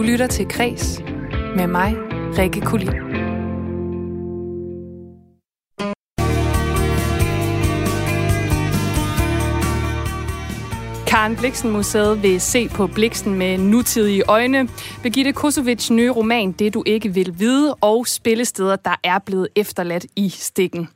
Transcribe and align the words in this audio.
Du 0.00 0.04
lytter 0.04 0.26
til 0.26 0.48
Kres 0.48 1.02
med 1.56 1.66
mig, 1.66 1.96
Rikke 2.38 2.60
Kulin. 2.60 3.09
Karen 11.20 11.36
Bliksen 11.36 11.70
Museet 11.70 12.22
vil 12.22 12.40
se 12.40 12.68
på 12.68 12.86
Bliksen 12.86 13.34
med 13.34 13.58
nutidige 13.58 14.22
øjne. 14.28 14.68
Begitte 15.02 15.32
Kosovic 15.32 15.90
nye 15.90 16.10
roman 16.10 16.52
Det 16.52 16.74
du 16.74 16.82
ikke 16.86 17.14
vil 17.14 17.34
vide 17.38 17.74
og 17.74 18.06
spillesteder, 18.06 18.76
der 18.76 18.94
er 19.04 19.18
blevet 19.18 19.48
efterladt 19.56 20.06
i 20.16 20.28
stikken. 20.28 20.88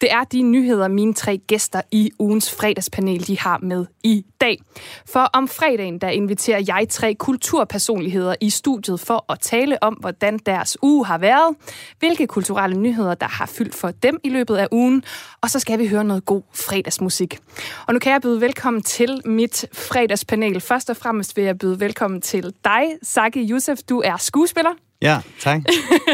Det 0.00 0.12
er 0.12 0.24
de 0.24 0.42
nyheder, 0.42 0.88
mine 0.88 1.14
tre 1.14 1.36
gæster 1.46 1.80
i 1.90 2.10
ugens 2.18 2.54
fredagspanel 2.54 3.26
de 3.26 3.38
har 3.38 3.58
med 3.62 3.86
i 4.04 4.24
dag. 4.40 4.58
For 5.06 5.20
om 5.20 5.48
fredagen, 5.48 5.98
der 5.98 6.08
inviterer 6.08 6.64
jeg 6.68 6.86
tre 6.90 7.14
kulturpersonligheder 7.14 8.34
i 8.40 8.50
studiet 8.50 9.00
for 9.00 9.32
at 9.32 9.40
tale 9.40 9.82
om, 9.82 9.94
hvordan 9.94 10.38
deres 10.46 10.76
uge 10.82 11.06
har 11.06 11.18
været, 11.18 11.56
hvilke 11.98 12.26
kulturelle 12.26 12.76
nyheder, 12.76 13.14
der 13.14 13.28
har 13.28 13.46
fyldt 13.46 13.74
for 13.74 13.90
dem 13.90 14.18
i 14.24 14.28
løbet 14.28 14.56
af 14.56 14.68
ugen, 14.72 15.04
og 15.40 15.50
så 15.50 15.58
skal 15.58 15.78
vi 15.78 15.86
høre 15.88 16.04
noget 16.04 16.24
god 16.24 16.42
fredagsmusik. 16.54 17.38
Og 17.86 17.94
nu 17.94 17.98
kan 17.98 18.12
jeg 18.12 18.22
byde 18.22 18.40
velkommen 18.40 18.82
til 18.82 19.22
mit 19.24 19.66
fredagspanel. 19.72 20.60
Først 20.60 20.90
og 20.90 20.96
fremmest 20.96 21.36
vil 21.36 21.44
jeg 21.44 21.58
byde 21.58 21.80
velkommen 21.80 22.20
til 22.20 22.54
dig, 22.64 22.82
Saki 23.02 23.52
Youssef. 23.52 23.78
Du 23.88 24.02
er 24.04 24.16
skuespiller. 24.16 24.87
Ja, 25.02 25.20
tak. 25.40 25.60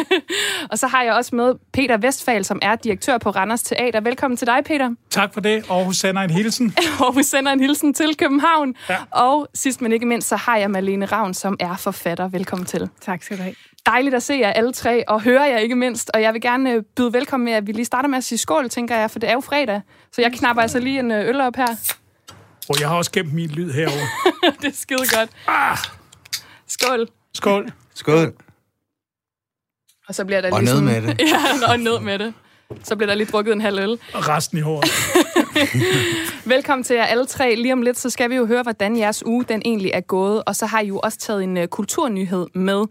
og 0.70 0.78
så 0.78 0.86
har 0.86 1.02
jeg 1.02 1.14
også 1.14 1.36
med 1.36 1.54
Peter 1.72 1.96
Vestfald, 1.96 2.44
som 2.44 2.58
er 2.62 2.76
direktør 2.76 3.18
på 3.18 3.30
Randers 3.30 3.62
Teater. 3.62 4.00
Velkommen 4.00 4.36
til 4.36 4.46
dig, 4.46 4.58
Peter. 4.64 4.90
Tak 5.10 5.34
for 5.34 5.40
det. 5.40 5.64
Aarhus 5.70 5.96
sender 5.96 6.22
en 6.22 6.30
hilsen. 6.30 6.74
Aarhus 7.00 7.26
sender 7.26 7.52
en 7.52 7.60
hilsen 7.60 7.94
til 7.94 8.16
København. 8.16 8.74
Ja. 8.88 8.96
Og 9.10 9.48
sidst 9.54 9.80
men 9.80 9.92
ikke 9.92 10.06
mindst, 10.06 10.28
så 10.28 10.36
har 10.36 10.56
jeg 10.56 10.70
Malene 10.70 11.06
Ravn, 11.06 11.34
som 11.34 11.56
er 11.60 11.76
forfatter. 11.76 12.28
Velkommen 12.28 12.66
til. 12.66 12.88
Tak 13.00 13.22
skal 13.22 13.38
du 13.38 13.42
have. 13.42 13.54
Dejligt 13.86 14.14
at 14.14 14.22
se 14.22 14.34
jer 14.34 14.50
alle 14.50 14.72
tre, 14.72 15.08
og 15.08 15.22
høre 15.22 15.42
jer 15.42 15.58
ikke 15.58 15.74
mindst. 15.74 16.10
Og 16.14 16.22
jeg 16.22 16.32
vil 16.32 16.40
gerne 16.40 16.72
øh, 16.72 16.82
byde 16.96 17.12
velkommen 17.12 17.44
med, 17.44 17.52
at 17.52 17.66
vi 17.66 17.72
lige 17.72 17.84
starter 17.84 18.08
med 18.08 18.18
at 18.18 18.24
sige 18.24 18.38
skål, 18.38 18.68
tænker 18.68 18.96
jeg, 18.96 19.10
for 19.10 19.18
det 19.18 19.28
er 19.28 19.32
jo 19.34 19.40
fredag. 19.40 19.80
Så 20.12 20.22
jeg 20.22 20.32
knapper 20.32 20.62
altså 20.62 20.78
lige 20.78 20.98
en 20.98 21.10
øh, 21.10 21.28
øl 21.28 21.40
op 21.40 21.56
her. 21.56 21.66
Og 22.68 22.80
jeg 22.80 22.88
har 22.88 22.96
også 22.96 23.12
gemt 23.12 23.32
min 23.32 23.50
lyd 23.50 23.72
herovre. 23.72 24.06
det 24.62 24.68
er 24.68 24.74
skide 24.74 25.18
godt. 25.18 25.30
Ah. 25.48 25.78
Skål. 26.66 27.08
Skål. 27.34 27.72
Skål. 27.94 28.32
Og 30.08 30.14
så 30.14 30.24
bliver 30.24 30.40
der 30.40 30.52
og 30.52 30.62
lige 30.62 30.74
ned 30.74 30.80
med 30.80 31.02
det. 31.02 31.20
ja, 31.32 31.70
og 31.72 31.78
ned 31.78 32.00
med 32.00 32.18
det. 32.18 32.34
Så 32.84 32.96
bliver 32.96 33.06
der 33.06 33.14
lige 33.14 33.26
drukket 33.32 33.52
en 33.52 33.60
halv 33.60 33.78
øl. 33.78 33.90
Og 33.90 34.28
resten 34.28 34.58
i 34.58 34.60
håret. 34.60 34.84
Velkommen 36.44 36.84
til 36.84 36.96
jer 36.96 37.04
alle 37.04 37.26
tre. 37.26 37.54
Lige 37.54 37.72
om 37.72 37.82
lidt, 37.82 37.98
så 37.98 38.10
skal 38.10 38.30
vi 38.30 38.36
jo 38.36 38.46
høre, 38.46 38.62
hvordan 38.62 38.98
jeres 38.98 39.26
uge 39.26 39.44
den 39.44 39.62
egentlig 39.64 39.90
er 39.94 40.00
gået. 40.00 40.42
Og 40.46 40.56
så 40.56 40.66
har 40.66 40.80
I 40.80 40.86
jo 40.86 40.98
også 40.98 41.18
taget 41.18 41.44
en 41.44 41.56
uh, 41.56 41.64
kulturnyhed 41.64 42.46
med. 42.54 42.84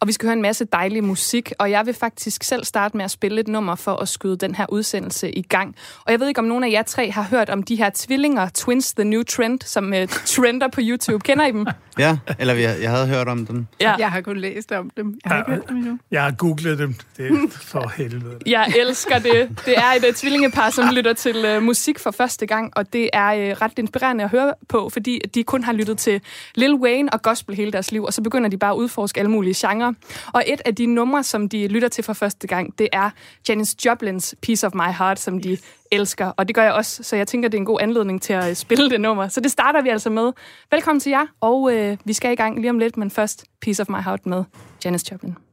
Og 0.00 0.06
vi 0.06 0.12
skal 0.12 0.26
høre 0.26 0.36
en 0.36 0.42
masse 0.42 0.64
dejlig 0.64 1.04
musik. 1.04 1.52
Og 1.58 1.70
jeg 1.70 1.86
vil 1.86 1.94
faktisk 1.94 2.42
selv 2.44 2.64
starte 2.64 2.96
med 2.96 3.04
at 3.04 3.10
spille 3.10 3.40
et 3.40 3.48
nummer 3.48 3.74
for 3.74 3.96
at 3.96 4.08
skyde 4.08 4.36
den 4.36 4.54
her 4.54 4.66
udsendelse 4.68 5.30
i 5.30 5.42
gang. 5.42 5.74
Og 6.04 6.12
jeg 6.12 6.20
ved 6.20 6.28
ikke, 6.28 6.38
om 6.38 6.44
nogen 6.44 6.64
af 6.64 6.70
jer 6.70 6.82
tre 6.82 7.10
har 7.10 7.22
hørt 7.22 7.50
om 7.50 7.62
de 7.62 7.76
her 7.76 7.90
tvillinger, 7.94 8.48
Twins 8.54 8.94
The 8.94 9.04
New 9.04 9.22
Trend, 9.22 9.60
som 9.64 9.92
uh, 9.92 10.08
trender 10.24 10.68
på 10.68 10.80
YouTube. 10.82 11.22
Kender 11.24 11.46
I 11.46 11.52
dem? 11.52 11.66
Ja, 11.98 12.18
eller 12.38 12.54
jeg, 12.54 12.76
jeg 12.82 12.90
havde 12.90 13.06
hørt 13.06 13.28
om 13.28 13.46
dem. 13.46 13.66
Ja. 13.80 13.94
Jeg 13.98 14.10
har 14.10 14.20
kun 14.20 14.36
læst 14.36 14.72
om 14.72 14.90
dem. 14.96 15.18
Jeg 15.24 15.32
har 15.32 15.36
ja, 15.36 15.40
ikke 15.40 15.50
hørt 15.50 15.68
dem 15.68 15.76
endnu. 15.76 15.98
Jeg 16.10 16.22
har 16.22 16.30
googlet 16.30 16.78
dem. 16.78 16.94
Det 17.16 17.26
er 17.26 17.48
for 17.50 17.92
helvede. 17.98 18.38
Jeg 18.46 18.72
elsker 18.80 19.18
det. 19.18 19.58
Det 19.66 19.74
er 19.76 19.92
et 19.96 20.08
uh, 20.08 20.14
tvillingepar, 20.14 20.70
som 20.70 20.94
lytter 20.94 21.12
til 21.12 21.56
uh, 21.56 21.62
musik 21.62 21.98
for 22.06 22.10
første 22.10 22.46
gang, 22.46 22.72
og 22.76 22.92
det 22.92 23.10
er 23.12 23.26
øh, 23.26 23.56
ret 23.62 23.78
inspirerende 23.78 24.24
at 24.24 24.30
høre 24.30 24.54
på, 24.68 24.88
fordi 24.88 25.20
de 25.34 25.44
kun 25.44 25.64
har 25.64 25.72
lyttet 25.72 25.98
til 25.98 26.20
Lil 26.54 26.74
Wayne 26.74 27.12
og 27.12 27.22
gospel 27.22 27.56
hele 27.56 27.72
deres 27.72 27.92
liv, 27.92 28.04
og 28.04 28.12
så 28.12 28.22
begynder 28.22 28.50
de 28.50 28.56
bare 28.56 28.72
at 28.72 28.76
udforske 28.76 29.20
alle 29.20 29.30
mulige 29.30 29.68
genrer. 29.68 29.92
Og 30.32 30.44
et 30.46 30.60
af 30.64 30.74
de 30.74 30.86
numre, 30.86 31.22
som 31.22 31.48
de 31.48 31.68
lytter 31.68 31.88
til 31.88 32.04
for 32.04 32.12
første 32.12 32.46
gang, 32.46 32.78
det 32.78 32.88
er 32.92 33.10
Janis 33.48 33.76
Joplins 33.84 34.34
Piece 34.42 34.66
of 34.66 34.74
My 34.74 34.90
Heart, 34.98 35.18
som 35.18 35.40
de 35.40 35.58
elsker, 35.92 36.26
og 36.26 36.48
det 36.48 36.54
gør 36.54 36.62
jeg 36.62 36.72
også, 36.72 37.02
så 37.02 37.16
jeg 37.16 37.28
tænker, 37.28 37.48
det 37.48 37.58
er 37.58 37.60
en 37.60 37.66
god 37.66 37.78
anledning 37.80 38.22
til 38.22 38.32
at 38.32 38.50
øh, 38.50 38.54
spille 38.54 38.90
det 38.90 39.00
nummer. 39.00 39.28
Så 39.28 39.40
det 39.40 39.50
starter 39.50 39.82
vi 39.82 39.88
altså 39.88 40.10
med. 40.10 40.32
Velkommen 40.70 41.00
til 41.00 41.10
jer, 41.10 41.26
og 41.40 41.72
øh, 41.72 41.96
vi 42.04 42.12
skal 42.12 42.32
i 42.32 42.36
gang 42.36 42.60
lige 42.60 42.70
om 42.70 42.78
lidt, 42.78 42.96
men 42.96 43.10
først 43.10 43.44
Piece 43.60 43.82
of 43.82 43.88
My 43.88 44.00
Heart 44.04 44.26
med 44.26 44.44
Janis 44.84 45.12
Joplin. 45.12 45.45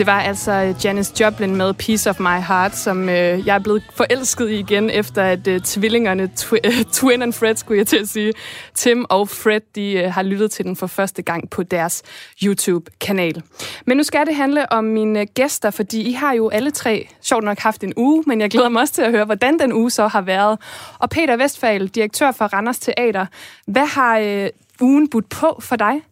Det 0.00 0.06
var 0.06 0.20
altså 0.20 0.52
øh, 0.52 0.84
Janis 0.84 1.20
Joplin 1.20 1.56
med 1.56 1.74
Piece 1.74 2.10
of 2.10 2.20
My 2.20 2.40
Heart, 2.48 2.76
som 2.76 3.08
øh, 3.08 3.46
jeg 3.46 3.54
er 3.54 3.58
blevet 3.58 3.82
forelsket 3.94 4.50
i 4.50 4.58
igen, 4.58 4.90
efter 4.90 5.22
at 5.22 5.46
øh, 5.46 5.60
tvillingerne, 5.60 6.30
twi- 6.40 6.60
øh, 6.68 6.84
Twin 6.92 7.22
and 7.22 7.32
Fred, 7.32 7.56
skulle 7.56 7.78
jeg 7.78 7.86
til 7.86 7.96
at 7.96 8.08
sige, 8.08 8.32
Tim 8.74 9.06
og 9.10 9.28
Fred, 9.28 9.60
de 9.74 9.92
øh, 9.92 10.12
har 10.12 10.22
lyttet 10.22 10.50
til 10.50 10.64
den 10.64 10.76
for 10.76 10.86
første 10.86 11.22
gang 11.22 11.50
på 11.50 11.62
deres 11.62 12.02
YouTube-kanal. 12.42 13.42
Men 13.86 13.96
nu 13.96 14.02
skal 14.02 14.26
det 14.26 14.34
handle 14.34 14.72
om 14.72 14.84
mine 14.84 15.20
øh, 15.20 15.26
gæster, 15.34 15.70
fordi 15.70 16.08
I 16.08 16.12
har 16.12 16.32
jo 16.32 16.48
alle 16.48 16.70
tre 16.70 17.08
sjovt 17.22 17.44
nok 17.44 17.58
haft 17.58 17.84
en 17.84 17.92
uge, 17.96 18.24
men 18.26 18.40
jeg 18.40 18.50
glæder 18.50 18.68
mig 18.68 18.82
også 18.82 18.94
til 18.94 19.02
at 19.02 19.10
høre, 19.10 19.24
hvordan 19.24 19.58
den 19.58 19.72
uge 19.72 19.90
så 19.90 20.08
har 20.08 20.20
været. 20.20 20.58
Og 20.98 21.10
Peter 21.10 21.36
Vestfald, 21.36 21.88
direktør 21.88 22.32
for 22.32 22.44
Randers 22.44 22.78
Teater, 22.78 23.26
hvad 23.66 23.86
har 23.86 24.18
øh, 24.18 24.48
ugen 24.80 25.10
budt 25.10 25.28
på 25.28 25.60
for 25.62 25.76
dig? 25.76 26.02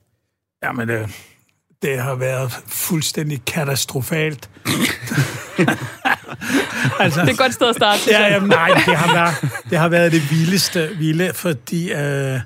Jamen, 0.65 0.91
øh, 0.91 1.09
det 1.83 1.99
har 1.99 2.15
været 2.15 2.53
fuldstændig 2.67 3.45
katastrofalt. 3.45 4.51
altså, 7.01 7.21
det 7.21 7.29
er 7.29 7.33
et 7.33 7.39
godt 7.39 7.55
sted 7.55 7.69
at 7.69 7.75
starte. 7.75 8.01
Ja, 8.11 8.27
jamen, 8.27 8.49
nej, 8.49 8.69
det 8.87 8.97
har, 8.97 9.13
været, 9.13 9.53
det 9.71 9.79
har 9.79 9.89
været 9.89 10.13
det 10.13 10.31
vildeste 10.31 10.91
vilde, 10.99 11.35
fordi 11.35 11.93
øh, 11.93 12.41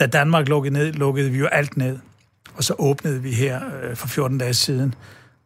da 0.00 0.06
Danmark 0.12 0.48
lukkede 0.48 0.72
ned, 0.74 0.92
lukkede 0.92 1.30
vi 1.30 1.38
jo 1.38 1.46
alt 1.46 1.76
ned. 1.76 1.98
Og 2.56 2.64
så 2.64 2.74
åbnede 2.78 3.22
vi 3.22 3.32
her 3.32 3.60
øh, 3.82 3.96
for 3.96 4.08
14 4.08 4.38
dage 4.38 4.54
siden, 4.54 4.94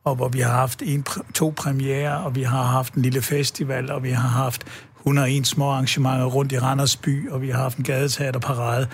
og 0.05 0.15
hvor 0.15 0.29
vi 0.29 0.41
har 0.41 0.53
haft 0.53 0.83
en, 0.83 1.07
to 1.35 1.55
premiere, 1.57 2.19
og 2.19 2.35
vi 2.35 2.43
har 2.43 2.63
haft 2.63 2.95
en 2.95 3.03
lille 3.03 3.23
festival, 3.23 3.91
og 3.91 4.03
vi 4.03 4.11
har 4.11 4.29
haft 4.29 4.65
101 4.99 5.47
små 5.47 5.71
arrangementer 5.71 6.25
rundt 6.25 6.53
i 6.53 6.59
Randers 6.59 6.97
by, 6.97 7.31
og 7.31 7.43
vi 7.43 7.51
har 7.51 7.63
haft 7.63 7.79
en 7.79 7.85
gadeteaterparade, 7.85 8.89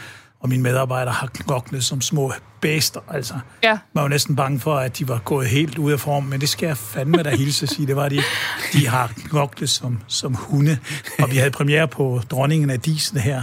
og 0.45 0.51
mine 0.51 0.63
medarbejdere 0.63 1.15
har 1.15 1.27
knoklet 1.27 1.85
som 1.85 2.01
små 2.01 2.33
bæster. 2.61 3.01
Altså, 3.11 3.35
ja. 3.63 3.79
Man 3.93 4.03
var 4.03 4.09
næsten 4.09 4.37
bange 4.37 4.61
for, 4.61 4.77
at 4.77 4.99
de 4.99 5.09
var 5.09 5.19
gået 5.19 5.47
helt 5.49 5.79
ud 5.79 5.93
af 5.93 6.01
form, 6.01 6.23
men 6.23 6.41
det 6.41 6.49
skal 6.49 6.67
jeg 6.67 6.77
fandme 6.77 7.23
da 7.23 7.37
hilse 7.37 7.63
at 7.63 7.69
sige. 7.69 7.87
Det 7.87 7.97
var 7.97 8.09
de 8.09 8.23
De 8.73 8.89
har 8.89 9.13
knoklet 9.29 9.71
som, 9.71 10.01
som 10.07 10.35
hunde, 10.35 10.79
og 11.19 11.31
vi 11.31 11.37
havde 11.37 11.51
premiere 11.51 11.89
på 11.89 12.21
Dronningen 12.31 12.71
af 12.71 12.81
Disen 12.81 13.19
her 13.19 13.43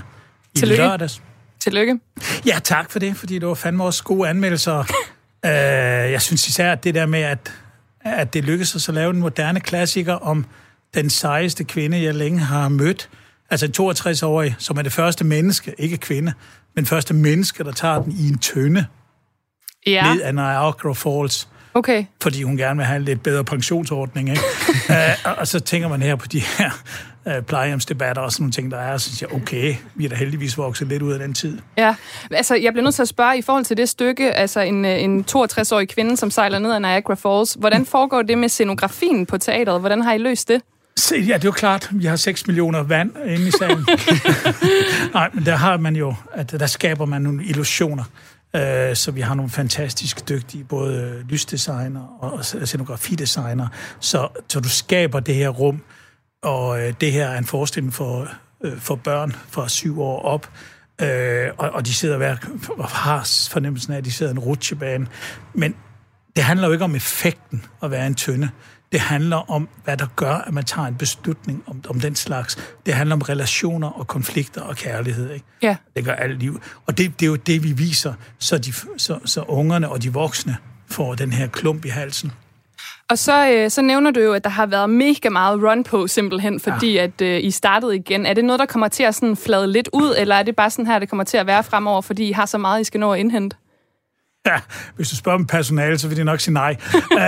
i 0.55 0.59
Tillykke. 0.59 0.83
lørdags. 0.83 1.21
Tillykke. 1.59 1.99
Ja, 2.45 2.59
tak 2.63 2.91
for 2.91 2.99
det, 2.99 3.17
fordi 3.17 3.39
det 3.39 3.47
var 3.47 3.53
fandme 3.53 3.83
også 3.83 4.03
gode 4.03 4.29
anmeldelser. 4.29 4.79
uh, 4.79 5.49
jeg 6.11 6.21
synes 6.21 6.47
især, 6.47 6.71
at 6.71 6.83
det 6.83 6.95
der 6.95 7.05
med, 7.05 7.21
at, 7.21 7.51
at 8.01 8.33
det 8.33 8.43
lykkedes 8.43 8.75
os 8.75 8.89
at 8.89 8.95
lave 8.95 9.09
en 9.13 9.19
moderne 9.19 9.59
klassiker 9.59 10.13
om 10.13 10.45
den 10.93 11.09
sejeste 11.09 11.63
kvinde, 11.63 12.03
jeg 12.03 12.15
længe 12.15 12.39
har 12.39 12.69
mødt. 12.69 13.09
Altså 13.51 13.65
en 13.65 13.73
62-årig, 13.79 14.55
som 14.57 14.77
er 14.77 14.81
det 14.81 14.91
første 14.91 15.25
menneske, 15.25 15.73
ikke 15.77 15.97
kvinde, 15.97 16.33
men 16.75 16.85
første 16.85 17.13
menneske, 17.13 17.63
der 17.63 17.71
tager 17.71 18.01
den 18.01 18.11
i 18.19 18.27
en 18.27 18.37
tønde 18.37 18.85
ja. 19.87 20.13
ned 20.13 20.21
ad 20.21 20.33
Niagara 20.33 20.93
Falls. 20.93 21.47
Okay. 21.73 22.05
Fordi 22.21 22.43
hun 22.43 22.57
gerne 22.57 22.77
vil 22.77 22.85
have 22.85 22.97
en 22.97 23.03
lidt 23.03 23.23
bedre 23.23 23.43
pensionsordning. 23.43 24.29
Ikke? 24.29 24.41
uh, 24.89 24.95
og, 25.31 25.35
og 25.37 25.47
så 25.47 25.59
tænker 25.59 25.87
man 25.87 26.01
her 26.01 26.15
på 26.15 26.27
de 26.27 26.39
her 26.39 26.71
uh, 27.25 27.45
plejehjemsdebatter 27.45 28.21
og 28.21 28.31
sådan 28.31 28.43
nogle 28.43 28.51
ting, 28.51 28.71
der 28.71 28.77
er, 28.77 28.93
og 28.93 29.01
synes 29.01 29.21
jeg, 29.21 29.33
okay, 29.33 29.75
vi 29.95 30.05
er 30.05 30.09
da 30.09 30.15
heldigvis 30.15 30.57
vokset 30.57 30.87
lidt 30.87 31.01
ud 31.01 31.13
af 31.13 31.19
den 31.19 31.33
tid. 31.33 31.59
Ja, 31.77 31.95
altså 32.31 32.55
jeg 32.55 32.73
bliver 32.73 32.83
nødt 32.83 32.95
til 32.95 33.01
at 33.01 33.07
spørge 33.07 33.37
i 33.37 33.41
forhold 33.41 33.65
til 33.65 33.77
det 33.77 33.89
stykke, 33.89 34.33
altså 34.33 34.59
en, 34.59 34.85
en 34.85 35.25
62-årig 35.31 35.89
kvinde, 35.89 36.17
som 36.17 36.31
sejler 36.31 36.59
ned 36.59 36.73
ad 36.73 36.79
Niagara 36.79 37.15
Falls. 37.15 37.53
Hvordan 37.59 37.85
foregår 37.85 38.21
det 38.21 38.37
med 38.37 38.49
scenografien 38.49 39.25
på 39.25 39.37
teateret? 39.37 39.79
Hvordan 39.79 40.01
har 40.01 40.13
I 40.13 40.17
løst 40.17 40.47
det? 40.47 40.61
Se, 40.97 41.15
ja, 41.15 41.33
det 41.33 41.43
er 41.43 41.47
jo 41.47 41.51
klart, 41.51 41.89
vi 41.91 42.05
har 42.05 42.15
6 42.15 42.47
millioner 42.47 42.83
vand 42.83 43.11
inde 43.25 43.47
i 43.47 43.51
salen. 43.51 43.85
Nej, 45.13 45.29
men 45.33 45.45
der 45.45 45.55
har 45.55 45.77
man 45.77 45.95
jo, 45.95 46.15
at 46.33 46.51
der 46.51 46.67
skaber 46.67 47.05
man 47.05 47.21
nogle 47.21 47.45
illusioner. 47.45 48.03
Uh, 48.53 48.61
så 48.93 49.11
vi 49.13 49.21
har 49.21 49.33
nogle 49.33 49.51
fantastisk 49.51 50.29
dygtige, 50.29 50.63
både 50.63 51.23
lysdesigner 51.29 52.17
og 52.23 52.45
scenografidesigner. 52.45 53.67
Så, 53.99 54.27
så 54.47 54.59
du 54.59 54.69
skaber 54.69 55.19
det 55.19 55.35
her 55.35 55.49
rum, 55.49 55.81
og 56.43 56.69
uh, 56.69 56.79
det 57.01 57.11
her 57.11 57.27
er 57.27 57.37
en 57.37 57.45
forestilling 57.45 57.93
for, 57.93 58.27
uh, 58.59 58.77
for 58.77 58.95
børn 58.95 59.35
fra 59.49 59.69
syv 59.69 60.01
år 60.01 60.21
op. 60.21 60.49
Uh, 61.01 61.07
og, 61.57 61.69
og 61.69 61.85
de 61.85 61.93
sidder 61.93 62.17
hver, 62.17 62.35
og 62.69 62.87
har 62.87 63.47
fornemmelsen 63.51 63.93
af, 63.93 63.97
at 63.97 64.05
de 64.05 64.11
sidder 64.11 64.31
i 64.31 64.35
en 64.35 64.39
rutsjebane. 64.39 65.07
Men 65.53 65.75
det 66.35 66.43
handler 66.43 66.67
jo 66.67 66.73
ikke 66.73 66.85
om 66.85 66.95
effekten 66.95 67.65
at 67.83 67.91
være 67.91 68.07
en 68.07 68.15
tynde. 68.15 68.49
Det 68.91 68.99
handler 68.99 69.51
om, 69.51 69.69
hvad 69.83 69.97
der 69.97 70.07
gør, 70.15 70.33
at 70.33 70.53
man 70.53 70.63
tager 70.63 70.87
en 70.87 70.95
beslutning 70.95 71.63
om, 71.67 71.83
om 71.89 71.99
den 71.99 72.15
slags. 72.15 72.75
Det 72.85 72.93
handler 72.93 73.15
om 73.15 73.21
relationer 73.21 73.87
og 73.87 74.07
konflikter 74.07 74.61
og 74.61 74.75
kærlighed. 74.75 75.31
Ikke? 75.31 75.45
Ja. 75.61 75.75
Det 75.95 76.05
gør 76.05 76.13
alt 76.13 76.39
liv. 76.39 76.61
Og 76.85 76.97
det, 76.97 77.19
det 77.19 77.25
er 77.25 77.29
jo 77.29 77.35
det, 77.35 77.63
vi 77.63 77.71
viser, 77.71 78.13
så, 78.39 78.57
de, 78.57 78.73
så, 78.97 79.19
så 79.25 79.41
ungerne 79.41 79.89
og 79.89 80.03
de 80.03 80.13
voksne 80.13 80.57
får 80.87 81.15
den 81.15 81.33
her 81.33 81.47
klump 81.47 81.85
i 81.85 81.89
halsen. 81.89 82.31
Og 83.09 83.17
så, 83.17 83.49
øh, 83.49 83.69
så 83.69 83.81
nævner 83.81 84.11
du 84.11 84.19
jo, 84.19 84.33
at 84.33 84.43
der 84.43 84.49
har 84.49 84.65
været 84.65 84.89
mega 84.89 85.29
meget 85.29 85.63
run 85.63 85.83
på, 85.83 86.07
simpelthen, 86.07 86.59
fordi 86.59 86.93
ja. 86.93 87.03
at 87.03 87.21
øh, 87.21 87.43
I 87.43 87.51
startede 87.51 87.95
igen. 87.95 88.25
Er 88.25 88.33
det 88.33 88.45
noget, 88.45 88.59
der 88.59 88.65
kommer 88.65 88.87
til 88.87 89.03
at 89.03 89.15
sådan 89.15 89.37
flade 89.37 89.71
lidt 89.71 89.89
ud, 89.93 90.15
eller 90.17 90.35
er 90.35 90.43
det 90.43 90.55
bare 90.55 90.69
sådan 90.69 90.87
her, 90.87 90.99
det 90.99 91.09
kommer 91.09 91.23
til 91.23 91.37
at 91.37 91.47
være 91.47 91.63
fremover, 91.63 92.01
fordi 92.01 92.29
I 92.29 92.31
har 92.31 92.45
så 92.45 92.57
meget, 92.57 92.81
I 92.81 92.83
skal 92.83 92.99
nå 92.99 93.13
at 93.13 93.19
indhente? 93.19 93.57
Ja, 94.45 94.59
hvis 94.95 95.09
du 95.09 95.15
spørger 95.15 95.39
om 95.39 95.45
personale, 95.45 95.97
så 95.97 96.07
vil 96.07 96.17
de 96.17 96.23
nok 96.23 96.39
sige 96.39 96.53
nej. 96.53 96.77
uh, 96.93 97.19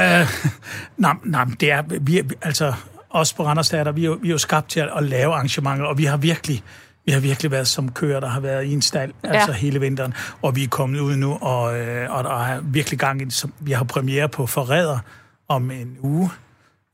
nej, 0.98 1.14
nej, 1.24 1.46
det 1.60 1.72
er, 1.72 1.84
vi, 2.02 2.20
er, 2.20 2.24
altså, 2.42 2.74
os 3.10 3.34
på 3.34 3.46
Randers 3.46 3.70
Teater, 3.70 3.92
vi 3.92 4.02
er, 4.02 4.06
jo, 4.06 4.20
vi 4.22 4.28
er 4.28 4.32
jo 4.32 4.38
skabt 4.38 4.70
til 4.70 4.80
at, 4.80 4.90
at 4.98 5.04
lave 5.04 5.34
arrangementer, 5.34 5.86
og 5.86 5.98
vi 5.98 6.06
har 6.06 6.18
virkelig, 6.18 6.64
vi 7.06 7.12
har 7.12 7.20
virkelig 7.20 7.52
været 7.52 7.68
som 7.68 7.92
kører, 7.92 8.20
der 8.20 8.28
har 8.28 8.40
været 8.40 8.66
i 8.66 8.74
en 8.74 8.82
stald, 8.82 9.14
ja. 9.24 9.32
altså 9.32 9.52
hele 9.52 9.80
vinteren, 9.80 10.14
og 10.42 10.56
vi 10.56 10.64
er 10.64 10.68
kommet 10.68 11.00
ud 11.00 11.16
nu, 11.16 11.34
og, 11.42 11.62
og 12.10 12.24
der 12.24 12.44
er 12.46 12.62
virkelig 12.62 13.00
gang 13.00 13.22
i. 13.22 13.26
Vi 13.60 13.72
har 13.72 13.84
premiere 13.84 14.30
på 14.30 14.46
Forræder 14.46 15.00
om 15.48 15.72
en 15.72 15.98
uge, 16.00 16.30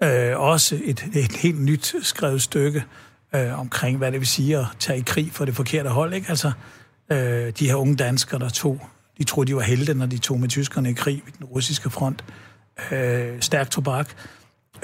uh, 0.03 0.41
også 0.41 0.79
et, 0.83 1.05
et 1.13 1.31
helt 1.31 1.61
nyt 1.61 1.95
skrevet 2.01 2.41
stykke 2.41 2.83
uh, 3.33 3.59
omkring, 3.59 3.97
hvad 3.97 4.11
det 4.11 4.19
vil 4.19 4.27
sige 4.27 4.57
at 4.57 4.65
tage 4.79 4.99
i 4.99 5.03
krig 5.05 5.31
for 5.33 5.45
det 5.45 5.55
forkerte 5.55 5.89
hold, 5.89 6.13
ikke? 6.13 6.29
Altså, 6.29 6.51
uh, 7.11 7.17
de 7.59 7.67
her 7.67 7.75
unge 7.75 7.95
danskere, 7.95 8.39
der 8.39 8.49
tog 8.49 8.89
de 9.19 9.23
troede, 9.23 9.47
de 9.47 9.55
var 9.55 9.61
helte, 9.61 9.93
når 9.93 10.05
de 10.05 10.17
tog 10.17 10.39
med 10.39 10.49
tyskerne 10.49 10.89
i 10.89 10.93
krig 10.93 11.21
ved 11.25 11.33
den 11.37 11.45
russiske 11.45 11.89
front. 11.89 12.23
Øh, 12.91 13.41
stærk 13.41 13.69
tobak. 13.69 14.09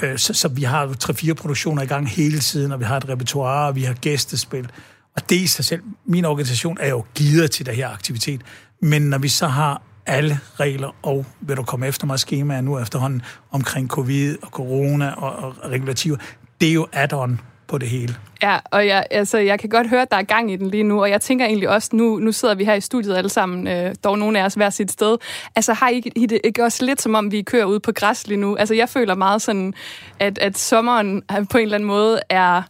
Øh, 0.04 0.18
så, 0.18 0.34
så 0.34 0.48
vi 0.48 0.64
har 0.64 0.94
tre-fire 0.94 1.36
produktioner 1.36 1.82
i 1.82 1.86
gang 1.86 2.10
hele 2.10 2.40
tiden, 2.40 2.72
og 2.72 2.80
vi 2.80 2.86
har 2.86 2.98
et 2.98 3.10
repertoire, 3.10 3.68
og 3.68 3.76
vi 3.76 3.84
har 3.84 3.94
gæstespil. 3.94 4.70
Og 5.16 5.30
det 5.30 5.36
i 5.36 5.48
sig 5.48 5.66
selv, 5.66 5.82
min 6.06 6.26
organisation 6.26 6.78
er 6.80 6.90
jo 6.90 7.06
givet 7.16 7.52
til 7.52 7.66
det 7.66 7.76
her 7.76 7.90
aktivitet. 7.90 8.42
Men 8.82 9.02
når 9.02 9.18
vi 9.18 9.28
så 9.30 9.48
har 9.48 9.82
alle 10.06 10.40
regler, 10.60 10.96
og 11.04 11.26
vil 11.42 11.58
du 11.58 11.64
komme 11.64 11.88
efter 11.88 12.08
mig 12.08 12.20
skemaer 12.20 12.62
nu 12.62 12.80
efterhånden 12.80 13.22
omkring 13.52 13.90
covid 13.90 14.38
og 14.42 14.50
corona 14.50 15.12
og, 15.12 15.36
og 15.36 15.72
regulativer, 15.72 16.18
det 16.62 16.70
er 16.70 16.74
jo 16.74 16.88
add-on 16.94 17.55
på 17.68 17.78
det 17.78 17.90
hele. 17.90 18.16
Ja, 18.44 18.60
og 18.66 18.88
jeg, 18.88 19.06
altså, 19.12 19.38
jeg 19.38 19.60
kan 19.60 19.70
godt 19.70 19.90
høre, 19.90 20.02
at 20.02 20.12
der 20.12 20.18
er 20.18 20.24
gang 20.24 20.52
i 20.52 20.56
den 20.56 20.70
lige 20.70 20.84
nu, 20.84 21.02
og 21.02 21.10
jeg 21.10 21.22
tænker 21.22 21.46
egentlig 21.46 21.70
også, 21.70 21.90
nu, 21.94 22.20
nu 22.20 22.32
sidder 22.32 22.56
vi 22.56 22.66
her 22.66 22.74
i 22.74 22.82
studiet 22.82 23.16
alle 23.16 23.30
sammen, 23.30 23.68
øh, 23.68 23.96
dog 24.04 24.20
nogle 24.20 24.40
af 24.40 24.46
os 24.46 24.54
hver 24.54 24.70
sit 24.70 24.92
sted. 24.92 25.18
Altså 25.56 25.74
har 25.74 25.90
I, 25.90 26.12
I 26.16 26.26
det 26.26 26.42
ikke 26.44 26.64
også 26.64 26.86
lidt 26.86 27.02
som 27.02 27.16
om, 27.16 27.32
vi 27.32 27.42
kører 27.42 27.66
ud 27.66 27.80
på 27.80 27.92
græs 27.92 28.28
lige 28.28 28.38
nu? 28.38 28.56
Altså 28.56 28.74
jeg 28.74 28.90
føler 28.90 29.16
meget 29.16 29.42
sådan, 29.42 29.74
at, 30.20 30.38
at 30.38 30.58
sommeren 30.58 31.24
på 31.50 31.58
en 31.58 31.64
eller 31.64 31.76
anden 31.76 31.88
måde 31.88 32.20
er, 32.30 32.62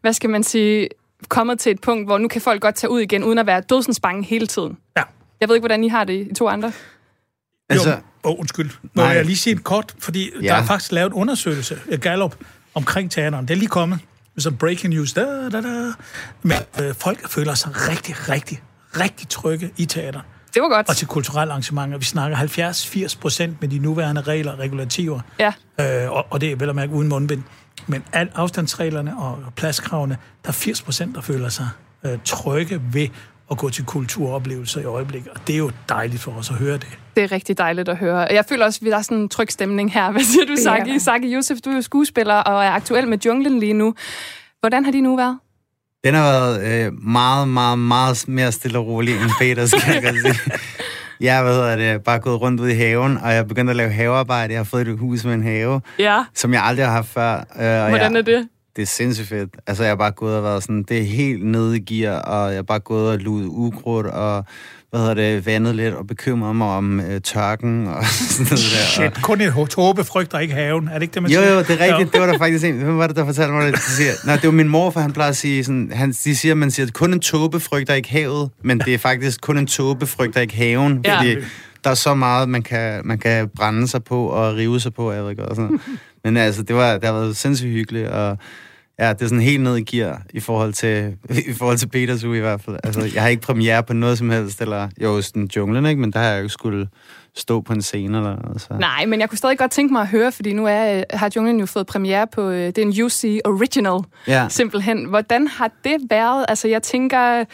hvad 0.00 0.12
skal 0.12 0.30
man 0.30 0.42
sige, 0.44 0.88
kommet 1.28 1.58
til 1.58 1.72
et 1.72 1.80
punkt, 1.80 2.08
hvor 2.08 2.18
nu 2.18 2.28
kan 2.28 2.40
folk 2.40 2.62
godt 2.62 2.74
tage 2.74 2.90
ud 2.90 3.00
igen, 3.00 3.24
uden 3.24 3.38
at 3.38 3.46
være 3.46 3.60
dødsens 3.60 4.00
bange 4.00 4.24
hele 4.24 4.46
tiden. 4.46 4.76
Ja. 4.96 5.02
Jeg 5.40 5.48
ved 5.48 5.56
ikke, 5.56 5.62
hvordan 5.62 5.84
I 5.84 5.88
har 5.88 6.04
det, 6.04 6.28
I 6.30 6.34
to 6.34 6.48
andre. 6.48 6.72
Altså, 7.68 7.90
jo, 7.90 7.96
oh, 8.22 8.40
undskyld. 8.40 8.70
Må 8.82 9.02
nej. 9.02 9.06
jeg 9.06 9.24
lige 9.24 9.36
sige 9.36 9.52
en 9.52 9.62
kort, 9.62 9.94
fordi 9.98 10.30
ja. 10.42 10.48
der 10.48 10.54
er 10.54 10.64
faktisk 10.64 10.92
lavet 10.92 11.06
en 11.06 11.14
undersøgelse 11.14 11.78
af 11.90 12.00
Gallup 12.00 12.36
omkring 12.74 13.10
teateren. 13.10 13.48
Det 13.48 13.54
er 13.54 13.58
lige 13.58 13.68
kommet 13.68 13.98
så 14.38 14.50
breaking 14.50 14.94
news, 14.94 15.12
da, 15.12 15.48
da, 15.48 15.60
da. 15.60 15.92
Men 16.42 16.58
øh, 16.80 16.94
folk 16.94 17.28
føler 17.28 17.54
sig 17.54 17.70
rigtig, 17.74 18.28
rigtig, 18.28 18.62
rigtig 19.00 19.28
trygge 19.28 19.70
i 19.76 19.84
teater. 19.84 20.20
Det 20.54 20.62
var 20.62 20.68
godt. 20.68 20.88
Og 20.88 20.96
til 20.96 21.06
kulturelle 21.06 21.52
arrangementer. 21.52 21.98
Vi 21.98 22.04
snakker 22.04 22.36
70-80 22.36 23.20
procent 23.20 23.60
med 23.60 23.68
de 23.68 23.78
nuværende 23.78 24.20
regler 24.20 24.52
og 24.52 24.58
regulativer. 24.58 25.20
Ja. 25.38 25.52
Øh, 25.80 26.12
og, 26.12 26.26
og 26.30 26.40
det 26.40 26.52
er 26.52 26.56
vel 26.56 26.68
at 26.68 26.74
mærke 26.74 26.92
uden 26.92 27.08
mundbind. 27.08 27.42
Men 27.86 28.04
al 28.12 28.30
afstandsreglerne 28.34 29.18
og 29.18 29.38
pladskravene, 29.56 30.16
der 30.44 30.48
er 30.48 30.52
80 30.52 30.82
procent, 30.82 31.14
der 31.14 31.20
føler 31.20 31.48
sig 31.48 31.68
øh, 32.04 32.18
trygge 32.24 32.82
ved 32.92 33.08
at 33.50 33.58
gå 33.58 33.70
til 33.70 33.84
kulturoplevelser 33.84 34.80
i 34.80 34.84
øjeblikket. 34.84 35.32
Og 35.32 35.40
det 35.46 35.52
er 35.52 35.58
jo 35.58 35.70
dejligt 35.88 36.22
for 36.22 36.32
os 36.32 36.50
at 36.50 36.56
høre 36.56 36.74
det. 36.74 36.98
Det 37.16 37.24
er 37.24 37.32
rigtig 37.32 37.58
dejligt 37.58 37.88
at 37.88 37.96
høre. 37.96 38.18
Jeg 38.18 38.44
føler 38.48 38.64
også, 38.64 38.80
at 38.82 38.90
der 38.90 38.96
er 38.96 39.02
sådan 39.02 39.18
en 39.18 39.28
tryg 39.28 39.52
stemning 39.52 39.92
her. 39.92 40.10
Hvad 40.12 40.22
siger 40.22 40.46
du, 40.46 40.56
Saki? 40.56 40.98
Saki 40.98 41.34
Josef, 41.34 41.58
du 41.64 41.70
er 41.70 41.74
jo 41.74 41.82
skuespiller 41.82 42.34
og 42.34 42.64
er 42.64 42.70
aktuel 42.70 43.08
med 43.08 43.18
junglen 43.26 43.58
lige 43.58 43.72
nu. 43.72 43.94
Hvordan 44.60 44.84
har 44.84 44.92
de 44.92 45.00
nu 45.00 45.16
været? 45.16 45.38
Den 46.04 46.14
har 46.14 46.22
været 46.22 46.86
øh, 46.86 46.92
meget, 46.92 47.48
meget, 47.48 47.78
meget 47.78 48.28
mere 48.28 48.52
stille 48.52 48.78
og 48.78 48.86
rolig 48.86 49.14
end 49.14 49.30
Peters, 49.40 49.70
kan 49.70 50.04
jeg 50.04 50.14
sige. 50.14 50.52
Jeg 51.20 51.42
hvad 51.42 51.54
hedder 51.54 51.76
det, 51.76 52.04
bare 52.04 52.18
gået 52.18 52.40
rundt 52.40 52.60
ud 52.60 52.68
i 52.68 52.74
haven, 52.74 53.18
og 53.18 53.28
jeg 53.28 53.38
er 53.38 53.42
begyndt 53.42 53.70
at 53.70 53.76
lave 53.76 53.90
havearbejde. 53.90 54.52
Jeg 54.52 54.58
har 54.58 54.64
fået 54.64 54.88
et 54.88 54.98
hus 54.98 55.24
med 55.24 55.34
en 55.34 55.42
have, 55.42 55.80
ja. 55.98 56.24
som 56.34 56.52
jeg 56.52 56.62
aldrig 56.64 56.86
har 56.86 56.92
haft 56.92 57.08
før. 57.08 57.36
Øh, 57.38 57.88
Hvordan 57.88 58.12
jeg, 58.12 58.18
er 58.18 58.22
det? 58.22 58.48
Det 58.76 58.82
er 58.82 58.86
sindssygt 58.86 59.28
fedt. 59.28 59.50
Altså, 59.66 59.82
jeg 59.82 59.90
har 59.90 59.96
bare 59.96 60.10
gået 60.10 60.36
og 60.36 60.42
været 60.42 60.62
sådan, 60.62 60.82
det 60.82 60.98
er 60.98 61.02
helt 61.02 61.44
nede 61.46 61.76
i 61.76 61.80
gear, 61.80 62.18
og 62.20 62.48
jeg 62.48 62.56
har 62.56 62.62
bare 62.62 62.78
gået 62.80 63.10
og 63.10 63.18
luet 63.18 63.46
ukrudt, 63.46 64.06
og 64.06 64.44
hvad 64.90 65.00
hedder 65.00 65.14
det, 65.14 65.46
vandet 65.46 65.74
lidt 65.74 65.94
og 65.94 66.06
bekymrede 66.06 66.54
mig 66.54 66.66
om 66.68 67.00
øh, 67.00 67.20
tørken 67.20 67.86
og 67.86 68.04
sådan 68.30 68.44
noget 68.44 68.50
der. 68.50 69.10
Shit, 69.10 69.22
kun 69.22 69.40
et 69.40 69.54
tåbe 69.70 70.04
frygter 70.04 70.38
ikke 70.38 70.54
haven. 70.54 70.88
Er 70.88 70.92
det 70.94 71.02
ikke 71.02 71.14
det, 71.14 71.22
man 71.22 71.30
Jo, 71.30 71.38
siger? 71.40 71.52
jo, 71.54 71.58
det 71.58 71.70
er 71.70 71.84
rigtigt. 71.84 72.12
Det 72.12 72.20
var 72.20 72.26
der 72.26 72.38
faktisk 72.38 72.64
en. 72.64 72.74
Hvem 72.74 72.98
var 72.98 73.06
det, 73.06 73.16
der 73.16 73.24
fortalte 73.24 73.52
mig 73.52 73.66
det? 73.66 73.74
De 73.74 73.80
siger, 73.80 74.12
nej, 74.26 74.36
det 74.36 74.44
var 74.46 74.50
min 74.52 74.68
mor, 74.68 74.90
for 74.90 75.00
han 75.00 75.12
plejer 75.12 75.30
at 75.30 75.36
sige 75.36 75.64
sådan, 75.64 75.90
han, 75.94 76.10
de 76.12 76.36
siger, 76.36 76.54
man 76.54 76.70
siger, 76.70 76.86
at 76.86 76.92
kun 76.92 77.12
en 77.12 77.20
tåbe 77.20 77.60
frygter 77.60 77.94
ikke 77.94 78.10
havet, 78.10 78.50
men 78.62 78.78
det 78.80 78.94
er 78.94 78.98
faktisk 78.98 79.40
kun 79.40 79.58
en 79.58 79.66
tåbe 79.66 80.06
frygter 80.06 80.40
ikke 80.40 80.56
haven, 80.56 81.00
Ja. 81.04 81.18
fordi 81.18 81.34
der 81.84 81.90
er 81.90 81.94
så 81.94 82.14
meget, 82.14 82.48
man 82.48 82.62
kan, 82.62 83.00
man 83.04 83.18
kan 83.18 83.48
brænde 83.56 83.88
sig 83.88 84.04
på 84.04 84.26
og 84.26 84.54
rive 84.56 84.80
sig 84.80 84.94
på, 84.94 85.12
jeg 85.12 85.22
ved 85.22 85.30
ikke, 85.30 85.44
og 85.44 85.56
sådan. 85.56 85.80
Men 86.24 86.36
altså, 86.36 86.62
det, 86.62 86.76
var, 86.76 86.92
det 86.92 87.04
har 87.04 87.12
været 87.12 87.36
sindssygt 87.36 87.70
hyggeligt, 87.70 88.08
og 88.08 88.38
ja, 88.98 89.12
det 89.12 89.22
er 89.22 89.26
sådan 89.26 89.40
helt 89.40 89.62
ned 89.62 89.76
i 89.76 89.82
gear 89.96 90.22
i 90.34 90.40
forhold 90.40 90.72
til, 90.72 91.16
i 91.50 91.52
forhold 91.52 91.78
til 91.78 91.88
Peters 91.88 92.24
uge 92.24 92.36
i 92.36 92.40
hvert 92.40 92.60
fald. 92.60 92.76
Altså, 92.84 93.10
jeg 93.14 93.22
har 93.22 93.28
ikke 93.28 93.42
premiere 93.42 93.82
på 93.82 93.92
noget 93.92 94.18
som 94.18 94.30
helst, 94.30 94.60
eller 94.60 94.88
jo, 95.02 95.22
sådan 95.22 95.48
junglen, 95.56 95.86
ikke? 95.86 96.00
Men 96.00 96.12
der 96.12 96.18
har 96.18 96.26
jeg 96.26 96.36
jo 96.38 96.42
ikke 96.42 96.52
skulle 96.52 96.88
stå 97.36 97.60
på 97.60 97.72
en 97.72 97.82
scene 97.82 98.18
eller 98.18 98.36
noget. 98.42 98.60
Så. 98.60 98.68
Nej, 98.80 99.06
men 99.06 99.20
jeg 99.20 99.28
kunne 99.28 99.38
stadig 99.38 99.58
godt 99.58 99.70
tænke 99.70 99.92
mig 99.92 100.02
at 100.02 100.08
høre, 100.08 100.32
fordi 100.32 100.52
nu 100.52 100.66
er, 100.66 100.96
øh, 100.96 101.02
har 101.10 101.30
junglen 101.36 101.60
jo 101.60 101.66
fået 101.66 101.86
premiere 101.86 102.26
på, 102.26 102.48
øh, 102.50 102.66
det 102.66 102.78
er 102.78 102.82
en 102.82 103.02
UC 103.04 103.40
Original, 103.44 104.00
Ja. 104.26 104.46
simpelthen. 104.48 105.04
Hvordan 105.04 105.46
har 105.48 105.70
det 105.84 105.96
været? 106.10 106.44
Altså, 106.48 106.68
jeg 106.68 106.82
tænker... 106.82 107.40
øh, 107.40 107.46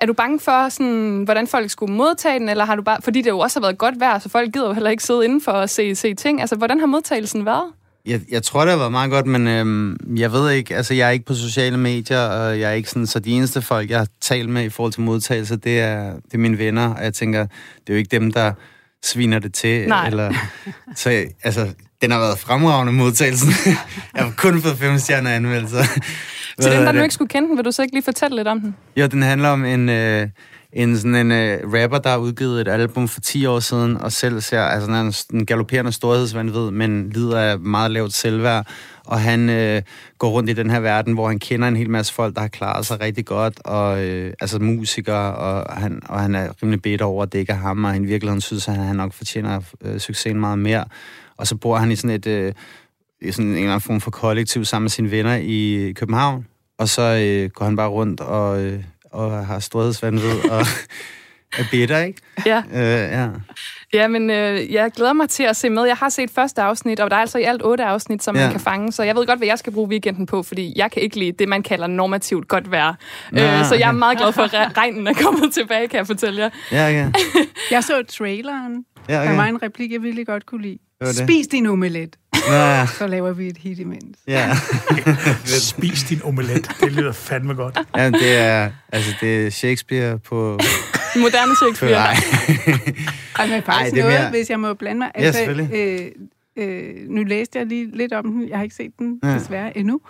Er 0.00 0.06
du 0.06 0.12
bange 0.12 0.40
for, 0.40 0.68
sådan, 0.68 1.22
hvordan 1.24 1.46
folk 1.46 1.70
skulle 1.70 1.94
modtage 1.94 2.38
den, 2.38 2.48
eller 2.48 2.64
har 2.64 2.76
du 2.76 2.82
bare... 2.82 2.98
Fordi 3.02 3.22
det 3.22 3.30
jo 3.30 3.38
også 3.38 3.60
har 3.60 3.66
været 3.66 3.78
godt 3.78 4.00
vejr, 4.00 4.18
så 4.18 4.28
folk 4.28 4.52
gider 4.52 4.66
jo 4.66 4.72
heller 4.72 4.90
ikke 4.90 5.02
sidde 5.02 5.24
indenfor 5.24 5.52
og 5.52 5.70
se, 5.70 5.94
se 5.94 6.14
ting. 6.14 6.40
Altså, 6.40 6.56
hvordan 6.56 6.80
har 6.80 6.86
modtagelsen 6.86 7.44
været? 7.46 7.64
Jeg, 8.06 8.20
jeg 8.30 8.42
tror, 8.42 8.60
det 8.60 8.70
har 8.70 8.78
været 8.78 8.92
meget 8.92 9.10
godt, 9.10 9.26
men 9.26 9.48
øhm, 9.48 10.16
jeg 10.16 10.32
ved 10.32 10.50
ikke, 10.50 10.76
altså 10.76 10.94
jeg 10.94 11.06
er 11.06 11.10
ikke 11.10 11.24
på 11.24 11.34
sociale 11.34 11.76
medier, 11.78 12.20
og 12.20 12.60
jeg 12.60 12.70
er 12.70 12.74
ikke 12.74 12.90
sådan, 12.90 13.06
så 13.06 13.18
de 13.18 13.30
eneste 13.30 13.62
folk, 13.62 13.90
jeg 13.90 13.98
har 13.98 14.06
talt 14.20 14.48
med 14.48 14.64
i 14.64 14.68
forhold 14.68 14.92
til 14.92 15.02
modtagelse, 15.02 15.56
det 15.56 15.80
er, 15.80 16.12
det 16.12 16.34
er 16.34 16.38
mine 16.38 16.58
venner, 16.58 16.94
og 16.94 17.04
jeg 17.04 17.14
tænker, 17.14 17.40
det 17.40 17.88
er 17.88 17.92
jo 17.92 17.98
ikke 17.98 18.18
dem, 18.18 18.32
der 18.32 18.52
sviner 19.02 19.38
det 19.38 19.54
til. 19.54 19.88
Nej. 19.88 20.06
Eller, 20.06 20.34
så 20.96 21.24
altså, 21.42 21.68
den 22.02 22.10
har 22.10 22.18
været 22.18 22.38
fremragende 22.38 22.92
modtagelsen. 22.92 23.52
jeg 24.14 24.24
har 24.24 24.32
kun 24.36 24.62
fået 24.62 24.78
fem 24.78 24.98
stjerner 24.98 25.30
anmeldelser. 25.30 25.84
Til 26.60 26.72
dem, 26.72 26.84
der 26.84 26.92
nu 26.92 27.02
ikke 27.02 27.14
skulle 27.14 27.28
kende 27.28 27.48
den, 27.48 27.56
vil 27.56 27.64
du 27.64 27.72
så 27.72 27.82
ikke 27.82 27.94
lige 27.94 28.04
fortælle 28.04 28.36
lidt 28.36 28.48
om 28.48 28.60
den? 28.60 28.76
Jo, 28.96 29.06
den 29.06 29.22
handler 29.22 29.48
om 29.48 29.64
en, 29.64 29.88
øh, 29.88 30.28
en, 30.72 30.96
sådan 30.96 31.14
en 31.14 31.32
øh, 31.32 31.58
rapper, 31.64 31.98
der 31.98 32.10
har 32.10 32.18
udgivet 32.18 32.60
et 32.60 32.68
album 32.68 33.08
for 33.08 33.20
10 33.20 33.46
år 33.46 33.60
siden, 33.60 33.96
og 33.96 34.12
selv 34.12 34.40
ser, 34.40 34.62
altså 34.62 34.90
han 34.90 35.06
er 35.06 35.24
en 35.32 35.46
galopperende 35.46 35.92
storhedsvandvid, 35.92 36.70
men 36.70 37.10
lider 37.10 37.40
af 37.40 37.58
meget 37.58 37.90
lavt 37.90 38.12
selvværd, 38.12 38.66
og 39.04 39.20
han 39.20 39.50
øh, 39.50 39.82
går 40.18 40.30
rundt 40.30 40.50
i 40.50 40.52
den 40.52 40.70
her 40.70 40.80
verden, 40.80 41.14
hvor 41.14 41.28
han 41.28 41.38
kender 41.38 41.68
en 41.68 41.76
hel 41.76 41.90
masse 41.90 42.14
folk, 42.14 42.34
der 42.34 42.40
har 42.40 42.48
klaret 42.48 42.86
sig 42.86 43.00
rigtig 43.00 43.26
godt, 43.26 43.60
og 43.64 44.04
øh, 44.04 44.32
altså 44.40 44.58
musikere, 44.58 45.34
og 45.34 45.76
han, 45.76 46.00
og 46.08 46.20
han 46.20 46.34
er 46.34 46.48
rimelig 46.62 46.82
bedt 46.82 47.02
over, 47.02 47.22
at 47.22 47.32
det 47.32 47.38
ikke 47.38 47.52
er 47.52 47.56
ham, 47.56 47.84
og 47.84 47.90
han 47.90 48.04
i 48.04 48.06
virkeligheden 48.06 48.40
synes, 48.40 48.68
at 48.68 48.76
han 48.76 48.96
nok 48.96 49.12
fortjener 49.12 49.60
øh, 49.84 49.98
succesen 49.98 50.40
meget 50.40 50.58
mere. 50.58 50.84
Og 51.36 51.46
så 51.46 51.56
bor 51.56 51.76
han 51.76 51.90
i 51.90 51.96
sådan 51.96 52.16
et... 52.16 52.26
Øh, 52.26 52.52
i 53.22 53.32
sådan 53.32 53.46
en 53.46 53.56
eller 53.56 53.68
anden 53.68 53.80
form 53.80 54.00
for 54.00 54.10
kollektiv 54.10 54.64
sammen 54.64 54.84
med 54.84 54.90
sine 54.90 55.10
venner 55.10 55.36
i 55.36 55.92
København. 55.96 56.46
Og 56.78 56.88
så 56.88 57.02
øh, 57.02 57.50
går 57.50 57.64
han 57.64 57.76
bare 57.76 57.88
rundt 57.88 58.20
og, 58.20 58.62
øh, 58.62 58.82
og 59.12 59.46
har 59.46 59.58
storhedsvandvid 59.58 60.50
og 60.50 60.60
er 61.58 61.64
bitter, 61.70 61.98
ikke? 61.98 62.20
Ja. 62.46 62.62
Øh, 62.72 62.82
ja. 63.12 63.28
Ja, 63.92 64.08
men 64.08 64.30
øh, 64.30 64.72
jeg 64.72 64.90
glæder 64.96 65.12
mig 65.12 65.28
til 65.28 65.42
at 65.42 65.56
se 65.56 65.70
med. 65.70 65.84
Jeg 65.84 65.96
har 65.96 66.08
set 66.08 66.30
første 66.30 66.62
afsnit, 66.62 67.00
og 67.00 67.10
der 67.10 67.16
er 67.16 67.20
altså 67.20 67.38
i 67.38 67.42
alt 67.42 67.62
otte 67.64 67.84
afsnit, 67.84 68.22
som 68.22 68.34
ja. 68.36 68.40
Ja. 68.40 68.46
man 68.46 68.52
kan 68.52 68.60
fange. 68.60 68.92
Så 68.92 69.02
jeg 69.02 69.16
ved 69.16 69.26
godt, 69.26 69.38
hvad 69.38 69.48
jeg 69.48 69.58
skal 69.58 69.72
bruge 69.72 69.88
weekenden 69.88 70.26
på, 70.26 70.42
fordi 70.42 70.72
jeg 70.76 70.90
kan 70.90 71.02
ikke 71.02 71.18
lide 71.18 71.32
det, 71.32 71.48
man 71.48 71.62
kalder 71.62 71.86
normativt 71.86 72.48
godt 72.48 72.70
vejr. 72.70 72.94
Nå, 73.32 73.40
øh, 73.42 73.64
så 73.64 73.74
jeg 73.74 73.88
er 73.88 73.92
meget 73.92 74.18
glad 74.18 74.32
for, 74.32 74.42
at 74.42 74.54
re- 74.54 74.72
regnen 74.76 75.06
er 75.06 75.12
kommet 75.22 75.52
tilbage, 75.52 75.88
kan 75.88 75.98
jeg 75.98 76.06
fortælle 76.06 76.42
jer. 76.42 76.50
Ja, 76.72 76.88
okay. 76.88 77.12
Jeg 77.70 77.84
så 77.84 78.02
traileren. 78.08 78.84
Ja, 79.10 79.14
Der 79.14 79.20
okay. 79.28 79.36
var 79.36 79.44
en 79.44 79.62
replik, 79.62 79.92
jeg 79.92 80.02
virkelig 80.02 80.26
godt 80.26 80.46
kunne 80.46 80.62
lide. 80.62 80.78
det? 81.00 81.16
Spis 81.16 81.46
din 81.46 81.66
omelet, 81.66 82.16
ja. 82.50 82.86
så 82.98 83.06
laver 83.06 83.32
vi 83.32 83.46
et 83.46 83.56
hit 83.58 83.78
imens. 83.78 84.18
ja. 84.28 84.50
Spis 85.44 86.02
din 86.02 86.20
omelet. 86.24 86.70
Det 86.80 86.92
lyder 86.92 87.12
fandme 87.12 87.54
godt. 87.54 87.78
ja 87.96 88.10
det 88.10 88.36
er, 88.38 88.70
altså, 88.92 89.10
det 89.20 89.46
er 89.46 89.50
Shakespeare 89.50 90.18
på... 90.18 90.58
Moderne 91.16 91.56
Shakespeare. 91.56 91.92
nej. 91.92 92.14
Ej, 93.38 93.46
men 93.46 93.62
faktisk 93.62 93.68
Ej, 93.68 93.88
det 93.90 93.98
er 93.98 94.02
noget, 94.04 94.20
mere- 94.20 94.30
hvis 94.30 94.50
jeg 94.50 94.60
må 94.60 94.74
blande 94.74 94.98
mig. 94.98 95.10
Ja, 95.18 95.32
selvfølgelig. 95.32 95.76
øh, 95.76 96.00
øh, 96.60 96.94
nu 97.08 97.22
læste 97.24 97.58
jeg 97.58 97.66
lige 97.66 97.96
lidt 97.96 98.12
om 98.12 98.32
den. 98.32 98.48
Jeg 98.48 98.56
har 98.58 98.62
ikke 98.62 98.74
set 98.74 98.92
den 98.98 99.20
Ja. 99.22 99.28
ja. 99.28 99.34
desværre 99.34 99.78
endnu. 99.78 100.00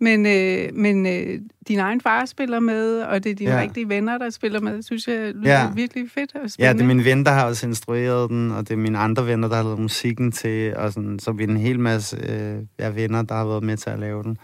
Men, 0.00 0.26
øh, 0.26 0.74
men 0.74 1.06
øh, 1.06 1.40
din 1.68 1.78
egen 1.78 2.00
far 2.00 2.24
spiller 2.24 2.60
med, 2.60 3.00
og 3.00 3.24
det 3.24 3.30
er 3.30 3.34
dine 3.34 3.50
Ja. 3.50 3.56
ja. 3.56 3.62
rigtige 3.62 3.88
venner, 3.88 4.18
der 4.18 4.30
spiller 4.30 4.60
med. 4.60 4.82
synes 4.82 5.08
jeg 5.08 5.34
lyder 5.34 5.50
Ja. 5.52 5.60
ja. 5.62 5.70
virkelig 5.74 6.10
fedt 6.10 6.34
og 6.34 6.40
Ja, 6.42 6.48
spændende. 6.48 6.78
det 6.78 6.90
er 6.90 6.94
min 6.94 7.04
ven, 7.04 7.24
der 7.24 7.30
har 7.32 7.46
også 7.46 7.66
instrueret 7.66 8.30
den, 8.30 8.50
og 8.50 8.68
det 8.68 8.74
er 8.74 8.78
mine 8.78 8.98
andre 8.98 9.26
venner, 9.26 9.48
der 9.48 9.56
har 9.56 9.62
lavet 9.62 9.78
musikken 9.78 10.32
til, 10.32 10.76
og 10.76 10.92
sådan, 10.92 11.18
så 11.18 11.32
vi 11.32 11.44
er 11.44 11.48
en 11.48 11.56
hel 11.56 11.80
masse 11.80 12.16
øh, 12.28 12.58
ja, 12.78 12.88
venner, 12.90 13.22
der 13.22 13.34
har 13.34 13.46
været 13.46 13.62
med 13.64 13.76
til 13.76 13.90
at 13.90 13.98
lave 13.98 14.22
den. 14.22 14.38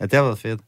Ja, 0.00 0.04
det 0.06 0.12
har 0.14 0.22
været 0.22 0.38
fedt. 0.38 0.60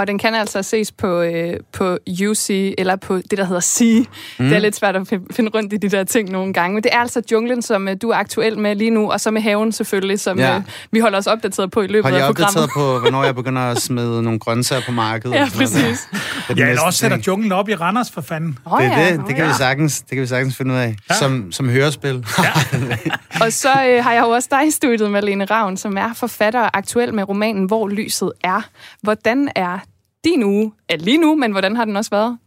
Og 0.00 0.06
den 0.06 0.18
kan 0.18 0.34
altså 0.34 0.62
ses 0.62 0.92
på, 0.92 1.20
øh, 1.20 1.54
på 1.72 1.98
UC, 2.28 2.74
eller 2.78 2.96
på 2.96 3.16
det, 3.16 3.38
der 3.38 3.44
hedder 3.44 3.60
C. 3.60 4.06
Mm. 4.38 4.44
Det 4.46 4.54
er 4.54 4.58
lidt 4.58 4.76
svært 4.76 4.96
at 4.96 5.12
fi- 5.12 5.26
finde 5.32 5.50
rundt 5.54 5.72
i 5.72 5.76
de 5.76 5.88
der 5.88 6.04
ting 6.04 6.30
nogle 6.30 6.52
gange. 6.52 6.74
Men 6.74 6.82
det 6.82 6.94
er 6.94 6.98
altså 6.98 7.22
junglen, 7.32 7.62
som 7.62 7.88
øh, 7.88 7.96
du 8.02 8.08
er 8.10 8.16
aktuel 8.16 8.58
med 8.58 8.74
lige 8.76 8.90
nu, 8.90 9.10
og 9.12 9.20
så 9.20 9.30
med 9.30 9.42
haven 9.42 9.72
selvfølgelig, 9.72 10.20
som 10.20 10.38
Ja. 10.38 10.56
øh, 10.56 10.62
vi 10.92 10.98
holder 11.00 11.18
os 11.18 11.26
opdateret 11.26 11.70
på 11.70 11.80
i 11.80 11.86
løbet 11.86 12.08
af 12.08 12.12
programmet. 12.26 12.28
opdateret 12.46 12.70
på, 12.76 12.98
hvornår 13.02 13.24
jeg 13.24 13.34
begynder 13.34 13.62
at 13.62 13.80
smide 13.82 14.22
nogle 14.22 14.38
grøntsager 14.38 14.82
på 14.86 14.92
markedet. 14.92 15.34
Ja, 15.36 15.48
præcis. 15.56 16.08
Det 16.48 16.58
Ja, 16.58 16.68
eller 16.68 16.82
også 16.82 16.98
sætter 16.98 17.18
junglen 17.26 17.52
op 17.52 17.68
i 17.68 17.74
Randers, 17.74 18.10
for 18.10 18.20
fanden. 18.20 18.58
Oh, 18.64 18.80
Det 18.82 18.86
er 18.92 18.94
det, 18.96 19.10
ja. 19.10 19.16
det 19.28 19.36
kan, 19.36 19.48
vi 19.48 19.52
sagtens, 19.58 20.00
det 20.00 20.08
kan 20.10 20.20
vi 20.22 20.26
sagtens 20.26 20.56
finde 20.56 20.74
ud 20.74 20.78
af. 20.78 20.96
Ja. 21.10 21.14
Som, 21.14 21.52
som 21.52 21.68
hørespil. 21.68 22.26
Og 23.44 23.52
så 23.52 23.68
øh, 23.68 24.04
har 24.04 24.12
jeg 24.12 24.22
jo 24.22 24.28
også 24.28 24.48
dig 24.50 24.66
i 24.66 24.70
studiet, 24.70 25.10
Malene 25.10 25.44
Ravn, 25.44 25.76
som 25.76 25.96
er 25.96 26.14
forfatter 26.14 26.60
og 26.60 26.76
aktuel 26.78 27.14
med 27.14 27.28
romanen 27.28 27.64
Hvor 27.64 27.88
lyset 27.88 28.32
er. 28.44 28.60
Hvordan 29.02 29.48
er 29.56 29.78
din 30.24 30.42
uge? 30.44 30.72
Ja, 30.90 30.96
lige 30.96 31.18
nu, 31.18 31.34
men 31.34 31.52
hvordan 31.52 31.76
har 31.76 31.84
den 31.84 31.96
også 31.96 32.10
været? 32.10 32.38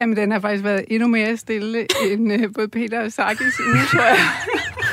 Jamen, 0.00 0.16
den 0.16 0.30
har 0.30 0.40
faktisk 0.40 0.64
været 0.64 0.84
endnu 0.88 1.08
mere 1.08 1.36
stille 1.36 1.86
end 2.12 2.32
øh, 2.32 2.52
både 2.54 2.68
Peter 2.68 3.00
og 3.04 3.12
Sakis 3.12 3.60
uge, 3.60 3.78
tror 3.90 4.02
jeg. 4.04 4.16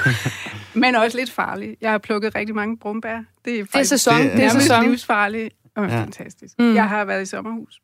Men 0.82 0.96
også 0.96 1.18
lidt 1.18 1.32
farlig. 1.32 1.78
Jeg 1.82 1.92
har 1.92 1.98
plukket 1.98 2.36
rigtig 2.36 2.56
mange 2.56 2.78
brumbær. 2.78 3.16
Det 3.16 3.20
er, 3.20 3.26
Det 3.46 3.60
er 3.60 3.66
faktisk 3.66 3.90
sæson. 3.90 4.22
Det- 4.22 4.32
Det, 4.32 4.44
er 4.44 4.50
sæson. 4.50 4.84
livsfarligt 4.86 5.54
og 5.76 5.86
Ja. 5.88 5.96
ja. 5.96 6.02
fantastisk. 6.02 6.54
Mm. 6.60 6.66
Mm. 6.66 6.76
Jeg 6.76 6.90
har 6.90 7.06
været 7.06 7.22
i 7.22 7.26
sommerhus, 7.26 7.80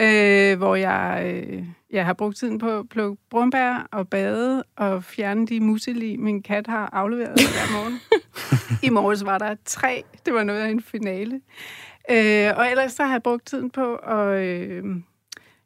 øh, 0.00 0.58
hvor 0.58 0.76
jeg, 0.76 1.22
øh, 1.48 1.64
jeg 1.92 2.04
har 2.06 2.12
brugt 2.12 2.36
tiden 2.36 2.58
på 2.58 2.78
at 2.78 2.88
plukke 2.88 3.22
brumbær 3.30 3.88
og 3.92 4.08
bade 4.08 4.62
og 4.76 5.04
fjerne 5.04 5.46
de 5.46 5.60
museli, 5.60 6.16
min 6.16 6.42
kat 6.42 6.66
har 6.66 6.90
afleveret 6.92 7.32
hver 7.34 7.72
morgen. 7.78 8.00
I 8.86 8.88
morges 8.90 9.24
var 9.24 9.38
der 9.38 9.54
tre. 9.64 10.02
Det 10.26 10.34
var 10.34 10.42
noget 10.42 10.60
af 10.60 10.68
en 10.70 10.82
finale. 10.82 11.40
Øh, 12.10 12.52
og 12.56 12.70
ellers 12.70 12.92
så 12.92 13.04
har 13.04 13.12
jeg 13.12 13.22
brugt 13.22 13.46
tiden 13.46 13.70
på 13.70 13.96
at... 13.96 14.42
Øh, 14.42 14.84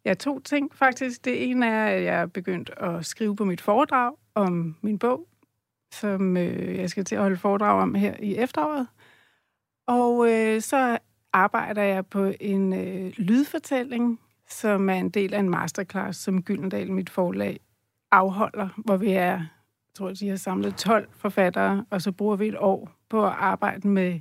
Ja, 0.04 0.14
to 0.14 0.40
ting 0.40 0.74
faktisk. 0.74 1.24
Det 1.24 1.50
ene 1.50 1.66
er, 1.66 1.86
at 1.86 2.04
jeg 2.04 2.20
er 2.20 2.26
begyndt 2.26 2.70
at 2.76 3.06
skrive 3.06 3.36
på 3.36 3.44
mit 3.44 3.60
foredrag 3.60 4.12
om 4.34 4.76
min 4.80 4.98
bog, 4.98 5.28
som 5.92 6.36
øh, 6.36 6.76
jeg 6.76 6.90
skal 6.90 7.04
til 7.04 7.14
at 7.14 7.22
holde 7.22 7.36
foredrag 7.36 7.82
om 7.82 7.94
her 7.94 8.14
i 8.18 8.36
efteråret. 8.36 8.86
Og 9.86 10.30
øh, 10.30 10.60
så 10.60 10.98
arbejder 11.32 11.82
jeg 11.82 12.06
på 12.06 12.32
en 12.40 12.72
øh, 12.72 13.12
lydfortælling, 13.16 14.20
som 14.48 14.88
er 14.88 14.94
en 14.94 15.10
del 15.10 15.34
af 15.34 15.38
en 15.38 15.50
masterclass, 15.50 16.18
som 16.18 16.42
Gyldendal, 16.42 16.92
mit 16.92 17.10
forlag, 17.10 17.60
afholder, 18.12 18.68
hvor 18.76 18.96
vi 18.96 19.10
er, 19.10 19.30
jeg 19.30 19.46
tror, 19.94 20.12
de 20.12 20.28
har 20.28 20.36
samlet 20.36 20.76
12 20.76 21.08
forfattere, 21.12 21.84
og 21.90 22.02
så 22.02 22.12
bruger 22.12 22.36
vi 22.36 22.48
et 22.48 22.58
år 22.58 22.90
på 23.08 23.26
at 23.26 23.32
arbejde 23.38 23.88
med 23.88 24.20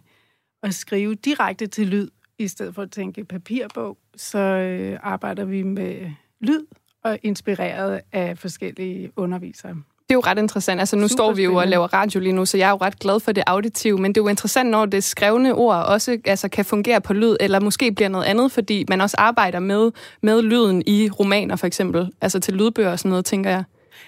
at 0.63 0.73
skrive 0.73 1.15
direkte 1.15 1.67
til 1.67 1.87
lyd, 1.87 2.07
i 2.39 2.47
stedet 2.47 2.75
for 2.75 2.81
at 2.81 2.91
tænke 2.91 3.23
papirbog, 3.23 3.97
så 4.15 4.39
øh, 4.39 4.99
arbejder 5.03 5.45
vi 5.45 5.63
med 5.63 6.11
lyd 6.41 6.65
og 7.03 7.19
inspireret 7.23 8.01
af 8.11 8.37
forskellige 8.37 9.11
undervisere. 9.15 9.71
Det 10.09 10.13
er 10.13 10.17
jo 10.17 10.23
ret 10.25 10.37
interessant. 10.37 10.79
Altså, 10.79 10.95
nu 10.95 11.07
Super 11.07 11.15
står 11.15 11.33
vi 11.33 11.43
jo 11.43 11.55
og 11.55 11.67
laver 11.67 11.93
radio 11.93 12.19
lige 12.19 12.33
nu, 12.33 12.45
så 12.45 12.57
jeg 12.57 12.65
er 12.65 12.69
jo 12.69 12.77
ret 12.77 12.99
glad 12.99 13.19
for 13.19 13.31
det 13.31 13.43
auditive, 13.47 13.97
men 13.97 14.15
det 14.15 14.21
er 14.21 14.23
jo 14.23 14.27
interessant, 14.27 14.69
når 14.69 14.85
det 14.85 15.03
skrevne 15.03 15.55
ord 15.55 15.75
også 15.75 16.17
altså, 16.25 16.49
kan 16.49 16.65
fungere 16.65 17.01
på 17.01 17.13
lyd, 17.13 17.35
eller 17.39 17.59
måske 17.59 17.91
bliver 17.91 18.09
noget 18.09 18.25
andet, 18.25 18.51
fordi 18.51 18.85
man 18.89 19.01
også 19.01 19.15
arbejder 19.19 19.59
med, 19.59 19.91
med 20.21 20.41
lyden 20.41 20.83
i 20.87 21.09
romaner, 21.09 21.55
for 21.55 21.67
eksempel. 21.67 22.09
Altså 22.21 22.39
til 22.39 22.53
lydbøger 22.53 22.91
og 22.91 22.99
sådan 22.99 23.09
noget, 23.09 23.25
tænker 23.25 23.49
jeg. 23.49 23.63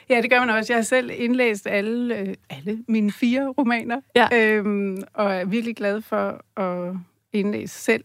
Ja, 0.10 0.22
det 0.22 0.30
gør 0.30 0.40
man 0.40 0.50
også. 0.50 0.74
Jeg 0.74 0.78
har 0.78 0.84
selv 0.84 1.12
indlæst 1.14 1.68
alle, 1.68 2.18
øh, 2.18 2.34
alle 2.50 2.84
mine 2.88 3.12
fire 3.12 3.48
romaner, 3.58 4.02
Ja. 4.16 4.28
øhm, 4.34 5.04
og 5.14 5.34
er 5.34 5.46
virkelig 5.46 5.76
glad 5.76 6.02
for 6.02 6.60
at 6.62 6.96
indlæse 7.34 7.76
selv. 7.80 8.04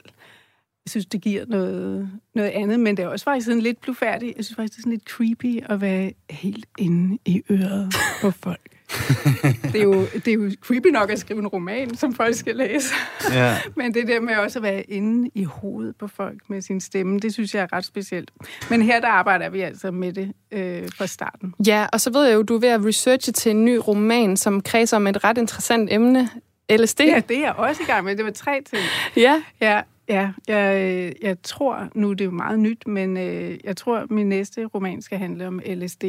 Jeg 0.85 0.90
synes, 0.90 1.07
det 1.07 1.21
giver 1.21 1.45
noget, 1.47 2.11
noget 2.35 2.49
andet, 2.50 2.81
men 2.81 2.97
det 2.97 3.02
er 3.02 3.09
også 3.09 3.25
faktisk 3.25 3.47
sådan 3.47 3.62
lidt 3.62 3.81
blufærdigt. 3.81 4.37
Jeg 4.37 4.45
synes 4.45 4.57
faktisk, 4.57 4.73
det 4.73 4.78
er 4.78 4.83
sådan 4.83 4.93
lidt 4.93 5.09
creepy 5.09 5.62
at 5.73 5.81
være 5.81 6.12
helt 6.31 6.66
inde 6.78 7.19
i 7.26 7.43
øret 7.50 7.95
på 8.21 8.31
folk. 8.31 8.75
det, 9.73 9.81
er 9.81 9.83
jo, 9.83 10.07
det 10.14 10.28
er 10.28 10.33
jo 10.33 10.50
creepy 10.61 10.87
nok 10.87 11.11
at 11.11 11.19
skrive 11.19 11.40
en 11.40 11.47
roman, 11.47 11.97
som 11.97 12.14
folk 12.14 12.35
skal 12.35 12.57
læse. 12.57 12.95
Ja. 13.33 13.57
Men 13.76 13.95
det 13.95 14.09
der 14.09 14.21
med 14.21 14.37
også 14.37 14.59
at 14.59 14.62
være 14.62 14.83
inde 14.83 15.31
i 15.35 15.45
hovedet 15.45 15.97
på 15.97 16.09
folk 16.09 16.38
med 16.49 16.62
sin 16.62 16.81
stemme, 16.81 17.19
det 17.19 17.33
synes 17.33 17.55
jeg 17.55 17.62
er 17.62 17.73
ret 17.73 17.85
specielt. 17.85 18.31
Men 18.71 18.83
her 18.83 19.00
der 19.00 19.09
arbejder 19.09 19.49
vi 19.49 19.61
altså 19.61 19.90
med 19.90 20.12
det 20.12 20.33
øh, 20.52 20.88
fra 20.99 21.07
starten. 21.07 21.55
Ja, 21.66 21.87
og 21.93 22.00
så 22.00 22.12
ved 22.12 22.25
jeg 22.25 22.35
jo, 22.35 22.43
du 22.43 22.55
er 22.55 22.61
ved 22.61 22.69
at 22.69 22.85
researche 22.85 23.33
til 23.33 23.50
en 23.50 23.64
ny 23.64 23.81
roman, 23.88 24.37
som 24.37 24.61
kredser 24.61 24.97
om 24.97 25.07
et 25.07 25.25
ret 25.25 25.38
interessant 25.38 25.93
emne. 25.93 26.28
LSD. 26.71 27.00
Ja, 27.00 27.23
det 27.28 27.37
er 27.37 27.40
jeg 27.40 27.52
også 27.52 27.83
i 27.83 27.87
gang 27.87 28.05
med. 28.05 28.16
Det 28.16 28.25
var 28.25 28.31
tre 28.31 28.62
ting. 28.71 28.83
ja. 29.25 29.43
Ja, 29.61 29.81
ja 30.09 30.31
jeg, 30.49 31.12
jeg 31.23 31.37
tror, 31.43 31.88
nu 31.95 32.12
det 32.12 32.21
er 32.21 32.25
jo 32.25 32.31
meget 32.31 32.59
nyt, 32.59 32.87
men 32.87 33.16
øh, 33.16 33.59
jeg 33.64 33.76
tror, 33.76 34.07
min 34.11 34.28
næste 34.28 34.64
roman 34.64 35.02
skal 35.02 35.19
handle 35.19 35.47
om 35.47 35.61
LSD, 35.66 36.05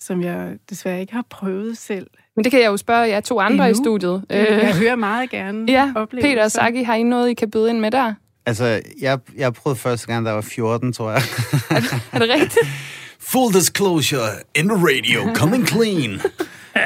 som 0.00 0.22
jeg 0.22 0.52
desværre 0.70 1.00
ikke 1.00 1.12
har 1.12 1.24
prøvet 1.30 1.78
selv. 1.78 2.06
Men 2.36 2.44
det 2.44 2.52
kan 2.52 2.60
jeg 2.60 2.66
jo 2.66 2.76
spørge 2.76 3.08
jer 3.08 3.20
to 3.20 3.40
andre 3.40 3.68
Endnu? 3.68 3.80
i 3.80 3.84
studiet. 3.84 4.24
Jeg 4.30 4.76
hører 4.78 4.96
meget 4.96 5.30
gerne 5.30 5.72
ja, 5.72 5.92
oplevelser. 5.96 6.30
Peter 6.30 6.44
og 6.44 6.50
Saki, 6.50 6.82
har 6.82 6.94
I 6.94 7.02
noget, 7.02 7.30
I 7.30 7.34
kan 7.34 7.50
byde 7.50 7.70
ind 7.70 7.80
med 7.80 7.90
der? 7.90 8.14
Altså, 8.46 8.80
jeg, 9.00 9.18
jeg 9.36 9.54
prøvede 9.54 9.78
første 9.78 10.06
gang, 10.06 10.24
da 10.24 10.28
jeg 10.28 10.36
var 10.36 10.42
14, 10.42 10.92
tror 10.92 11.10
jeg. 11.10 11.22
Er 12.12 12.18
det 12.18 12.28
rigtigt? 12.28 12.58
Full 13.32 13.54
disclosure, 13.54 14.28
in 14.54 14.68
the 14.68 14.76
radio, 14.76 15.34
coming 15.34 15.66
clean. 15.68 16.20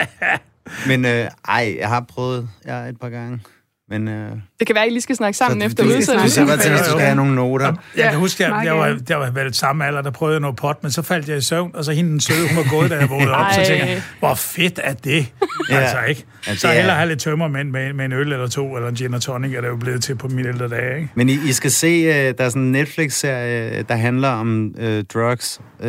Men 0.88 1.04
øh, 1.04 1.28
ej, 1.48 1.76
jeg 1.78 1.88
har 1.88 2.00
prøvet 2.08 2.48
jeg 2.64 2.88
et 2.88 3.00
par 3.00 3.08
gange. 3.08 3.40
Men, 3.98 4.08
øh, 4.08 4.30
Det 4.58 4.66
kan 4.66 4.74
være, 4.74 4.84
at 4.84 4.90
I 4.90 4.92
lige 4.92 5.00
skal 5.02 5.16
snakke 5.16 5.36
sammen 5.38 5.60
så 5.60 5.66
efter 5.66 5.84
udsendelsen. 5.84 6.18
du 6.22 6.28
ser 6.30 6.46
bare 6.46 6.56
til, 6.56 6.70
hvis 6.70 6.80
du 6.80 6.84
Ja, 6.86 6.90
skal 6.90 7.00
have 7.00 7.16
nogle 7.16 7.34
noter. 7.34 7.66
Jeg 7.66 7.74
Ja, 7.96 8.10
kan 8.10 8.18
huske, 8.18 8.42
jeg, 8.42 8.50
meget 8.50 8.66
jeg, 8.66 8.74
var, 8.76 8.98
jeg 9.08 9.20
var 9.20 9.30
vel 9.30 9.54
samme 9.54 9.86
alder, 9.86 10.02
der 10.02 10.10
prøvede 10.10 10.34
jeg 10.34 10.40
noget 10.40 10.56
pot, 10.56 10.82
men 10.82 10.92
så 10.92 11.02
faldt 11.02 11.28
jeg 11.28 11.36
i 11.38 11.40
søvn, 11.40 11.70
og 11.74 11.84
så 11.84 11.92
hende 11.92 12.10
den 12.10 12.20
søde, 12.20 12.48
hun 12.48 12.56
var 12.56 12.70
gået, 12.70 12.90
da 12.90 12.96
jeg 12.96 13.10
vågnede 13.10 13.34
op, 13.34 13.46
så 13.52 13.56
tænkte 13.66 13.86
jeg, 13.86 14.02
hvor 14.18 14.34
fedt 14.34 14.80
er 14.82 14.92
det? 14.94 15.26
Ja. 15.70 15.76
Altså, 15.78 15.96
ikke? 16.08 16.24
Ja, 16.46 16.50
det 16.52 16.60
Så 16.60 16.68
er- 16.68 16.72
hellere 16.72 16.96
have 16.96 17.08
lidt 17.08 17.20
tømmer 17.20 17.48
med, 17.48 17.64
med, 17.64 18.04
en 18.04 18.12
øl 18.12 18.32
eller 18.32 18.48
to, 18.48 18.76
eller 18.76 18.88
en 18.88 18.94
gin 18.94 19.14
og 19.14 19.22
tonic, 19.22 19.54
er 19.54 19.60
det 19.60 19.68
jo 19.68 19.76
blevet 19.76 20.02
til 20.02 20.14
på 20.14 20.28
mine 20.28 20.48
ældre 20.48 20.68
dage, 20.68 20.96
ikke? 20.96 21.08
Men 21.14 21.28
I, 21.28 21.38
I 21.48 21.52
skal 21.52 21.70
se, 21.70 21.86
øh, 21.86 22.34
der 22.38 22.44
er 22.44 22.48
sådan 22.48 22.62
en 22.62 22.72
Netflix-serie, 22.72 23.82
der 23.82 23.94
handler 23.94 24.28
om 24.28 24.74
øh, 24.78 25.04
drugs, 25.14 25.60
øh, 25.80 25.88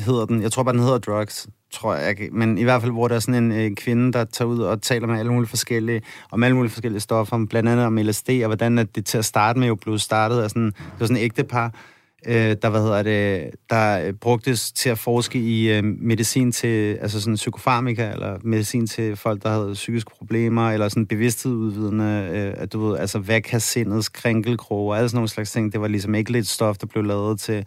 hedder 0.00 0.26
den. 0.28 0.42
Jeg 0.42 0.52
tror 0.52 0.62
bare, 0.62 0.72
den 0.72 0.82
hedder 0.82 0.98
Drugs, 0.98 1.46
tror 1.76 1.94
jeg. 1.94 2.16
Men 2.32 2.58
i 2.58 2.62
hvert 2.62 2.80
fald, 2.80 2.92
hvor 2.92 3.08
der 3.08 3.14
er 3.14 3.18
sådan 3.18 3.44
en 3.44 3.52
øh, 3.52 3.74
kvinde, 3.74 4.12
der 4.12 4.24
tager 4.24 4.48
ud 4.48 4.58
og 4.58 4.82
taler 4.82 5.06
med 5.06 5.18
alle 5.18 5.32
mulige 5.32 5.48
forskellige, 5.48 6.02
om 6.32 6.42
alle 6.42 6.56
mulige 6.56 6.72
forskellige 6.72 7.00
stoffer, 7.00 7.36
om 7.36 7.48
blandt 7.48 7.68
andet 7.68 7.86
om 7.86 7.96
LSD, 7.96 8.28
og 8.28 8.46
hvordan 8.46 8.78
at 8.78 8.96
det 8.96 9.06
til 9.06 9.18
at 9.18 9.24
starte 9.24 9.58
med 9.58 9.68
jo 9.68 9.74
blev 9.74 9.98
startet 9.98 10.40
af 10.40 10.50
sådan, 10.50 10.66
det 10.66 11.00
var 11.00 11.06
sådan 11.06 11.16
en 11.16 11.22
ægtepar, 11.22 11.74
øh, 12.26 12.56
der, 12.62 12.70
hvad 12.70 12.80
hedder 12.80 13.02
det, 13.02 13.50
der 13.70 14.06
øh, 14.06 14.12
brugtes 14.12 14.72
til 14.72 14.90
at 14.90 14.98
forske 14.98 15.38
i 15.38 15.72
øh, 15.72 15.84
medicin 15.84 16.52
til, 16.52 16.94
altså 16.94 17.20
sådan 17.20 17.34
psykofarmika, 17.34 18.12
eller 18.12 18.38
medicin 18.44 18.86
til 18.86 19.16
folk, 19.16 19.42
der 19.42 19.48
havde 19.48 19.72
psykiske 19.72 20.10
problemer, 20.18 20.70
eller 20.70 20.88
sådan 20.88 21.06
bevidsthedudvidende, 21.06 22.28
øh, 22.32 22.62
at 22.62 22.72
du 22.72 22.86
ved, 22.86 22.98
altså 22.98 23.18
hvad 23.18 23.40
kan 23.40 23.60
sindets 23.60 24.08
krænkelkroge, 24.08 24.92
og 24.92 24.98
alle 24.98 25.08
sådan 25.08 25.16
nogle 25.16 25.28
slags 25.28 25.52
ting. 25.52 25.72
Det 25.72 25.80
var 25.80 25.88
ligesom 25.88 26.14
ikke 26.14 26.32
lidt 26.32 26.46
stof, 26.46 26.76
der 26.78 26.86
blev 26.86 27.04
lavet 27.04 27.40
til, 27.40 27.66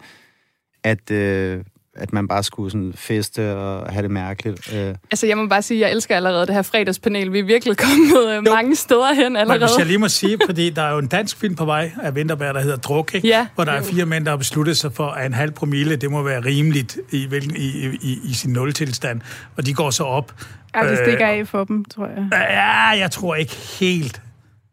at, 0.84 1.10
øh, 1.10 1.64
at 2.00 2.12
man 2.12 2.28
bare 2.28 2.42
skulle 2.42 2.70
sådan 2.70 2.92
feste 2.96 3.56
og 3.56 3.92
have 3.92 4.02
det 4.02 4.10
mærkeligt. 4.10 4.74
Øh. 4.74 4.94
Altså, 5.10 5.26
jeg 5.26 5.36
må 5.38 5.46
bare 5.46 5.62
sige, 5.62 5.78
at 5.84 5.88
jeg 5.88 5.94
elsker 5.94 6.16
allerede 6.16 6.46
det 6.46 6.54
her 6.54 6.62
fredagspanel. 6.62 7.32
Vi 7.32 7.38
er 7.38 7.44
virkelig 7.44 7.76
kommet 7.76 8.36
øh, 8.36 8.42
mange 8.54 8.76
steder 8.76 9.14
hen 9.14 9.32
Men 9.32 9.36
allerede. 9.36 9.64
hvis 9.66 9.78
jeg 9.78 9.86
lige 9.86 9.98
må 9.98 10.08
sige, 10.08 10.38
fordi 10.46 10.70
der 10.70 10.82
er 10.82 10.92
jo 10.92 10.98
en 10.98 11.06
dansk 11.06 11.36
film 11.36 11.54
på 11.54 11.64
vej 11.64 11.90
af 12.02 12.14
Vinterberg, 12.14 12.54
der 12.54 12.60
hedder 12.60 12.76
Druk, 12.76 13.14
ikke? 13.14 13.28
Ja. 13.28 13.46
hvor 13.54 13.64
der 13.64 13.72
er 13.72 13.82
fire 13.82 14.06
mænd, 14.06 14.24
der 14.24 14.30
har 14.30 14.36
besluttet 14.36 14.76
sig 14.76 14.92
for, 14.92 15.06
at 15.06 15.26
en 15.26 15.34
halv 15.34 15.50
promille, 15.52 15.96
det 15.96 16.10
må 16.10 16.22
være 16.22 16.40
rimeligt 16.44 16.98
i, 17.10 17.26
hvilken- 17.26 17.56
i, 17.56 17.86
i, 18.02 18.18
i 18.24 18.34
sin 18.34 18.52
nultilstand. 18.52 19.20
Og 19.56 19.66
de 19.66 19.74
går 19.74 19.90
så 19.90 20.04
op. 20.04 20.32
Ja, 20.76 20.82
det 20.82 20.90
Øh, 20.90 20.96
stikker 21.06 21.26
af 21.26 21.48
for 21.48 21.64
dem, 21.64 21.84
tror 21.84 22.06
jeg. 22.06 22.28
Ja, 22.32 22.88
jeg 23.02 23.10
tror 23.10 23.34
ikke 23.34 23.54
helt, 23.80 24.22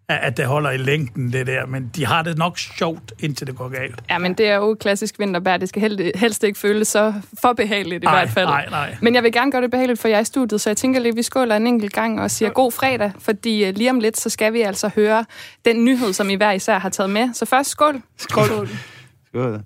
at 0.09 0.37
det 0.37 0.45
holder 0.45 0.71
i 0.71 0.77
længden, 0.77 1.33
det 1.33 1.47
der. 1.47 1.65
Men 1.65 1.91
de 1.95 2.05
har 2.05 2.21
det 2.21 2.37
nok 2.37 2.57
sjovt, 2.57 3.13
indtil 3.19 3.47
det 3.47 3.55
går 3.55 3.69
galt. 3.69 3.95
Ja, 4.09 4.17
men 4.17 4.33
det 4.33 4.47
er 4.47 4.55
jo 4.55 4.77
klassisk 4.79 5.19
vinterbær. 5.19 5.57
Det 5.57 5.69
skal 5.69 5.81
helst, 5.81 6.01
helst 6.15 6.43
ikke 6.43 6.59
føles 6.59 6.87
så 6.87 7.13
for 7.41 7.53
behageligt 7.53 8.03
i 8.03 8.05
Nej, 8.05 8.15
hvert 8.15 8.29
fald. 8.29 8.45
nej, 8.45 8.65
nej. 8.69 8.95
Men 9.01 9.15
jeg 9.15 9.23
vil 9.23 9.31
gerne 9.31 9.51
gøre 9.51 9.61
det 9.61 9.71
behageligt 9.71 10.01
for 10.01 10.07
jer 10.07 10.19
i 10.19 10.23
studiet, 10.25 10.61
så 10.61 10.69
jeg 10.69 10.77
tænker 10.77 10.99
lige, 10.99 11.09
at 11.09 11.15
vi 11.15 11.23
skåler 11.23 11.55
en 11.55 11.67
enkelt 11.67 11.93
gang 11.93 12.21
og 12.21 12.31
siger 12.31 12.49
god 12.49 12.71
fredag, 12.71 13.11
fordi 13.19 13.65
øh, 13.65 13.75
lige 13.75 13.89
om 13.89 13.99
lidt, 13.99 14.19
så 14.19 14.29
skal 14.29 14.53
vi 14.53 14.61
altså 14.61 14.89
høre 14.95 15.25
den 15.65 15.85
nyhed, 15.85 16.13
som 16.13 16.29
I 16.29 16.35
hver 16.35 16.51
især 16.51 16.79
har 16.79 16.89
taget 16.89 17.09
med. 17.09 17.29
Så 17.33 17.45
først 17.45 17.69
skål. 17.69 18.01
Skål. 18.17 18.45
Skål. 18.45 18.69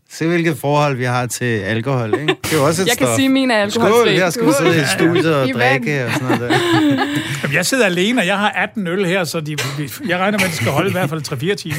Se, 0.09 0.27
hvilket 0.27 0.57
forhold 0.57 0.95
vi 0.97 1.03
har 1.03 1.25
til 1.25 1.45
alkohol, 1.45 2.13
ikke? 2.13 2.35
Det 2.43 2.53
er 2.53 2.57
jo 2.57 2.65
også 2.65 2.81
et 2.81 2.87
Jeg 2.87 2.97
kan 2.97 3.07
stof. 3.07 3.15
sige, 3.15 3.25
at 3.25 3.31
mine 3.31 3.53
er 3.53 3.69
Skål, 3.69 3.83
alkoholfri. 3.85 4.13
her 4.15 4.29
skal 4.29 4.45
vi 4.47 4.51
sidde 4.59 4.81
i 4.81 4.85
studiet 4.99 5.35
og 5.35 5.47
I 5.47 5.51
vand. 5.53 5.61
drikke 5.83 6.05
og 6.05 6.11
sådan 6.11 6.27
noget 6.27 6.39
der. 6.39 6.57
Jamen, 7.43 7.55
jeg 7.55 7.65
sidder 7.65 7.85
alene, 7.85 8.21
og 8.21 8.27
jeg 8.27 8.37
har 8.37 8.49
18 8.49 8.87
øl 8.87 9.05
her, 9.05 9.23
så 9.23 9.39
de, 9.41 9.57
jeg 10.07 10.19
regner 10.19 10.37
med, 10.37 10.45
at 10.45 10.49
det 10.49 10.53
skal 10.57 10.71
holde 10.71 10.89
i 10.89 10.91
hvert 10.91 11.09
fald 11.09 11.21
3-4 11.51 11.55
timer. 11.55 11.75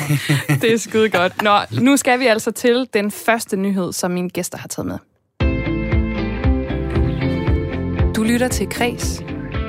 Det 0.63 0.73
er 0.73 0.79
skide 0.79 1.09
godt. 1.09 1.43
Nå, 1.43 1.59
nu 1.81 1.97
skal 1.97 2.19
vi 2.21 2.27
altså 2.27 2.51
til 2.51 2.87
den 2.95 3.11
første 3.11 3.57
nyhed, 3.57 3.93
som 3.93 4.11
mine 4.11 4.31
gæster 4.31 4.59
har 4.59 4.69
taget 4.69 4.87
med. 4.87 4.99
Du 8.17 8.23
lytter 8.23 8.49
til 8.49 8.69
Kres 8.69 9.23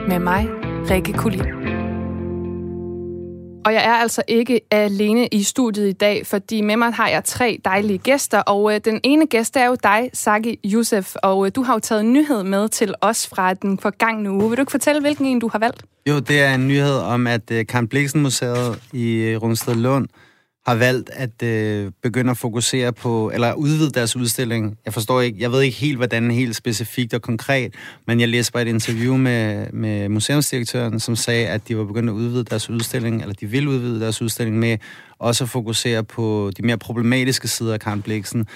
med 0.07 0.19
mig, 0.19 0.47
Rikke 0.89 1.13
Kulin. 1.13 1.62
Og 3.65 3.73
jeg 3.73 3.85
er 3.85 3.93
altså 3.93 4.21
ikke 4.27 4.61
alene 4.71 5.27
i 5.27 5.43
studiet 5.43 5.89
i 5.89 5.91
dag, 5.91 6.27
fordi 6.27 6.61
med 6.61 6.77
mig 6.77 6.93
har 6.93 7.07
jeg 7.07 7.23
tre 7.23 7.59
dejlige 7.65 7.97
gæster, 7.97 8.39
og 8.39 8.73
øh, 8.75 8.81
den 8.85 8.99
ene 9.03 9.27
gæst 9.27 9.57
er 9.57 9.65
jo 9.65 9.75
dig, 9.83 10.09
Saki 10.13 10.59
Youssef, 10.65 11.15
og 11.15 11.45
øh, 11.45 11.51
du 11.55 11.63
har 11.63 11.73
jo 11.73 11.79
taget 11.79 12.01
en 12.01 12.13
nyhed 12.13 12.43
med 12.43 12.69
til 12.69 12.93
os 13.01 13.27
fra 13.27 13.53
den 13.53 13.79
forgangne 13.79 14.31
uge. 14.31 14.49
Vil 14.49 14.57
du 14.57 14.61
ikke 14.61 14.71
fortælle, 14.71 15.01
hvilken 15.01 15.25
en 15.25 15.39
du 15.39 15.47
har 15.47 15.59
valgt? 15.59 15.83
Jo, 16.09 16.19
det 16.19 16.41
er 16.41 16.55
en 16.55 16.67
nyhed 16.67 16.95
om, 16.95 17.27
at 17.27 17.51
øh, 17.51 17.65
Karen 17.65 17.87
Bliksen 17.87 18.21
Museet 18.21 18.79
i 18.93 19.13
øh, 19.13 19.41
Rungsted 19.41 19.75
Lund 19.75 20.07
har 20.65 20.75
valgt 20.75 21.09
at 21.13 21.43
øh, 21.43 21.91
begynde 22.03 22.31
at 22.31 22.37
fokusere 22.37 22.93
på, 22.93 23.31
eller 23.33 23.53
udvide 23.53 23.89
deres 23.89 24.15
udstilling. 24.15 24.77
Jeg 24.85 24.93
forstår 24.93 25.21
ikke, 25.21 25.37
jeg 25.41 25.51
ved 25.51 25.61
ikke 25.61 25.77
helt, 25.77 25.97
hvordan 25.97 26.31
helt 26.31 26.55
specifikt 26.55 27.13
og 27.13 27.21
konkret, 27.21 27.73
men 28.07 28.19
jeg 28.19 28.29
læste 28.29 28.51
bare 28.51 28.63
et 28.63 28.67
interview 28.67 29.17
med, 29.17 29.71
med 29.73 30.09
museumsdirektøren, 30.09 30.99
som 30.99 31.15
sagde, 31.15 31.47
at 31.47 31.67
de 31.67 31.77
var 31.77 31.83
begyndt 31.83 32.09
at 32.09 32.13
udvide 32.13 32.43
deres 32.43 32.69
udstilling, 32.69 33.21
eller 33.21 33.35
de 33.35 33.45
vil 33.45 33.67
udvide 33.67 33.99
deres 33.99 34.21
udstilling 34.21 34.59
med 34.59 34.77
også 35.19 35.43
at 35.43 35.49
fokusere 35.49 36.03
på 36.03 36.51
de 36.57 36.65
mere 36.65 36.77
problematiske 36.77 37.47
sider 37.47 37.73
af 37.73 37.79
Karen 37.79 38.01
Bliksen. 38.01 38.47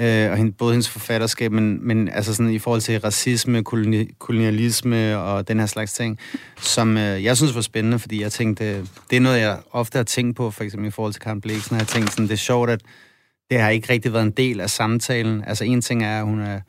Øh, 0.00 0.30
og 0.30 0.36
hende, 0.36 0.52
både 0.52 0.72
hendes 0.72 0.88
forfatterskab, 0.88 1.52
men, 1.52 1.86
men 1.86 2.08
altså 2.08 2.34
sådan 2.34 2.52
i 2.52 2.58
forhold 2.58 2.80
til 2.80 3.00
racisme, 3.00 3.64
koloni, 3.64 4.10
kolonialisme 4.18 5.18
og 5.18 5.48
den 5.48 5.58
her 5.58 5.66
slags 5.66 5.92
ting, 5.92 6.18
som 6.60 6.96
øh, 6.96 7.24
jeg 7.24 7.36
synes 7.36 7.54
var 7.54 7.60
spændende, 7.60 7.98
fordi 7.98 8.22
jeg 8.22 8.32
tænkte, 8.32 8.80
det 9.10 9.16
er 9.16 9.20
noget, 9.20 9.40
jeg 9.40 9.58
ofte 9.70 9.96
har 9.96 10.02
tænkt 10.04 10.36
på, 10.36 10.50
for 10.50 10.64
eksempel 10.64 10.88
i 10.88 10.90
forhold 10.90 11.12
til 11.12 11.22
Karen 11.22 11.40
Bliksen, 11.40 11.74
jeg 11.76 11.80
har 11.80 11.86
tænkt 11.86 12.10
sådan, 12.10 12.24
det 12.24 12.32
er 12.32 12.36
sjovt, 12.36 12.70
at 12.70 12.80
det 13.50 13.60
har 13.60 13.70
ikke 13.70 13.92
rigtig 13.92 14.12
været 14.12 14.22
en 14.24 14.30
del 14.30 14.60
af 14.60 14.70
samtalen. 14.70 15.44
Altså 15.46 15.64
en 15.64 15.82
ting 15.82 16.04
er, 16.04 16.18
at 16.18 16.24
hun 16.24 16.40
er 16.40 16.60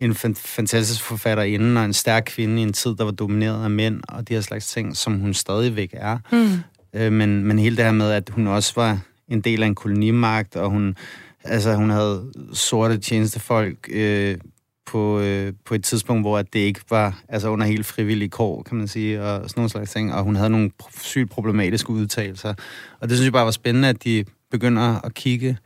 en 0.00 0.14
fan- 0.14 0.34
fantastisk 0.34 1.02
forfatterinde 1.02 1.80
og 1.80 1.84
en 1.84 1.92
stærk 1.92 2.22
kvinde 2.26 2.58
i 2.58 2.62
en 2.62 2.72
tid, 2.72 2.96
der 2.96 3.04
var 3.04 3.12
domineret 3.12 3.64
af 3.64 3.70
mænd 3.70 4.00
og 4.08 4.28
de 4.28 4.34
her 4.34 4.40
slags 4.40 4.66
ting, 4.66 4.96
som 4.96 5.20
hun 5.20 5.34
stadigvæk 5.34 5.90
er. 5.92 6.18
Hmm. 6.30 6.58
Øh, 6.94 7.12
men, 7.12 7.44
men 7.44 7.58
hele 7.58 7.76
det 7.76 7.84
her 7.84 7.92
med, 7.92 8.10
at 8.10 8.30
hun 8.30 8.46
også 8.46 8.72
var 8.76 8.98
en 9.28 9.40
del 9.40 9.62
af 9.62 9.66
en 9.66 9.74
kolonimagt, 9.74 10.56
og 10.56 10.70
hun, 10.70 10.96
altså, 11.44 11.74
hun 11.74 11.90
havde 11.90 12.32
sorte 12.52 12.98
tjenestefolk 12.98 13.88
øh, 13.92 14.38
på, 14.86 15.20
øh, 15.20 15.52
på 15.64 15.74
et 15.74 15.84
tidspunkt, 15.84 16.22
hvor 16.22 16.42
det 16.42 16.58
ikke 16.58 16.80
var 16.90 17.22
altså 17.28 17.48
under 17.48 17.66
helt 17.66 17.86
frivillige 17.86 18.28
kår, 18.28 18.62
kan 18.62 18.76
man 18.76 18.88
sige, 18.88 19.22
og 19.22 19.50
sådan 19.50 19.60
nogle 19.60 19.70
slags 19.70 19.92
ting. 19.92 20.14
Og 20.14 20.24
hun 20.24 20.36
havde 20.36 20.50
nogle 20.50 20.70
sygt 21.00 21.30
problematiske 21.30 21.90
udtalelser. 21.90 22.54
Og 23.00 23.08
det 23.08 23.16
synes 23.16 23.24
jeg 23.24 23.32
bare 23.32 23.44
var 23.44 23.50
spændende, 23.50 23.88
at 23.88 24.04
de 24.04 24.24
begynder 24.50 25.06
at 25.06 25.14
kigge 25.14 25.58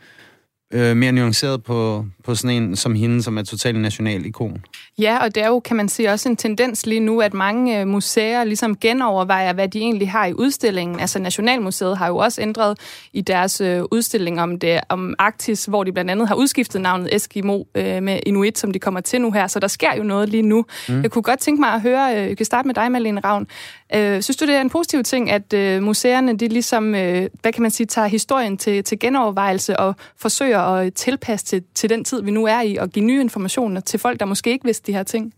øh, 0.73 0.97
mere 0.97 1.13
nuanceret 1.13 1.63
på, 1.63 2.07
på 2.25 2.35
sådan 2.35 2.63
en 2.63 2.77
som 2.77 2.95
hende, 2.95 3.23
som 3.23 3.39
er 3.39 3.43
totalt 3.43 3.81
national 3.81 4.27
ikon. 4.27 4.65
Ja, 4.99 5.19
og 5.19 5.35
det 5.35 5.43
er 5.43 5.49
jo, 5.49 5.61
kan 5.61 5.77
man 5.77 5.89
sige, 5.89 6.11
også 6.11 6.29
en 6.29 6.37
tendens 6.37 6.87
lige 6.87 7.01
nu, 7.01 7.21
at 7.21 7.35
mange 7.35 7.81
øh, 7.81 7.87
museer 7.87 8.45
ligesom 8.45 8.77
genovervejer, 8.77 9.53
hvad 9.53 9.69
de 9.69 9.79
egentlig 9.79 10.11
har 10.11 10.27
i 10.27 10.33
udstillingen. 10.35 11.01
Altså 11.01 11.19
Nationalmuseet 11.19 11.97
har 11.97 12.09
jo 12.09 12.17
også 12.17 12.43
ændret 12.43 12.79
i 13.13 13.21
deres 13.21 13.61
øh, 13.61 13.83
udstilling 13.91 14.41
om 14.41 14.59
det 14.59 14.81
om 14.89 15.15
Arktis, 15.19 15.65
hvor 15.65 15.85
de 15.85 15.93
blandt 15.93 16.11
andet 16.11 16.29
har 16.29 16.35
udskiftet 16.35 16.81
navnet 16.81 17.15
Eskimo 17.15 17.63
øh, 17.75 18.03
med 18.03 18.21
Inuit, 18.27 18.59
som 18.59 18.73
de 18.73 18.79
kommer 18.79 19.01
til 19.01 19.21
nu 19.21 19.33
her. 19.33 19.47
Så 19.47 19.61
der 19.61 19.69
sker 19.69 19.97
jo 19.97 20.03
noget 20.03 20.29
lige 20.29 20.43
nu. 20.43 20.65
Mm. 20.89 21.03
Jeg 21.03 21.11
kunne 21.11 21.23
godt 21.23 21.41
tænke 21.41 21.61
mig 21.61 21.71
at 21.71 21.81
høre, 21.81 22.17
øh, 22.17 22.29
jeg 22.29 22.37
kan 22.37 22.47
starte 22.47 22.69
med 22.69 22.75
dig, 22.75 22.93
Malene 22.93 23.21
Ravn. 23.21 23.47
Øh, 23.95 24.23
synes 24.23 24.37
du, 24.37 24.47
det 24.47 24.55
er 24.55 24.61
en 24.61 24.71
positiv 24.71 25.03
ting, 25.03 25.31
at 25.31 25.53
øh, 25.53 25.83
museerne, 25.83 26.37
de 26.37 26.49
ligesom, 26.49 26.95
øh, 26.95 27.29
hvad 27.43 27.53
kan 27.53 27.63
man 27.63 27.71
sige, 27.71 27.87
tager 27.87 28.09
historien 28.09 28.57
til, 28.57 28.85
til 28.85 28.99
genovervejelse 28.99 29.81
og 29.81 29.95
forsøger 30.17 30.61
at 30.61 30.95
tilpasse 30.95 31.47
til, 31.47 31.63
til 31.75 31.91
den 31.91 32.05
tid, 32.05 32.23
vi 32.23 32.31
nu 32.31 32.47
er 32.47 32.61
i, 32.61 32.77
og 32.77 32.91
give 32.91 33.05
nye 33.05 33.21
informationer 33.21 33.81
til 33.81 34.01
folk, 34.01 34.21
der 34.21 34.27
måske 34.27 34.51
ikke 34.51 34.65
vidste 34.65 34.88
de 34.89 34.93
her 34.93 35.03
ting? 35.03 35.35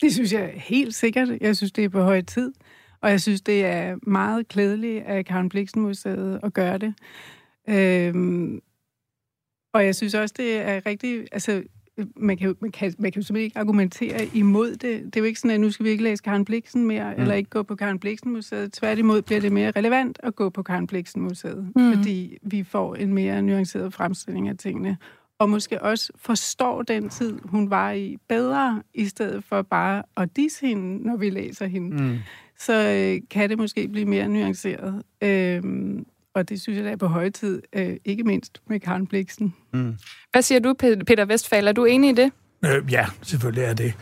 Det 0.00 0.12
synes 0.12 0.32
jeg 0.32 0.52
helt 0.56 0.94
sikkert. 0.94 1.28
Jeg 1.40 1.56
synes, 1.56 1.72
det 1.72 1.84
er 1.84 1.88
på 1.88 2.02
høj 2.02 2.20
tid. 2.20 2.52
Og 3.00 3.10
jeg 3.10 3.20
synes, 3.20 3.40
det 3.40 3.64
er 3.64 3.96
meget 4.02 4.48
klædeligt 4.48 5.04
af 5.04 5.24
Karen 5.24 5.48
Bliksen 5.48 5.82
Museet 5.82 6.40
at 6.42 6.54
gøre 6.54 6.78
det. 6.78 6.94
Øhm, 7.68 8.60
og 9.74 9.84
jeg 9.84 9.94
synes 9.94 10.14
også, 10.14 10.34
det 10.38 10.56
er 10.56 10.86
rigtig... 10.86 11.26
Altså, 11.32 11.62
man 12.16 12.36
kan, 12.36 12.46
jo, 12.46 12.54
man, 12.60 12.72
kan, 12.72 12.94
man 12.98 13.12
kan 13.12 13.20
jo 13.20 13.26
simpelthen 13.26 13.44
ikke 13.44 13.58
argumentere 13.58 14.26
imod 14.34 14.70
det. 14.70 14.82
Det 14.82 15.16
er 15.16 15.20
jo 15.20 15.24
ikke 15.24 15.40
sådan, 15.40 15.54
at 15.54 15.60
nu 15.60 15.70
skal 15.70 15.84
vi 15.84 15.90
ikke 15.90 16.04
læse 16.04 16.22
Karen 16.22 16.44
Bliksen 16.44 16.86
mere, 16.86 17.14
mm. 17.14 17.22
eller 17.22 17.34
ikke 17.34 17.50
gå 17.50 17.62
på 17.62 17.74
Karen 17.74 17.98
Bliksen 17.98 18.32
Museet. 18.32 18.72
Tværtimod 18.72 19.22
bliver 19.22 19.40
det 19.40 19.52
mere 19.52 19.72
relevant 19.76 20.18
at 20.22 20.34
gå 20.34 20.50
på 20.50 20.62
Karen 20.62 20.86
Bliksen 20.86 21.22
Museet, 21.22 21.72
mm. 21.76 21.92
fordi 21.94 22.38
vi 22.42 22.62
får 22.62 22.94
en 22.94 23.14
mere 23.14 23.42
nuanceret 23.42 23.94
fremstilling 23.94 24.48
af 24.48 24.56
tingene. 24.56 24.96
Og 25.38 25.50
måske 25.50 25.82
også 25.82 26.12
forstår 26.16 26.82
den 26.82 27.08
tid, 27.08 27.38
hun 27.44 27.70
var 27.70 27.92
i 27.92 28.16
bedre, 28.28 28.82
i 28.94 29.06
stedet 29.06 29.44
for 29.44 29.62
bare 29.62 30.02
at 30.16 30.28
disse 30.36 30.66
hende, 30.66 31.06
når 31.06 31.16
vi 31.16 31.30
læser 31.30 31.66
hende. 31.66 32.02
Mm. 32.02 32.18
Så 32.58 32.72
øh, 32.72 33.20
kan 33.30 33.50
det 33.50 33.58
måske 33.58 33.88
blive 33.88 34.06
mere 34.06 34.28
nuanceret. 34.28 35.02
Øhm, 35.22 36.06
og 36.34 36.48
det 36.48 36.60
synes 36.60 36.76
jeg, 36.76 36.84
der 36.84 36.90
er 36.90 36.96
på 36.96 37.06
høje 37.06 37.30
tid, 37.30 37.62
øh, 37.72 37.96
ikke 38.04 38.24
mindst 38.24 38.60
med 38.68 38.80
Karen 38.80 39.06
Bliksen. 39.06 39.54
Mm. 39.72 39.96
Hvad 40.32 40.42
siger 40.42 40.58
du, 40.58 40.74
Peter 41.06 41.24
Vestfald? 41.24 41.68
Er 41.68 41.72
du 41.72 41.84
enig 41.84 42.10
i 42.10 42.14
det? 42.14 42.32
Øh, 42.64 42.92
ja, 42.92 43.06
selvfølgelig 43.22 43.64
er 43.64 43.74
det. 43.74 43.94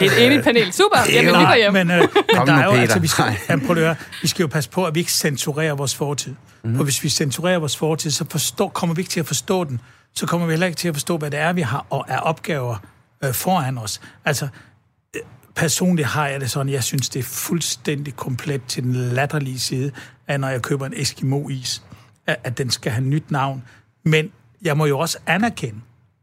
Det 0.00 0.06
er 0.06 0.10
et 0.10 0.26
enigt 0.26 0.44
panel. 0.44 0.72
Super. 0.72 0.98
Jamen, 1.12 1.26
vi 1.26 1.44
går 1.44 1.56
hjem. 1.56 1.72
Men, 1.72 1.90
øh, 1.90 1.96
men 1.96 2.46
der 2.46 2.52
er 2.52 2.64
jo, 2.64 2.70
altså, 2.70 2.98
vi 2.98 3.06
skal, 3.06 3.24
jamen, 3.48 3.66
prøv 3.66 3.76
at 3.76 3.82
høre, 3.82 3.96
vi 4.22 4.28
skal 4.28 4.42
jo 4.42 4.46
passe 4.46 4.70
på, 4.70 4.84
at 4.84 4.94
vi 4.94 5.00
ikke 5.00 5.12
censurerer 5.12 5.74
vores 5.74 5.94
fortid. 5.94 6.34
Mm. 6.62 6.76
For 6.76 6.84
hvis 6.84 7.04
vi 7.04 7.08
censurerer 7.08 7.58
vores 7.58 7.76
fortid, 7.76 8.10
så 8.10 8.24
forstår, 8.30 8.68
kommer 8.68 8.94
vi 8.94 9.00
ikke 9.00 9.10
til 9.10 9.20
at 9.20 9.26
forstå 9.26 9.64
den. 9.64 9.80
Så 10.14 10.26
kommer 10.26 10.46
vi 10.46 10.52
heller 10.52 10.66
ikke 10.66 10.76
til 10.76 10.88
at 10.88 10.94
forstå, 10.94 11.18
hvad 11.18 11.30
det 11.30 11.40
er, 11.40 11.52
vi 11.52 11.60
har 11.60 11.86
og 11.90 12.04
er 12.08 12.18
opgaver 12.18 12.76
øh, 13.24 13.32
foran 13.32 13.78
os. 13.78 14.00
Altså, 14.24 14.48
øh, 15.16 15.20
personligt 15.54 16.08
har 16.08 16.28
jeg 16.28 16.40
det 16.40 16.50
sådan, 16.50 16.72
jeg 16.72 16.84
synes, 16.84 17.08
det 17.08 17.20
er 17.20 17.24
fuldstændig 17.24 18.16
komplet 18.16 18.62
til 18.68 18.82
den 18.82 18.92
latterlige 18.94 19.58
side, 19.58 19.92
at 20.26 20.40
når 20.40 20.48
jeg 20.48 20.62
køber 20.62 20.86
en 20.86 20.94
Eskimo-is, 20.96 21.82
at, 22.26 22.36
at 22.44 22.58
den 22.58 22.70
skal 22.70 22.92
have 22.92 23.04
nyt 23.04 23.30
navn. 23.30 23.64
Men 24.04 24.32
jeg 24.62 24.76
må 24.76 24.86
jo 24.86 24.98
også 24.98 25.18
anerkende, 25.26 25.80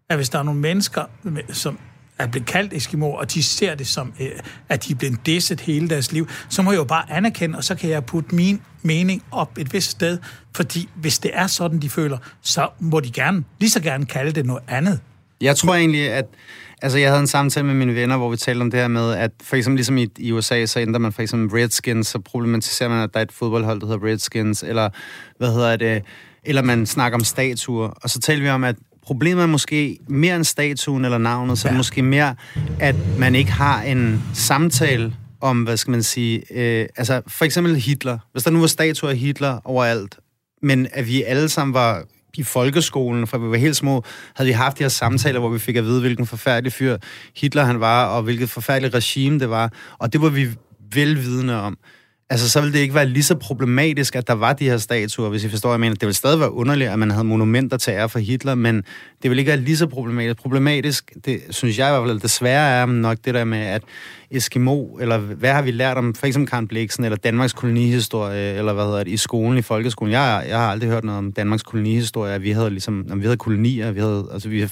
at 0.09 0.17
hvis 0.17 0.29
der 0.29 0.39
er 0.39 0.43
nogle 0.43 0.59
mennesker, 0.59 1.05
som 1.49 1.79
er 2.23 2.27
blevet 2.27 2.47
kaldt 2.47 2.73
Eskimo, 2.73 3.11
og 3.11 3.33
de 3.33 3.43
ser 3.43 3.75
det 3.75 3.87
som, 3.87 4.13
øh, 4.19 4.29
at 4.69 4.87
de 4.87 4.93
er 4.93 4.95
blevet 4.95 5.25
disset 5.25 5.61
hele 5.61 5.89
deres 5.89 6.11
liv, 6.11 6.29
så 6.49 6.61
må 6.61 6.71
jeg 6.71 6.77
jo 6.77 6.83
bare 6.83 7.11
anerkende, 7.11 7.57
og 7.57 7.63
så 7.63 7.75
kan 7.75 7.89
jeg 7.89 8.05
putte 8.05 8.35
min 8.35 8.61
mening 8.81 9.23
op 9.31 9.57
et 9.57 9.73
vist 9.73 9.91
sted, 9.91 10.17
fordi 10.55 10.89
hvis 10.95 11.19
det 11.19 11.31
er 11.33 11.47
sådan, 11.47 11.79
de 11.79 11.89
føler, 11.89 12.17
så 12.41 12.69
må 12.79 12.99
de 12.99 13.11
gerne, 13.11 13.43
lige 13.59 13.69
så 13.69 13.81
gerne 13.81 14.05
kalde 14.05 14.31
det 14.31 14.45
noget 14.45 14.63
andet. 14.67 14.99
Jeg 15.41 15.55
tror 15.55 15.75
egentlig, 15.75 16.11
at 16.11 16.25
Altså, 16.83 16.97
jeg 16.97 17.09
havde 17.09 17.21
en 17.21 17.27
samtale 17.27 17.65
med 17.65 17.73
mine 17.73 17.95
venner, 17.95 18.17
hvor 18.17 18.29
vi 18.29 18.37
talte 18.37 18.61
om 18.61 18.71
det 18.71 18.79
her 18.79 18.87
med, 18.87 19.13
at 19.13 19.31
for 19.43 19.55
eksempel 19.55 19.77
ligesom 19.77 19.97
i, 19.97 20.07
i 20.17 20.31
USA, 20.31 20.65
så 20.65 20.79
ændrer 20.79 20.99
man 20.99 21.11
for 21.11 21.21
eksempel 21.21 21.59
Redskins, 21.59 22.07
så 22.07 22.19
problematiserer 22.19 22.89
man, 22.89 23.03
at 23.03 23.13
der 23.13 23.19
er 23.19 23.23
et 23.23 23.31
fodboldhold, 23.31 23.81
der 23.81 23.87
hedder 23.87 24.05
Redskins, 24.07 24.63
eller 24.63 24.89
hvad 25.37 25.53
hedder 25.53 25.75
det, 25.75 26.03
eller 26.43 26.61
man 26.61 26.85
snakker 26.85 27.17
om 27.17 27.23
statuer. 27.23 27.87
Og 27.87 28.09
så 28.09 28.19
talte 28.19 28.41
vi 28.41 28.49
om, 28.49 28.63
at 28.63 28.75
problemet 29.11 29.43
er 29.43 29.47
måske 29.47 29.97
mere 30.07 30.35
end 30.35 30.43
statuen 30.43 31.05
eller 31.05 31.17
navnet, 31.17 31.57
så 31.57 31.67
ja. 31.67 31.77
måske 31.77 32.01
mere, 32.01 32.35
at 32.79 32.95
man 33.19 33.35
ikke 33.35 33.51
har 33.51 33.81
en 33.81 34.23
samtale 34.33 35.15
om, 35.41 35.63
hvad 35.63 35.77
skal 35.77 35.91
man 35.91 36.03
sige, 36.03 36.43
øh, 36.51 36.87
altså 36.97 37.21
for 37.27 37.45
eksempel 37.45 37.75
Hitler. 37.75 38.17
Hvis 38.31 38.43
der 38.43 38.51
nu 38.51 38.59
var 38.59 38.67
statuer 38.67 39.09
af 39.09 39.17
Hitler 39.17 39.59
overalt, 39.63 40.19
men 40.61 40.87
at 40.93 41.07
vi 41.07 41.23
alle 41.23 41.49
sammen 41.49 41.73
var 41.73 42.03
i 42.37 42.43
folkeskolen, 42.43 43.27
fra 43.27 43.37
vi 43.37 43.47
var 43.49 43.57
helt 43.57 43.75
små, 43.75 44.03
havde 44.35 44.47
vi 44.47 44.53
haft 44.53 44.77
de 44.77 44.83
her 44.83 44.89
samtaler, 44.89 45.39
hvor 45.39 45.49
vi 45.49 45.59
fik 45.59 45.75
at 45.75 45.83
vide, 45.83 46.01
hvilken 46.01 46.25
forfærdelig 46.25 46.73
fyr 46.73 46.97
Hitler 47.35 47.63
han 47.63 47.79
var, 47.79 48.05
og 48.05 48.23
hvilket 48.23 48.49
forfærdeligt 48.49 48.95
regime 48.95 49.39
det 49.39 49.49
var. 49.49 49.73
Og 49.97 50.13
det 50.13 50.21
var 50.21 50.29
vi 50.29 50.47
velvidende 50.93 51.61
om 51.61 51.77
altså, 52.31 52.49
så 52.49 52.61
ville 52.61 52.73
det 52.73 52.79
ikke 52.79 52.95
være 52.95 53.05
lige 53.05 53.23
så 53.23 53.35
problematisk, 53.35 54.15
at 54.15 54.27
der 54.27 54.33
var 54.33 54.53
de 54.53 54.69
her 54.69 54.77
statuer, 54.77 55.29
hvis 55.29 55.43
I 55.43 55.49
forstår, 55.49 55.69
hvad 55.69 55.75
jeg 55.75 55.79
mener. 55.79 55.93
Det 55.93 56.01
ville 56.01 56.15
stadig 56.15 56.39
være 56.39 56.51
underligt, 56.53 56.89
at 56.89 56.99
man 56.99 57.11
havde 57.11 57.23
monumenter 57.23 57.77
til 57.77 57.91
ære 57.91 58.09
for 58.09 58.19
Hitler, 58.19 58.55
men 58.55 58.75
det 59.21 59.29
ville 59.29 59.41
ikke 59.41 59.49
være 59.49 59.59
lige 59.59 59.77
så 59.77 59.87
problematisk. 59.87 60.37
Problematisk, 60.41 61.13
det 61.25 61.41
synes 61.49 61.79
jeg 61.79 61.89
i 61.89 61.91
hvert 61.91 62.09
fald 62.09 62.19
desværre 62.19 62.81
er 62.81 62.85
nok 62.85 63.17
det 63.25 63.33
der 63.33 63.43
med, 63.43 63.57
at 63.57 63.83
Eskimo, 64.31 64.85
eller 64.85 65.17
hvad 65.17 65.51
har 65.51 65.61
vi 65.61 65.71
lært 65.71 65.97
om, 65.97 66.13
for 66.13 66.27
eksempel 66.27 66.49
Karen 66.49 66.67
Bliksen, 66.67 67.03
eller 67.03 67.17
Danmarks 67.17 67.53
kolonihistorie, 67.53 68.53
eller 68.53 68.73
hvad 68.73 68.83
hedder 68.83 69.03
det, 69.03 69.11
i 69.11 69.17
skolen, 69.17 69.57
i 69.57 69.61
folkeskolen. 69.61 70.11
Jeg, 70.11 70.45
jeg 70.47 70.57
har 70.57 70.67
aldrig 70.71 70.89
hørt 70.89 71.03
noget 71.03 71.17
om 71.17 71.31
Danmarks 71.31 71.63
kolonihistorie, 71.63 72.33
at 72.33 72.43
vi 72.43 72.51
havde 72.51 72.69
ligesom, 72.69 73.05
vi 73.15 73.23
havde 73.23 73.37
kolonier, 73.37 73.91
vi 73.91 73.99
havde, 73.99 74.29
altså 74.33 74.49
vi 74.49 74.69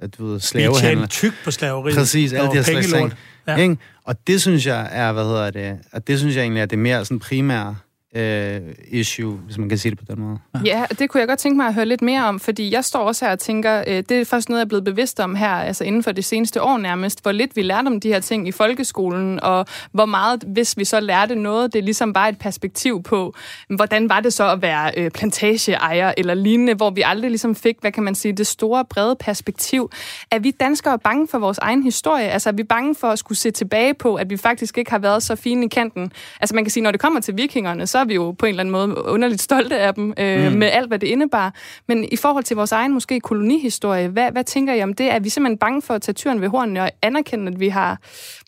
at 0.00 0.18
du 0.18 0.26
ved, 0.26 0.40
slavehandler. 0.40 1.00
Vi 1.00 1.08
tyk 1.08 1.32
på 1.44 1.50
slaveri. 1.50 1.94
Præcis, 1.94 2.32
alt 2.32 2.42
det 2.42 2.54
her 2.54 2.62
slags 2.62 2.92
ting. 2.92 3.12
Ja. 3.48 3.56
Ikke? 3.56 3.76
Og 4.04 4.26
det 4.26 4.40
synes 4.40 4.66
jeg 4.66 4.88
er, 4.92 5.12
hvad 5.12 5.24
hedder 5.24 5.50
det, 5.50 5.78
og 5.92 6.06
det 6.06 6.18
synes 6.18 6.36
jeg 6.36 6.42
egentlig 6.42 6.60
er 6.60 6.66
det 6.66 6.78
mere 6.78 7.04
sådan 7.04 7.18
primære 7.18 7.76
øh, 8.14 8.60
issue, 8.88 9.32
hvis 9.32 9.58
man 9.58 9.68
kan 9.68 9.78
sige 9.78 9.90
det 9.90 9.98
på 9.98 10.04
den 10.08 10.22
måde. 10.22 10.38
Ja. 10.54 10.60
ja, 10.64 10.84
det 10.98 11.10
kunne 11.10 11.20
jeg 11.20 11.28
godt 11.28 11.38
tænke 11.38 11.56
mig 11.56 11.66
at 11.66 11.74
høre 11.74 11.86
lidt 11.86 12.02
mere 12.02 12.24
om, 12.24 12.40
fordi 12.40 12.72
jeg 12.72 12.84
står 12.84 13.00
også 13.00 13.24
her 13.24 13.32
og 13.32 13.38
tænker, 13.38 13.84
øh, 13.86 14.02
det 14.08 14.10
er 14.10 14.24
faktisk 14.24 14.48
noget, 14.48 14.60
jeg 14.60 14.64
er 14.64 14.68
blevet 14.68 14.84
bevidst 14.84 15.20
om 15.20 15.34
her, 15.34 15.48
altså 15.48 15.84
inden 15.84 16.02
for 16.02 16.12
det 16.12 16.24
seneste 16.24 16.62
år 16.62 16.78
nærmest, 16.78 17.22
hvor 17.22 17.32
lidt 17.32 17.56
vi 17.56 17.62
lærte 17.62 17.86
om 17.86 18.00
de 18.00 18.08
her 18.08 18.20
ting 18.20 18.48
i 18.48 18.52
folkeskolen, 18.52 19.40
og 19.40 19.66
hvor 19.92 20.04
meget, 20.04 20.44
hvis 20.46 20.78
vi 20.78 20.84
så 20.84 21.00
lærte 21.00 21.34
noget, 21.34 21.72
det 21.72 21.84
ligesom 21.84 22.12
bare 22.12 22.28
et 22.28 22.38
perspektiv 22.38 23.02
på, 23.02 23.34
hvordan 23.68 24.08
var 24.08 24.20
det 24.20 24.32
så 24.32 24.52
at 24.52 24.62
være 24.62 24.92
øh, 24.96 25.10
plantageejer 25.10 26.12
eller 26.16 26.34
lignende, 26.34 26.74
hvor 26.74 26.90
vi 26.90 27.02
aldrig 27.04 27.30
ligesom 27.30 27.54
fik, 27.54 27.76
hvad 27.80 27.92
kan 27.92 28.02
man 28.02 28.14
sige, 28.14 28.32
det 28.32 28.46
store, 28.46 28.84
brede 28.84 29.16
perspektiv. 29.20 29.90
Er 30.30 30.38
vi 30.38 30.50
danskere 30.50 30.98
bange 30.98 31.28
for 31.28 31.38
vores 31.38 31.58
egen 31.58 31.82
historie? 31.82 32.28
Altså 32.28 32.48
er 32.48 32.52
vi 32.52 32.62
bange 32.62 32.94
for 32.94 33.08
at 33.08 33.18
skulle 33.18 33.38
se 33.38 33.50
tilbage 33.50 33.94
på, 33.94 34.14
at 34.14 34.30
vi 34.30 34.36
faktisk 34.36 34.78
ikke 34.78 34.90
har 34.90 34.98
været 34.98 35.22
så 35.22 35.36
fine 35.36 35.66
i 35.66 35.68
kanten? 35.68 36.12
Altså 36.40 36.54
man 36.54 36.64
kan 36.64 36.70
sige, 36.70 36.82
når 36.82 36.90
det 36.90 37.00
kommer 37.00 37.20
til 37.20 37.36
vikingerne, 37.36 37.86
så 37.86 38.05
vi 38.06 38.14
jo 38.14 38.32
på 38.38 38.46
en 38.46 38.50
eller 38.50 38.60
anden 38.60 38.72
måde 38.72 39.04
underligt 39.04 39.42
stolte 39.42 39.78
af 39.78 39.94
dem, 39.94 40.14
øh, 40.18 40.52
mm. 40.52 40.58
med 40.58 40.70
alt, 40.72 40.88
hvad 40.88 40.98
det 40.98 41.06
indebar. 41.06 41.54
Men 41.88 42.08
i 42.12 42.16
forhold 42.16 42.44
til 42.44 42.56
vores 42.56 42.72
egen 42.72 42.92
måske 42.92 43.20
kolonihistorie, 43.20 44.08
hvad, 44.08 44.32
hvad 44.32 44.44
tænker 44.44 44.74
I 44.74 44.82
om 44.82 44.94
det? 44.94 45.12
Er 45.12 45.18
vi 45.18 45.28
simpelthen 45.28 45.58
bange 45.58 45.82
for 45.82 45.94
at 45.94 46.02
tage 46.02 46.14
tyren 46.14 46.40
ved 46.40 46.48
hornene 46.48 46.82
og 46.82 46.90
anerkende, 47.02 47.52
at 47.52 47.60
vi 47.60 47.68
har 47.68 47.98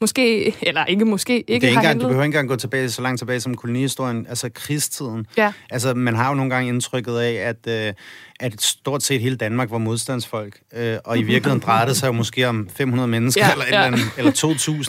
måske, 0.00 0.54
eller 0.62 0.84
ikke 0.84 1.04
måske, 1.04 1.34
ikke, 1.50 1.66
det 1.66 1.70
er 1.70 1.74
har 1.74 1.80
engang, 1.80 2.00
Du 2.00 2.06
behøver 2.06 2.24
ikke 2.24 2.34
engang 2.34 2.48
gå 2.48 2.56
tilbage 2.56 2.90
så 2.90 3.02
langt 3.02 3.18
tilbage 3.18 3.40
som 3.40 3.54
kolonihistorien, 3.54 4.26
altså 4.28 4.50
krigstiden. 4.54 5.26
Ja. 5.36 5.52
Altså, 5.70 5.94
man 5.94 6.16
har 6.16 6.28
jo 6.28 6.34
nogle 6.34 6.50
gange 6.50 6.68
indtrykket 6.68 7.18
af, 7.18 7.32
at... 7.32 7.86
Øh, 7.88 7.94
at 8.40 8.62
stort 8.62 9.02
set 9.02 9.20
hele 9.20 9.36
Danmark 9.36 9.70
var 9.70 9.78
modstandsfolk, 9.78 10.60
øh, 10.74 10.96
og 11.04 11.18
i 11.18 11.22
virkeligheden 11.22 11.62
drejede 11.66 11.88
det 11.88 11.96
sig 11.96 12.06
jo 12.06 12.12
måske 12.12 12.48
om 12.48 12.68
500 12.76 13.08
mennesker, 13.08 13.46
ja, 13.46 13.52
eller, 13.52 13.64
et 13.64 13.70
ja. 13.70 13.86
eller, 13.86 13.96
andet, 13.96 14.12
eller 14.18 14.32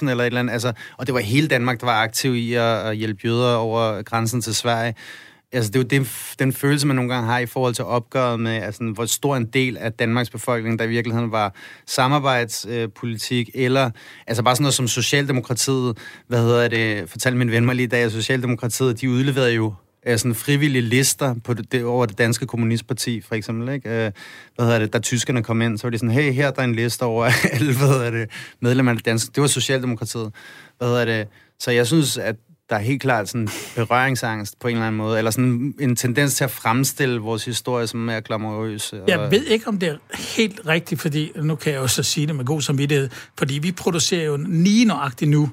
2.000, 0.04 0.10
eller 0.10 0.24
et 0.24 0.28
eller 0.28 0.40
andet, 0.40 0.54
altså, 0.54 0.74
og 0.98 1.08
det 1.08 1.14
var 1.14 1.20
hele 1.20 1.48
Danmark, 1.48 1.80
der 1.80 1.86
var 1.86 2.04
aktiv 2.04 2.36
i 2.36 2.54
at, 2.54 2.64
at 2.64 2.96
hjælpe 2.96 3.22
jøder 3.26 3.56
over 3.56 4.02
grænsen 4.02 4.42
til 4.42 4.56
Sverige. 4.56 4.96
Altså, 5.52 5.72
det 5.72 5.76
er 5.76 5.98
jo 5.98 6.02
det, 6.02 6.36
den 6.40 6.54
følelse, 6.54 6.88
man 6.88 6.96
nogle 6.96 7.14
gange 7.14 7.30
har 7.30 7.40
i 7.40 7.46
forhold 7.46 7.74
til 7.74 7.86
opgøret 7.86 8.40
med, 8.40 8.52
altså, 8.52 8.84
hvor 8.84 9.06
stor 9.06 9.36
en 9.36 9.46
del 9.46 9.78
af 9.78 9.94
Danmarks 9.94 10.30
befolkning, 10.30 10.80
der 10.80 10.86
i 10.86 10.88
virkeligheden 10.88 11.32
var 11.32 11.56
samarbejdspolitik, 11.88 13.50
øh, 13.56 13.64
eller 13.64 13.90
altså 14.28 14.44
bare 14.44 14.56
sådan 14.56 14.64
noget 14.64 14.74
som 14.74 14.88
Socialdemokratiet, 14.88 15.98
hvad 16.28 16.42
hedder 16.42 16.68
det, 16.68 17.10
fortalte 17.10 17.38
min 17.38 17.52
ven 17.52 17.66
mig 17.66 17.76
lige 17.76 17.86
i 17.86 17.90
dag, 17.90 18.04
at 18.04 18.12
Socialdemokratiet, 18.12 19.02
de 19.02 19.10
udleverede 19.10 19.54
jo 19.54 19.74
af 20.04 20.20
sådan 20.20 20.36
frivillige 20.36 20.82
lister 20.82 21.36
på 21.44 21.54
det, 21.54 21.84
over 21.84 22.06
det 22.06 22.18
danske 22.18 22.46
kommunistparti, 22.46 23.22
for 23.22 23.36
eksempel. 23.36 23.74
Ikke? 23.74 23.90
Øh, 23.90 24.12
hvad 24.56 24.66
hedder 24.66 24.80
det, 24.80 24.94
da 24.94 25.00
tyskerne 25.00 25.44
kom 25.44 25.62
ind, 25.62 25.78
så 25.78 25.88
var 25.88 25.92
de 25.92 25.98
sådan, 25.98 26.12
hey, 26.12 26.34
her 26.34 26.48
er 26.48 26.52
der 26.52 26.62
en 26.62 26.76
liste 26.76 27.04
over 27.04 27.26
alle 27.54 27.78
hvad 27.78 27.88
hedder 27.88 28.12
det, 28.12 28.30
medlemmer 28.62 28.92
af 28.92 28.98
det 28.98 29.06
danske. 29.06 29.32
Det 29.36 29.42
var 29.42 29.48
Socialdemokratiet. 29.48 30.32
Hvad 30.78 30.88
hedder 30.88 31.06
det? 31.06 31.28
Så 31.60 31.72
jeg 31.72 31.88
synes, 31.88 32.18
at 32.18 32.36
der 32.70 32.76
er 32.76 32.80
helt 32.80 33.02
klart 33.02 33.30
sådan 33.30 33.50
berøringsangst 33.76 34.60
på 34.60 34.68
en 34.68 34.76
eller 34.76 34.88
anden 34.88 34.98
måde, 34.98 35.18
eller 35.18 35.32
sådan 35.32 35.74
en 35.80 35.96
tendens 35.96 36.36
til 36.36 36.44
at 36.44 36.52
fremstille 36.52 37.20
vores 37.20 37.46
historie 37.46 37.88
som 37.88 38.00
mere 38.00 38.22
glamourøs. 38.22 38.94
Jeg 39.08 39.32
ved 39.32 39.46
ikke, 39.46 39.68
om 39.68 39.78
det 39.78 39.90
er 39.90 39.98
helt 40.38 40.62
rigtigt, 40.68 41.02
fordi 41.02 41.32
nu 41.36 41.56
kan 41.56 41.74
jeg 41.74 41.80
jo 41.80 41.88
så 41.88 42.04
sige 42.04 42.28
det 42.28 42.36
med 42.36 42.46
god 42.46 42.62
samvittighed, 42.62 43.10
fordi 43.38 43.60
vi 43.60 43.72
producerer 43.72 44.26
jo 44.26 44.40
lige 44.48 44.86
nøjagtigt 44.86 45.32
nu 45.32 45.50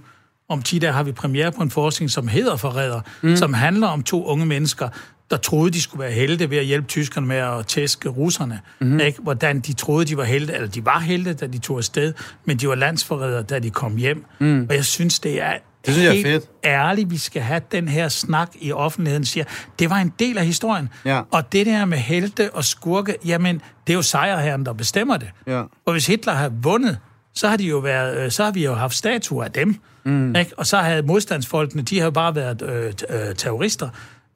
om 0.49 0.63
10 0.63 0.79
dage 0.79 0.93
har 0.93 1.03
vi 1.03 1.13
premiere 1.13 1.53
på 1.53 1.63
en 1.63 1.71
forskning, 1.71 2.11
som 2.11 2.29
hedder 2.29 2.57
Forræder, 2.57 3.01
mm. 3.23 3.37
som 3.37 3.55
handler 3.55 3.87
om 3.87 4.03
to 4.03 4.25
unge 4.25 4.47
mennesker, 4.47 4.89
der 5.31 5.37
troede, 5.37 5.71
de 5.71 5.83
skulle 5.83 6.01
være 6.03 6.13
helte 6.13 6.51
ved 6.51 6.59
at 6.59 6.65
hjælpe 6.65 6.89
tyskerne 6.89 7.27
med 7.27 7.37
at 7.37 7.67
tæske 7.67 8.09
russerne. 8.09 8.61
Mm. 8.81 9.01
Ikke? 9.01 9.23
Hvordan 9.23 9.61
de 9.61 9.73
troede, 9.73 10.05
de 10.05 10.17
var 10.17 10.25
helte, 10.25 10.55
eller 10.55 10.69
de 10.69 10.85
var 10.85 10.99
helte, 10.99 11.35
da 11.35 11.47
de 11.47 11.59
tog 11.59 11.79
afsted, 11.79 12.13
men 12.45 12.57
de 12.57 12.69
var 12.69 12.75
landsforrædere, 12.75 13.43
da 13.43 13.59
de 13.59 13.71
kom 13.71 13.97
hjem. 13.97 14.25
Mm. 14.39 14.67
Og 14.71 14.77
jeg 14.77 14.85
synes, 14.85 15.21
det 15.21 15.43
er 15.43 15.53
det 15.87 15.95
synes 15.95 16.09
jeg 16.09 16.19
er 16.19 16.23
fedt. 16.23 16.45
ærligt, 16.65 17.11
vi 17.11 17.19
skal 17.19 17.43
have 17.43 17.61
den 17.73 17.89
her 17.89 18.09
snak 18.09 18.51
i 18.61 18.73
offentligheden, 18.73 19.25
siger, 19.25 19.45
det 19.79 19.91
var 19.91 19.97
en 19.97 20.13
del 20.19 20.39
af 20.39 20.47
historien. 20.47 20.89
Ja. 21.05 21.21
Og 21.31 21.53
det 21.53 21.67
der 21.67 21.85
med 21.85 21.99
helte 21.99 22.55
og 22.55 22.65
skurke, 22.65 23.17
jamen, 23.25 23.63
det 23.87 23.93
er 23.93 23.95
jo 23.95 24.03
sejrherren, 24.03 24.67
der 24.67 24.73
bestemmer 24.73 25.17
det. 25.17 25.29
Ja. 25.47 25.63
Og 25.85 25.93
hvis 25.93 26.07
Hitler 26.07 26.33
har 26.33 26.49
vundet, 26.49 26.99
så 27.37 27.49
har, 27.49 27.57
de 27.57 27.65
jo 27.65 27.79
været, 27.79 28.25
øh, 28.25 28.31
så 28.31 28.45
har 28.45 28.51
vi 28.51 28.65
jo 28.65 28.75
haft 28.75 28.95
statuer 28.95 29.45
af 29.45 29.53
dem. 29.53 29.77
Mm. 30.05 30.37
Ikke? 30.37 30.53
Og 30.57 30.67
så 30.67 30.77
havde 30.77 31.03
modstandsfolkene, 31.03 31.83
de 31.83 31.99
har 31.99 32.05
jo 32.05 32.11
bare 32.11 32.35
været 32.35 32.63
øh, 32.63 32.93
øh, 33.09 33.35
terrorister. 33.35 33.89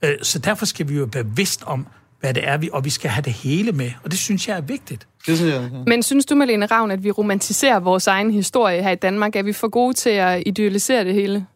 Øh, 0.05 0.15
så 0.23 0.39
derfor 0.39 0.67
skal 0.67 0.89
vi 0.89 0.95
jo 0.95 1.09
være 1.13 1.25
bevidst 1.25 1.63
om, 1.67 1.87
hvad 2.21 2.35
det 2.35 2.49
er, 2.49 2.57
vi, 2.57 2.71
og 2.73 2.85
vi 2.85 2.91
skal 2.91 3.11
have 3.11 3.23
det 3.23 3.33
hele 3.33 3.73
med. 3.73 3.91
Og 4.05 4.11
det 4.11 4.19
synes 4.19 4.49
jeg 4.49 4.57
er 4.57 4.61
vigtigt. 4.61 5.07
Det 5.27 5.37
synes 5.37 5.55
jeg, 5.55 5.71
ja. 5.73 5.79
Men 5.87 6.03
synes 6.03 6.27
du, 6.27 6.35
Malene 6.35 6.67
Ravn, 6.67 6.91
at 6.91 7.05
vi 7.05 7.11
romantiserer 7.11 7.81
vores 7.81 8.07
egen 8.07 8.31
historie 8.31 8.83
her 8.83 8.91
i 8.91 8.95
Danmark? 8.95 9.37
Er 9.37 9.43
vi 9.43 9.53
for 9.53 9.69
gode 9.69 9.95
til 9.95 10.11
at 10.11 10.43
idealisere 10.47 11.05
det 11.05 11.15
hele? 11.15 11.47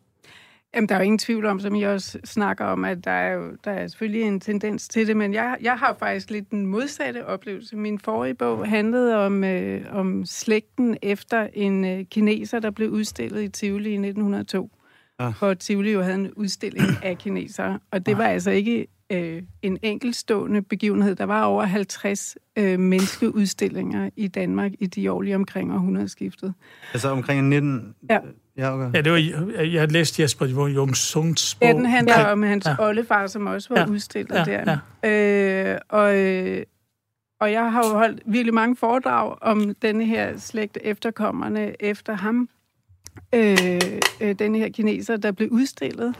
Jamen, 0.74 0.88
der 0.88 0.94
er 0.94 0.98
jo 0.98 1.04
ingen 1.04 1.18
tvivl 1.18 1.46
om, 1.46 1.60
som 1.60 1.74
I 1.74 1.82
også 1.82 2.18
snakker 2.24 2.64
om, 2.64 2.84
at 2.84 3.04
der 3.04 3.10
er 3.10 3.32
jo 3.32 3.56
der 3.64 3.70
er 3.70 3.88
selvfølgelig 3.88 4.22
en 4.22 4.40
tendens 4.40 4.88
til 4.88 5.06
det, 5.06 5.16
men 5.16 5.34
jeg, 5.34 5.56
jeg 5.60 5.78
har 5.78 5.96
faktisk 5.98 6.30
lidt 6.30 6.50
den 6.50 6.66
modsatte 6.66 7.26
oplevelse. 7.26 7.76
Min 7.76 7.98
forrige 7.98 8.34
bog 8.34 8.68
handlede 8.68 9.16
om, 9.16 9.44
øh, 9.44 9.84
om 9.90 10.26
slægten 10.26 10.96
efter 11.02 11.48
en 11.52 11.84
øh, 11.84 12.04
kineser, 12.04 12.58
der 12.58 12.70
blev 12.70 12.90
udstillet 12.90 13.42
i 13.42 13.48
Tivoli 13.48 13.90
i 13.90 13.92
1902. 13.92 14.70
Ah. 15.18 15.32
Hvor 15.38 15.54
Tivoli 15.54 15.92
jo 15.92 16.02
havde 16.02 16.14
en 16.14 16.32
udstilling 16.32 16.87
af 17.02 17.18
kinesere, 17.18 17.78
og 17.90 18.06
det 18.06 18.12
ah. 18.12 18.18
var 18.18 18.26
altså 18.26 18.50
ikke 18.50 18.87
øh, 19.12 19.42
en 19.62 19.78
enkeltstående 19.82 20.62
begivenhed. 20.62 21.14
Der 21.14 21.24
var 21.24 21.44
over 21.44 21.62
50 21.62 22.37
øh, 22.56 22.80
menneskeudstillinger 22.80 24.10
i 24.16 24.28
Danmark 24.28 24.72
i 24.78 24.87
de 24.87 25.12
år 25.12 25.22
lige 25.22 25.37
omkring 25.37 25.72
århundredeskiftet. 25.72 26.54
Altså 26.92 27.08
omkring 27.08 27.48
19... 27.48 27.94
Ja. 28.10 28.18
Ja, 28.56 28.74
okay. 28.74 28.90
ja, 28.94 29.00
det 29.00 29.12
var, 29.12 29.18
jeg, 29.18 29.72
jeg 29.72 29.92
læste 29.92 30.22
Jesper 30.22 30.46
Jung 30.46 30.96
Sungs 30.96 31.54
bog. 31.54 31.68
Ja, 31.68 31.72
den 31.72 31.86
handler 31.86 32.20
ja. 32.20 32.32
om 32.32 32.42
hans 32.42 32.66
ja. 32.66 32.86
oldefar, 32.88 33.26
som 33.26 33.46
også 33.46 33.74
var 33.74 33.80
ja. 33.80 33.86
udstillet 33.86 34.34
ja. 34.34 34.44
der. 34.44 34.78
Ja. 35.02 35.72
Øh, 35.72 35.78
og, 35.88 36.18
øh, 36.18 36.62
og 37.40 37.52
jeg 37.52 37.72
har 37.72 37.86
jo 37.86 37.98
holdt 37.98 38.22
virkelig 38.26 38.54
mange 38.54 38.76
foredrag 38.76 39.36
om 39.40 39.74
denne 39.82 40.06
her 40.06 40.38
slægt 40.38 40.78
efterkommerne 40.82 41.82
efter 41.82 42.12
ham. 42.12 42.48
Øh, 43.34 43.80
øh, 44.20 44.34
denne 44.38 44.58
her 44.58 44.68
kineser, 44.68 45.16
der 45.16 45.32
blev 45.32 45.48
udstillet. 45.50 46.14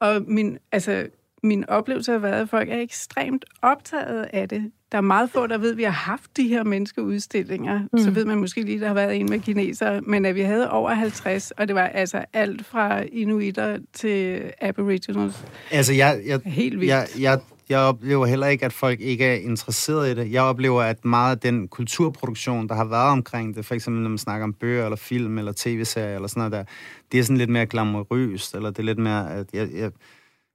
Og 0.00 0.22
min, 0.26 0.58
altså, 0.72 1.06
min 1.42 1.68
oplevelse 1.68 2.12
har 2.12 2.18
været, 2.18 2.42
at 2.42 2.48
folk 2.48 2.68
er 2.68 2.78
ekstremt 2.80 3.44
optaget 3.62 4.26
af 4.32 4.48
det. 4.48 4.72
Der 4.92 4.98
er 4.98 5.02
meget 5.02 5.30
få, 5.30 5.46
der 5.46 5.58
ved, 5.58 5.70
at 5.70 5.76
vi 5.76 5.82
har 5.82 5.90
haft 5.90 6.36
de 6.36 6.48
her 6.48 6.64
menneskeudstillinger. 6.64 7.80
Mm. 7.92 7.98
Så 7.98 8.10
ved 8.10 8.24
man 8.24 8.38
måske 8.38 8.62
lige, 8.62 8.74
at 8.74 8.80
der 8.80 8.86
har 8.86 8.94
været 8.94 9.16
en 9.16 9.30
med 9.30 9.40
kinesere, 9.40 10.00
men 10.00 10.24
at 10.24 10.34
vi 10.34 10.40
havde 10.40 10.70
over 10.70 10.94
50, 10.94 11.50
og 11.50 11.68
det 11.68 11.76
var 11.76 11.86
altså 11.86 12.24
alt 12.32 12.66
fra 12.66 13.00
inuiter 13.12 13.78
til 13.92 14.42
aboriginals. 14.60 15.44
Altså, 15.70 15.92
jeg, 15.92 16.20
jeg, 16.26 16.40
Helt 16.44 16.80
vildt. 16.80 16.90
Jeg, 16.90 17.08
jeg, 17.18 17.40
jeg 17.70 17.78
oplever 17.78 18.26
heller 18.26 18.46
ikke, 18.46 18.64
at 18.64 18.72
folk 18.72 19.00
ikke 19.00 19.24
er 19.24 19.34
interesseret 19.34 20.10
i 20.10 20.14
det. 20.14 20.32
Jeg 20.32 20.42
oplever, 20.42 20.82
at 20.82 21.04
meget 21.04 21.36
af 21.36 21.40
den 21.40 21.68
kulturproduktion, 21.68 22.68
der 22.68 22.74
har 22.74 22.84
været 22.84 23.10
omkring 23.10 23.56
det, 23.56 23.66
for 23.66 23.74
eksempel 23.74 24.02
når 24.02 24.08
man 24.08 24.18
snakker 24.18 24.44
om 24.44 24.52
bøger, 24.52 24.84
eller 24.84 24.96
film, 24.96 25.38
eller 25.38 25.52
tv-serier, 25.56 26.14
eller 26.14 26.28
sådan 26.28 26.40
noget 26.40 26.52
der, 26.52 26.64
det 27.12 27.20
er 27.20 27.24
sådan 27.24 27.36
lidt 27.36 27.50
mere 27.50 27.66
glamourøst, 27.66 28.54
eller 28.54 28.70
det 28.70 28.78
er 28.78 28.82
lidt 28.82 28.98
mere, 28.98 29.34
at 29.34 29.46
jeg, 29.52 29.68
jeg, 29.74 29.90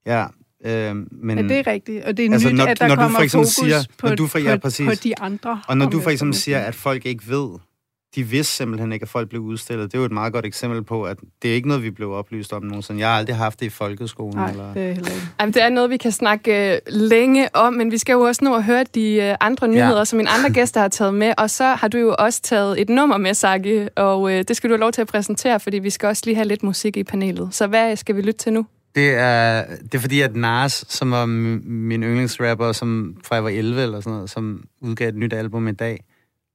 ja, 0.05 0.25
Øh, 0.65 0.95
men, 1.11 1.37
ja, 1.37 1.43
det 1.43 1.51
er 1.51 1.67
rigtigt. 1.67 2.03
Og 2.03 2.17
det 2.17 2.25
er 2.25 2.31
altså, 2.31 2.49
nyt, 2.49 2.55
når, 2.55 2.65
at 2.65 2.79
der 2.79 2.87
når 2.87 2.95
kommer 2.95 3.19
du 3.19 3.29
for 3.29 3.37
fokus 3.37 3.47
siger, 3.47 3.83
på, 3.97 4.07
når 4.07 4.15
du 4.15 4.27
for, 4.27 4.39
ja, 4.39 4.57
præcis. 4.57 4.87
på 4.87 4.95
de 5.03 5.19
andre. 5.19 5.61
Og 5.67 5.77
når 5.77 5.89
du 5.89 6.01
for 6.01 6.09
eksempel 6.09 6.35
siger, 6.39 6.59
at 6.59 6.75
folk 6.75 7.05
ikke 7.05 7.23
ved, 7.27 7.49
de 8.15 8.23
vidste 8.23 8.53
simpelthen 8.53 8.91
ikke, 8.91 9.03
at 9.03 9.09
folk 9.09 9.29
blev 9.29 9.41
udstillet. 9.41 9.91
Det 9.91 9.97
er 9.97 9.99
jo 9.99 10.05
et 10.05 10.11
meget 10.11 10.33
godt 10.33 10.45
eksempel 10.45 10.83
på, 10.83 11.03
at 11.03 11.17
det 11.41 11.51
er 11.51 11.55
ikke 11.55 11.67
noget, 11.67 11.83
vi 11.83 11.91
blev 11.91 12.11
oplyst 12.11 12.53
om 12.53 12.63
nogensinde. 12.63 12.99
Jeg 12.99 13.09
har 13.09 13.17
aldrig 13.17 13.35
haft 13.35 13.59
det 13.59 13.65
i 13.65 13.69
folkeskolen. 13.69 14.35
Nej, 14.35 14.49
eller... 14.49 14.73
det 14.73 14.83
er 14.83 14.93
heller 14.93 15.11
ikke. 15.11 15.27
Jamen, 15.39 15.53
det 15.53 15.63
er 15.63 15.69
noget, 15.69 15.89
vi 15.89 15.97
kan 15.97 16.11
snakke 16.11 16.79
uh, 16.87 16.93
længe 16.93 17.55
om, 17.55 17.73
men 17.73 17.91
vi 17.91 17.97
skal 17.97 18.13
jo 18.13 18.21
også 18.21 18.43
nå 18.43 18.55
at 18.55 18.63
høre 18.63 18.83
de 18.95 19.29
uh, 19.29 19.47
andre 19.47 19.67
nyheder, 19.67 19.97
ja. 19.97 20.05
som 20.05 20.17
mine 20.17 20.29
andre 20.29 20.49
gæster 20.49 20.81
har 20.81 20.87
taget 20.87 21.13
med. 21.13 21.33
Og 21.37 21.49
så 21.49 21.63
har 21.63 21.87
du 21.87 21.97
jo 21.97 22.15
også 22.19 22.41
taget 22.41 22.81
et 22.81 22.89
nummer 22.89 23.17
med, 23.17 23.33
Saki, 23.33 23.87
og 23.95 24.21
uh, 24.21 24.31
det 24.31 24.55
skal 24.55 24.69
du 24.69 24.73
have 24.73 24.79
lov 24.79 24.91
til 24.91 25.01
at 25.01 25.07
præsentere, 25.07 25.59
fordi 25.59 25.79
vi 25.79 25.89
skal 25.89 26.07
også 26.07 26.21
lige 26.25 26.35
have 26.35 26.47
lidt 26.47 26.63
musik 26.63 26.97
i 26.97 27.03
panelet. 27.03 27.49
Så 27.51 27.67
hvad 27.67 27.95
skal 27.95 28.15
vi 28.15 28.21
lytte 28.21 28.37
til 28.37 28.53
nu? 28.53 28.65
Det 28.95 29.13
er, 29.13 29.65
det 29.65 29.95
er 29.95 29.99
fordi, 29.99 30.21
at 30.21 30.35
Nas, 30.35 30.85
som 30.89 31.11
var 31.11 31.25
min 31.25 32.03
yndlingsrapper, 32.03 32.71
som 32.71 33.17
fra 33.23 33.35
jeg 33.35 33.43
var 33.43 33.49
11 33.49 33.81
eller 33.81 33.99
sådan 33.99 34.13
noget, 34.13 34.29
som 34.29 34.63
udgav 34.81 35.09
et 35.09 35.15
nyt 35.15 35.33
album 35.33 35.67
i 35.67 35.71
dag, 35.71 36.03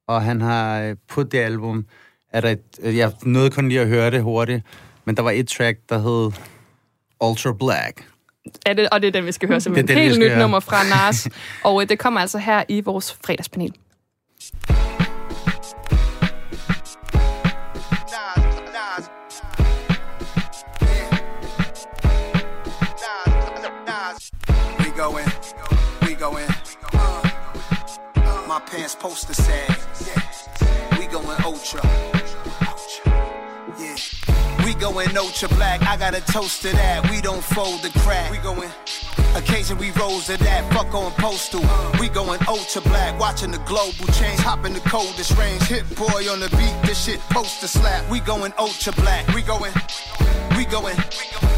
og 0.09 0.23
han 0.23 0.41
har 0.41 0.81
øh, 0.81 0.97
på 1.09 1.23
det 1.23 1.39
album, 1.39 1.85
er 2.33 2.41
der 2.41 2.49
et, 2.49 2.61
øh, 2.83 2.97
jeg 2.97 3.13
nåede 3.23 3.51
kun 3.51 3.69
lige 3.69 3.81
at 3.81 3.89
høre 3.89 4.11
det 4.11 4.23
hurtigt, 4.23 4.63
men 5.05 5.17
der 5.17 5.23
var 5.23 5.31
et 5.31 5.49
track, 5.49 5.79
der 5.89 5.99
hed 5.99 6.33
Ultra 7.25 7.53
Black. 7.53 8.07
Er 8.67 8.75
det, 8.75 8.89
og 8.89 9.03
det 9.03 9.09
er 9.09 9.13
den, 9.13 9.27
vi 9.27 9.33
skal 9.33 9.49
høre 9.49 9.61
som 9.61 9.77
et 9.77 9.91
helt 9.91 10.19
nyt 10.19 10.29
høre. 10.29 10.39
nummer 10.39 10.61
fra 10.61 10.83
Nas. 10.85 11.29
og 11.65 11.83
øh, 11.83 11.89
det 11.89 11.99
kommer 11.99 12.21
altså 12.21 12.39
her 12.39 12.63
i 12.69 12.81
vores 12.81 13.19
fredagspanel. 13.25 13.75
Pants 28.59 28.97
poster 28.97 29.35
sag. 29.35 29.79
We 30.99 31.07
going 31.07 31.41
ultra. 31.45 31.81
Yeah. 33.79 33.97
We 34.65 34.75
going 34.75 35.17
ultra 35.17 35.49
black. 35.51 35.83
I 35.83 35.97
got 35.97 36.15
a 36.15 36.21
toast 36.33 36.63
to 36.63 36.73
that. 36.73 37.09
We 37.11 37.21
don't 37.21 37.45
fold 37.45 37.83
the 37.83 37.91
crack. 38.01 38.33
We 38.33 38.39
going. 38.39 38.71
Occasion 39.37 39.79
we 39.79 39.93
rose 39.93 40.27
to 40.27 40.37
that, 40.39 40.73
fuck 40.73 40.93
on 40.93 41.13
postal. 41.13 41.61
We 42.01 42.09
going 42.09 42.41
ultra 42.49 42.81
black, 42.83 43.19
watching 43.21 43.53
the 43.53 43.59
global 43.59 44.07
change, 44.15 44.41
hop 44.41 44.65
in 44.67 44.73
the 44.73 44.81
coldest 44.81 45.39
range. 45.39 45.63
Hit 45.63 45.89
boy 45.95 46.29
on 46.29 46.41
the 46.41 46.49
beat, 46.51 46.75
this 46.83 47.05
shit 47.05 47.21
poster 47.31 47.69
slap. 47.69 48.11
We 48.11 48.19
going 48.19 48.53
ultra 48.59 48.93
black, 48.95 49.29
we 49.29 49.43
going, 49.43 49.73
we 50.57 50.65
going. 50.65 50.97
We 50.97 51.05
going 51.41 51.50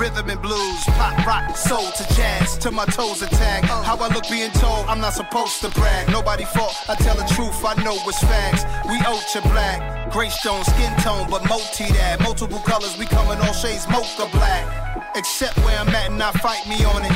Rhythm 0.00 0.30
and 0.30 0.40
blues, 0.40 0.82
pop, 0.96 1.26
rock, 1.26 1.54
soul 1.54 1.84
to 1.92 2.14
jazz, 2.14 2.56
to 2.64 2.70
my 2.70 2.86
toes 2.86 3.20
attack. 3.20 3.64
How 3.64 3.98
I 3.98 4.08
look 4.14 4.24
being 4.30 4.50
told, 4.52 4.86
I'm 4.86 4.98
not 4.98 5.12
supposed 5.12 5.60
to 5.60 5.68
brag. 5.78 6.08
Nobody 6.08 6.44
fault, 6.44 6.74
I 6.88 6.94
tell 6.94 7.14
the 7.14 7.28
truth, 7.34 7.62
I 7.62 7.74
know 7.84 7.98
it's 8.08 8.18
facts. 8.20 8.64
We 8.88 8.98
ultra 9.00 9.42
black, 9.42 10.10
gray 10.10 10.30
stone, 10.30 10.64
skin 10.64 10.96
tone, 11.00 11.28
but 11.30 11.46
multi 11.50 11.84
that. 11.92 12.18
Multiple 12.20 12.60
colors, 12.60 12.96
we 12.96 13.04
coming 13.04 13.38
all 13.46 13.52
shades, 13.52 13.86
mocha 13.88 14.26
black. 14.32 14.89
Except 15.14 15.56
where 15.58 15.78
I'm 15.78 15.88
at 15.88 16.08
and 16.08 16.18
not 16.18 16.34
fight 16.40 16.66
me 16.68 16.84
on 16.84 17.04
it. 17.04 17.12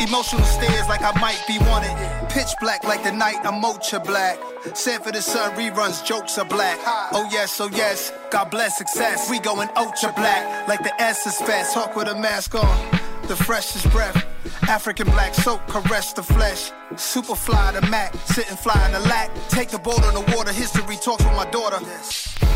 Emotional 0.00 0.42
stares 0.44 0.88
like 0.88 1.02
I 1.02 1.18
might 1.20 1.42
be 1.46 1.58
wanted. 1.58 1.94
Pitch 2.28 2.52
black 2.60 2.84
like 2.84 3.02
the 3.04 3.12
night, 3.12 3.36
I'm 3.44 3.64
ultra 3.64 4.00
black. 4.00 4.38
Said 4.74 5.02
for 5.02 5.12
the 5.12 5.22
sun, 5.22 5.52
reruns, 5.52 6.04
jokes 6.04 6.38
are 6.38 6.44
black. 6.44 6.78
Oh 7.12 7.28
yes, 7.30 7.60
oh 7.60 7.68
yes, 7.72 8.12
God 8.30 8.50
bless 8.50 8.76
success. 8.76 9.30
We 9.30 9.38
going 9.38 9.68
ultra 9.76 10.12
black, 10.12 10.68
like 10.68 10.82
the 10.82 11.00
S 11.00 11.26
is 11.26 11.36
fast. 11.38 11.74
Talk 11.74 11.96
with 11.96 12.08
a 12.08 12.14
mask 12.14 12.54
on, 12.54 12.98
the 13.28 13.36
freshest 13.36 13.90
breath. 13.90 14.24
African 14.68 15.06
black 15.06 15.34
soap, 15.34 15.66
caress 15.68 16.12
the 16.12 16.22
flesh. 16.22 16.72
Superfly 16.94 17.80
the 17.80 17.86
Mac, 17.88 18.14
sitting 18.26 18.56
fly 18.56 18.80
in 18.86 18.92
the 18.92 19.00
lack. 19.00 19.30
Take 19.48 19.70
the 19.70 19.78
boat 19.78 20.04
on 20.04 20.14
the 20.14 20.36
water, 20.36 20.52
history 20.52 20.96
talks 20.96 21.24
with 21.24 21.34
my 21.34 21.48
daughter. 21.50 21.78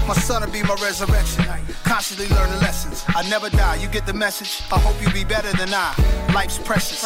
My 0.07 0.15
son 0.15 0.43
will 0.43 0.51
be 0.51 0.63
my 0.63 0.77
resurrection. 0.83 1.45
Constantly 1.83 2.29
learning 2.35 2.61
lessons. 2.61 3.05
I 3.09 3.29
never 3.29 3.51
die, 3.51 3.77
you 3.77 3.89
get 3.89 4.07
the 4.07 4.15
message. 4.15 4.63
I 4.71 4.79
hope 4.79 5.03
you 5.03 5.11
be 5.13 5.25
better 5.25 5.51
than 5.57 5.75
I. 5.75 5.95
Life's 6.33 6.59
precious. 6.59 7.03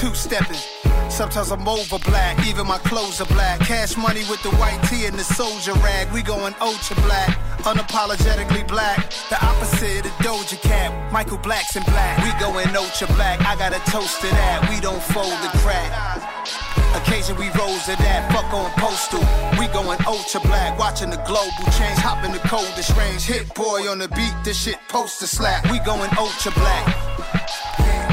Two 0.00 0.14
stepping. 0.14 0.58
Sometimes 1.10 1.50
I'm 1.50 1.68
over 1.68 1.98
black, 1.98 2.44
even 2.46 2.66
my 2.66 2.78
clothes 2.78 3.20
are 3.20 3.26
black. 3.26 3.60
Cash 3.60 3.98
money 3.98 4.24
with 4.30 4.42
the 4.42 4.50
white 4.56 4.80
tee 4.88 5.04
and 5.04 5.18
the 5.18 5.24
soldier 5.24 5.74
rag. 5.74 6.10
We 6.10 6.22
going 6.22 6.54
ultra 6.60 6.96
black, 7.02 7.36
unapologetically 7.64 8.66
black. 8.66 9.10
The 9.28 9.36
opposite 9.44 10.06
of 10.06 10.12
Doja 10.24 10.60
Cat, 10.62 11.12
Michael 11.12 11.38
Black's 11.38 11.76
in 11.76 11.82
black. 11.84 12.16
We 12.24 12.32
going 12.40 12.74
ultra 12.74 13.08
black, 13.08 13.42
I 13.42 13.56
got 13.56 13.76
a 13.76 13.90
toast 13.90 14.22
to 14.22 14.28
that. 14.28 14.70
We 14.70 14.80
don't 14.80 15.02
fold 15.02 15.36
the 15.44 15.58
crack. 15.58 16.31
Occasion 16.94 17.36
we 17.36 17.48
rose 17.58 17.84
to 17.84 17.96
that, 17.96 18.30
fuck 18.32 18.52
on 18.52 18.70
postal. 18.78 19.20
We 19.58 19.66
going 19.72 19.98
ultra 20.06 20.40
black, 20.40 20.78
watching 20.78 21.10
the 21.10 21.22
global 21.26 21.64
change, 21.78 21.98
hop 21.98 22.24
in 22.24 22.32
the 22.32 22.38
coldest 22.40 22.96
range. 22.96 23.22
Hit 23.22 23.54
boy 23.54 23.88
on 23.90 23.98
the 23.98 24.08
beat, 24.08 24.34
this 24.44 24.62
shit 24.62 24.78
poster 24.88 25.26
slap. 25.26 25.70
We 25.70 25.78
going 25.80 26.10
ultra 26.18 26.52
black. 26.52 26.84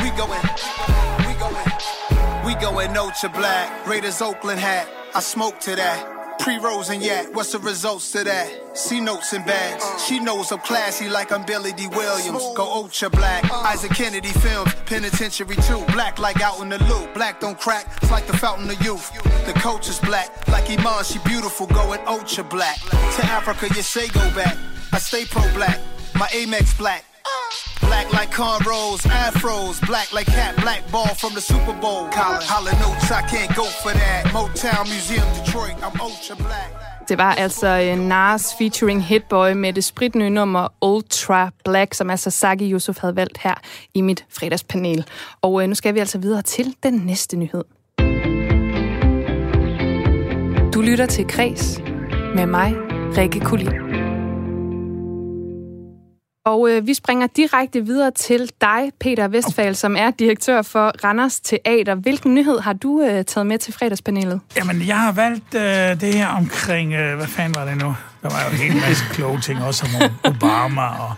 We 0.01 0.09
going, 0.15 0.41
we 1.27 1.33
going. 1.39 1.67
We 2.45 2.55
going 2.55 2.97
ultra 2.97 3.29
black. 3.29 3.85
Raiders 3.87 4.21
Oakland 4.21 4.59
hat. 4.59 4.87
I 5.13 5.19
smoke 5.19 5.59
to 5.61 5.75
that. 5.75 6.18
Pre-rolls 6.39 6.89
and 6.89 7.03
yak, 7.03 7.35
what's 7.35 7.51
the 7.51 7.59
results 7.59 8.13
to 8.13 8.23
that? 8.23 8.77
C 8.77 9.01
notes 9.01 9.33
and 9.33 9.45
bags. 9.45 9.85
She 10.05 10.19
knows 10.19 10.51
I'm 10.51 10.59
classy 10.59 11.09
like 11.09 11.33
I'm 11.33 11.45
Billy 11.45 11.73
D. 11.73 11.87
Williams. 11.87 12.41
Go 12.55 12.63
ultra 12.63 13.09
black. 13.09 13.43
Isaac 13.51 13.91
Kennedy 13.91 14.29
films, 14.29 14.73
penitentiary 14.85 15.57
too. 15.57 15.83
Black 15.91 16.17
like 16.17 16.41
out 16.41 16.61
in 16.61 16.69
the 16.69 16.81
loop. 16.85 17.13
Black 17.13 17.41
don't 17.41 17.59
crack, 17.59 17.85
it's 18.01 18.09
like 18.09 18.25
the 18.25 18.37
fountain 18.37 18.69
of 18.69 18.81
youth. 18.81 19.11
The 19.45 19.53
coach 19.59 19.89
is 19.89 19.99
black, 19.99 20.47
like 20.47 20.69
Iman, 20.69 21.03
she 21.03 21.19
beautiful, 21.19 21.67
going 21.67 21.99
ultra 22.07 22.43
black. 22.43 22.79
To 22.79 23.25
Africa, 23.25 23.67
you 23.75 23.81
say 23.81 24.07
go 24.07 24.33
back. 24.33 24.57
I 24.93 24.99
stay 24.99 25.25
pro 25.25 25.41
black, 25.53 25.79
my 26.15 26.27
Amex 26.27 26.77
black. 26.77 27.03
Black 27.99 28.13
like 28.21 28.31
cornrows, 28.41 29.01
afros, 29.25 29.75
black 29.87 30.07
like 30.17 30.29
cat, 30.37 30.55
black 30.65 30.81
ball 30.91 31.13
from 31.21 31.31
the 31.37 31.41
Super 31.41 31.75
Bowl. 31.83 32.03
Colin, 32.17 32.41
holla 32.51 32.71
notes, 32.83 33.11
I 33.11 33.21
can't 33.33 33.53
go 33.61 33.65
for 33.83 33.91
that. 34.01 34.21
Motown 34.35 34.85
Museum, 34.93 35.27
Detroit, 35.37 35.75
I'm 35.85 35.95
ultra 36.07 36.35
black. 36.35 36.69
Det 37.09 37.17
var 37.17 37.35
altså 37.35 37.67
øh, 37.67 37.99
Nas 37.99 38.55
featuring 38.57 39.03
Hitboy 39.03 39.51
med 39.51 39.73
det 39.73 39.83
spritnye 39.83 40.29
nummer 40.29 40.67
Ultra 40.81 41.49
Black, 41.65 41.93
som 41.93 42.09
altså 42.09 42.31
Saki 42.31 42.71
Yusuf 42.73 42.97
havde 42.99 43.15
valgt 43.15 43.37
her 43.37 43.53
i 43.93 44.01
mit 44.01 44.25
fredagspanel. 44.29 45.05
Og 45.41 45.63
øh, 45.63 45.69
nu 45.69 45.75
skal 45.75 45.93
vi 45.93 45.99
altså 45.99 46.17
videre 46.17 46.41
til 46.41 46.75
den 46.83 46.93
næste 46.93 47.37
nyhed. 47.37 47.63
Du 50.73 50.81
lytter 50.81 51.05
til 51.05 51.27
Kres 51.27 51.81
med 52.35 52.45
mig, 52.45 52.75
Rikke 53.17 53.39
Kulin. 53.39 53.98
Og 56.45 56.69
øh, 56.71 56.87
vi 56.87 56.93
springer 56.93 57.27
direkte 57.27 57.85
videre 57.85 58.11
til 58.11 58.51
dig, 58.61 58.91
Peter 58.99 59.27
Vestfald, 59.27 59.75
som 59.75 59.95
er 59.95 60.11
direktør 60.11 60.61
for 60.61 60.93
Randers 61.03 61.39
Teater. 61.39 61.95
Hvilken 61.95 62.35
nyhed 62.35 62.59
har 62.59 62.73
du 62.73 63.01
øh, 63.01 63.25
taget 63.25 63.47
med 63.47 63.57
til 63.57 63.73
fredagspanelet? 63.73 64.41
Jamen, 64.57 64.87
jeg 64.87 64.99
har 64.99 65.11
valgt 65.11 65.55
øh, 65.55 66.01
det 66.01 66.15
her 66.15 66.27
omkring... 66.27 66.93
Øh, 66.93 67.17
hvad 67.17 67.27
fanden 67.27 67.55
var 67.55 67.65
det 67.65 67.77
nu? 67.77 67.95
Der 68.21 68.29
var 68.29 68.43
jo 68.43 68.49
en 68.51 68.57
hel 68.57 68.81
masse 68.87 69.03
kloge 69.11 69.39
ting, 69.41 69.63
også 69.63 69.85
om 69.85 70.09
Obama 70.31 70.81
og, 70.81 71.13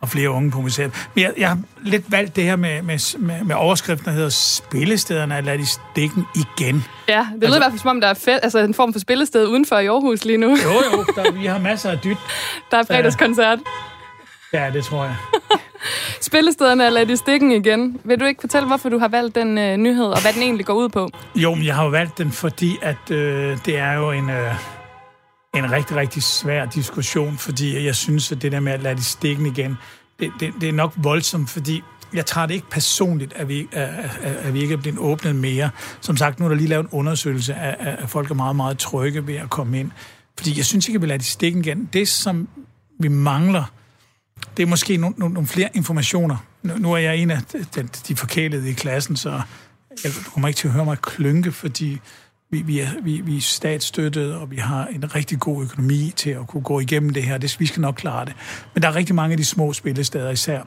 og 0.00 0.08
flere 0.08 0.30
unge 0.30 0.50
på 0.50 0.60
museet. 0.60 1.08
Men 1.14 1.22
jeg, 1.24 1.32
jeg 1.38 1.48
har 1.48 1.58
lidt 1.82 2.12
valgt 2.12 2.36
det 2.36 2.44
her 2.44 2.56
med, 2.56 2.82
med, 2.82 3.18
med, 3.18 3.44
med 3.44 3.54
overskriften, 3.54 4.06
der 4.06 4.12
hedder 4.12 4.28
Spillestederne 4.28 5.34
er 5.34 5.40
ladt 5.40 5.60
i 5.60 5.66
stikken 5.66 6.24
igen. 6.34 6.84
Ja, 7.08 7.26
det 7.32 7.42
lyder 7.42 7.46
altså, 7.46 7.56
i 7.56 7.60
hvert 7.60 7.72
fald 7.72 7.80
som 7.80 7.90
om, 7.90 8.00
der 8.00 8.08
er 8.08 8.14
fedt, 8.14 8.40
altså 8.42 8.58
en 8.58 8.74
form 8.74 8.92
for 8.92 9.00
spillested 9.00 9.46
udenfor 9.46 9.78
i 9.78 9.86
Aarhus 9.86 10.24
lige 10.24 10.38
nu. 10.38 10.48
Jo, 10.48 10.72
jo, 10.92 11.04
der, 11.16 11.32
vi 11.32 11.46
har 11.46 11.58
masser 11.58 11.90
af 11.90 11.98
dyt. 11.98 12.16
Der 12.70 12.78
er 12.78 12.82
fredagskoncert. 12.82 13.58
Ja, 14.54 14.70
det 14.70 14.84
tror 14.84 15.04
jeg. 15.04 15.16
Spillestederne 16.20 16.84
er 16.84 16.90
ladt 16.90 17.10
i 17.10 17.16
stikken 17.16 17.50
igen. 17.52 18.00
Vil 18.04 18.20
du 18.20 18.24
ikke 18.24 18.40
fortælle, 18.40 18.66
hvorfor 18.66 18.88
du 18.88 18.98
har 18.98 19.08
valgt 19.08 19.34
den 19.34 19.58
øh, 19.58 19.76
nyhed, 19.76 20.06
og 20.06 20.22
hvad 20.22 20.32
den 20.32 20.42
egentlig 20.42 20.66
går 20.66 20.74
ud 20.74 20.88
på? 20.88 21.08
Jo, 21.34 21.54
men 21.54 21.64
jeg 21.64 21.74
har 21.74 21.84
jo 21.84 21.90
valgt 21.90 22.18
den, 22.18 22.32
fordi 22.32 22.78
at 22.82 23.10
øh, 23.10 23.58
det 23.66 23.78
er 23.78 23.92
jo 23.92 24.10
en, 24.10 24.30
øh, 24.30 24.54
en 25.54 25.72
rigtig, 25.72 25.96
rigtig 25.96 26.22
svær 26.22 26.66
diskussion, 26.66 27.38
fordi 27.38 27.84
jeg 27.84 27.94
synes, 27.94 28.32
at 28.32 28.42
det 28.42 28.52
der 28.52 28.60
med 28.60 28.72
at 28.72 28.82
lade 28.82 28.98
i 28.98 29.02
stikken 29.02 29.46
igen, 29.46 29.76
det, 30.20 30.32
det, 30.40 30.52
det 30.60 30.68
er 30.68 30.72
nok 30.72 30.92
voldsomt, 30.96 31.50
fordi 31.50 31.82
jeg 32.14 32.26
tager 32.26 32.46
det 32.46 32.54
ikke 32.54 32.70
personligt, 32.70 33.32
at 33.32 33.48
vi, 33.48 33.68
at, 33.72 33.88
at 34.22 34.54
vi 34.54 34.60
ikke 34.62 34.74
er 34.74 34.78
blevet 34.78 34.98
åbnet 34.98 35.36
mere. 35.36 35.70
Som 36.00 36.16
sagt, 36.16 36.40
nu 36.40 36.44
er 36.44 36.48
der 36.48 36.56
lige 36.56 36.68
lavet 36.68 36.84
en 36.84 36.90
undersøgelse 36.92 37.54
af, 37.54 37.96
at 38.02 38.08
folk 38.08 38.30
er 38.30 38.34
meget, 38.34 38.56
meget 38.56 38.78
trygge 38.78 39.26
ved 39.26 39.34
at 39.34 39.50
komme 39.50 39.80
ind. 39.80 39.90
Fordi 40.38 40.56
jeg 40.56 40.64
synes 40.64 40.88
ikke, 40.88 40.96
at 40.96 41.02
vi 41.02 41.06
lader 41.06 41.18
de 41.18 41.24
stikken 41.24 41.64
igen. 41.64 41.88
Det, 41.92 42.08
som 42.08 42.48
vi 43.00 43.08
mangler, 43.08 43.64
det 44.56 44.62
er 44.62 44.66
måske 44.66 44.96
nogle, 44.96 45.16
nogle, 45.18 45.34
nogle 45.34 45.46
flere 45.46 45.68
informationer. 45.74 46.36
Nu, 46.62 46.76
nu 46.78 46.92
er 46.92 46.98
jeg 46.98 47.16
en 47.16 47.30
af 47.30 47.42
de, 47.42 47.88
de 48.08 48.16
forkælede 48.16 48.70
i 48.70 48.72
klassen, 48.72 49.16
så 49.16 49.42
jeg 50.04 50.12
kommer 50.32 50.48
ikke 50.48 50.58
til 50.58 50.68
at 50.68 50.74
høre 50.74 50.84
mig 50.84 50.98
klynke, 50.98 51.52
fordi 51.52 52.00
vi, 52.50 52.62
vi, 52.62 52.80
er, 52.80 52.88
vi, 53.02 53.20
vi 53.20 53.36
er 53.36 53.40
statsstøttet, 53.40 54.34
og 54.34 54.50
vi 54.50 54.56
har 54.56 54.86
en 54.86 55.14
rigtig 55.14 55.40
god 55.40 55.64
økonomi 55.64 56.12
til 56.16 56.30
at 56.30 56.46
kunne 56.46 56.62
gå 56.62 56.80
igennem 56.80 57.10
det 57.10 57.22
her. 57.22 57.38
Det, 57.38 57.56
vi 57.60 57.66
skal 57.66 57.80
nok 57.80 57.94
klare 57.94 58.24
det. 58.24 58.34
Men 58.74 58.82
der 58.82 58.88
er 58.88 58.94
rigtig 58.94 59.14
mange 59.14 59.32
af 59.32 59.36
de 59.36 59.44
små 59.44 59.72
spillesteder 59.72 60.30
især. 60.30 60.62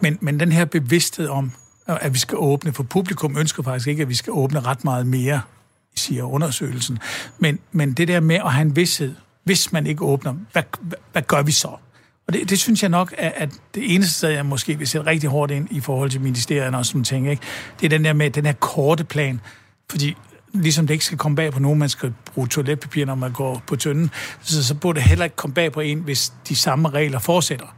Men, 0.00 0.18
men 0.20 0.40
den 0.40 0.52
her 0.52 0.64
bevidsthed 0.64 1.28
om, 1.28 1.52
at 1.86 2.14
vi 2.14 2.18
skal 2.18 2.38
åbne, 2.38 2.72
for 2.72 2.82
publikum 2.82 3.36
ønsker 3.38 3.62
faktisk 3.62 3.88
ikke, 3.88 4.02
at 4.02 4.08
vi 4.08 4.14
skal 4.14 4.32
åbne 4.32 4.60
ret 4.60 4.84
meget 4.84 5.06
mere, 5.06 5.40
siger 5.96 6.24
undersøgelsen. 6.24 6.98
Men, 7.38 7.58
men 7.72 7.92
det 7.92 8.08
der 8.08 8.20
med 8.20 8.36
at 8.36 8.52
have 8.52 8.62
en 8.62 8.76
vidshed, 8.76 9.14
hvis 9.44 9.72
man 9.72 9.86
ikke 9.86 10.04
åbner, 10.04 10.34
hvad, 10.52 10.62
hvad, 10.80 10.98
hvad 11.12 11.22
gør 11.22 11.42
vi 11.42 11.52
så? 11.52 11.70
Og 12.28 12.32
det, 12.32 12.50
det 12.50 12.58
synes 12.58 12.82
jeg 12.82 12.90
nok, 12.90 13.14
at, 13.18 13.32
at 13.36 13.50
det 13.74 13.94
eneste 13.94 14.14
sted, 14.14 14.28
jeg 14.28 14.46
måske 14.46 14.78
vil 14.78 14.88
sætte 14.88 15.06
rigtig 15.06 15.30
hårdt 15.30 15.52
ind 15.52 15.68
i 15.70 15.80
forhold 15.80 16.10
til 16.10 16.20
ministerierne 16.20 16.78
og 16.78 16.86
sådan 16.86 17.04
ting, 17.04 17.30
ikke? 17.30 17.42
det 17.80 17.86
er 17.86 17.90
den 17.90 18.04
der 18.04 18.12
med 18.12 18.30
den 18.30 18.46
her 18.46 18.52
korte 18.52 19.04
plan. 19.04 19.40
Fordi 19.90 20.16
ligesom 20.52 20.86
det 20.86 20.94
ikke 20.94 21.04
skal 21.04 21.18
komme 21.18 21.36
bag 21.36 21.52
på 21.52 21.58
nogen, 21.58 21.78
man 21.78 21.88
skal 21.88 22.14
bruge 22.34 22.48
toiletpapir, 22.48 23.06
når 23.06 23.14
man 23.14 23.32
går 23.32 23.62
på 23.66 23.76
tønden, 23.76 24.10
så, 24.42 24.64
så 24.64 24.74
burde 24.74 25.00
det 25.00 25.08
heller 25.08 25.24
ikke 25.24 25.36
komme 25.36 25.54
bag 25.54 25.72
på 25.72 25.80
en, 25.80 25.98
hvis 26.00 26.32
de 26.48 26.56
samme 26.56 26.88
regler 26.88 27.18
fortsætter. 27.18 27.76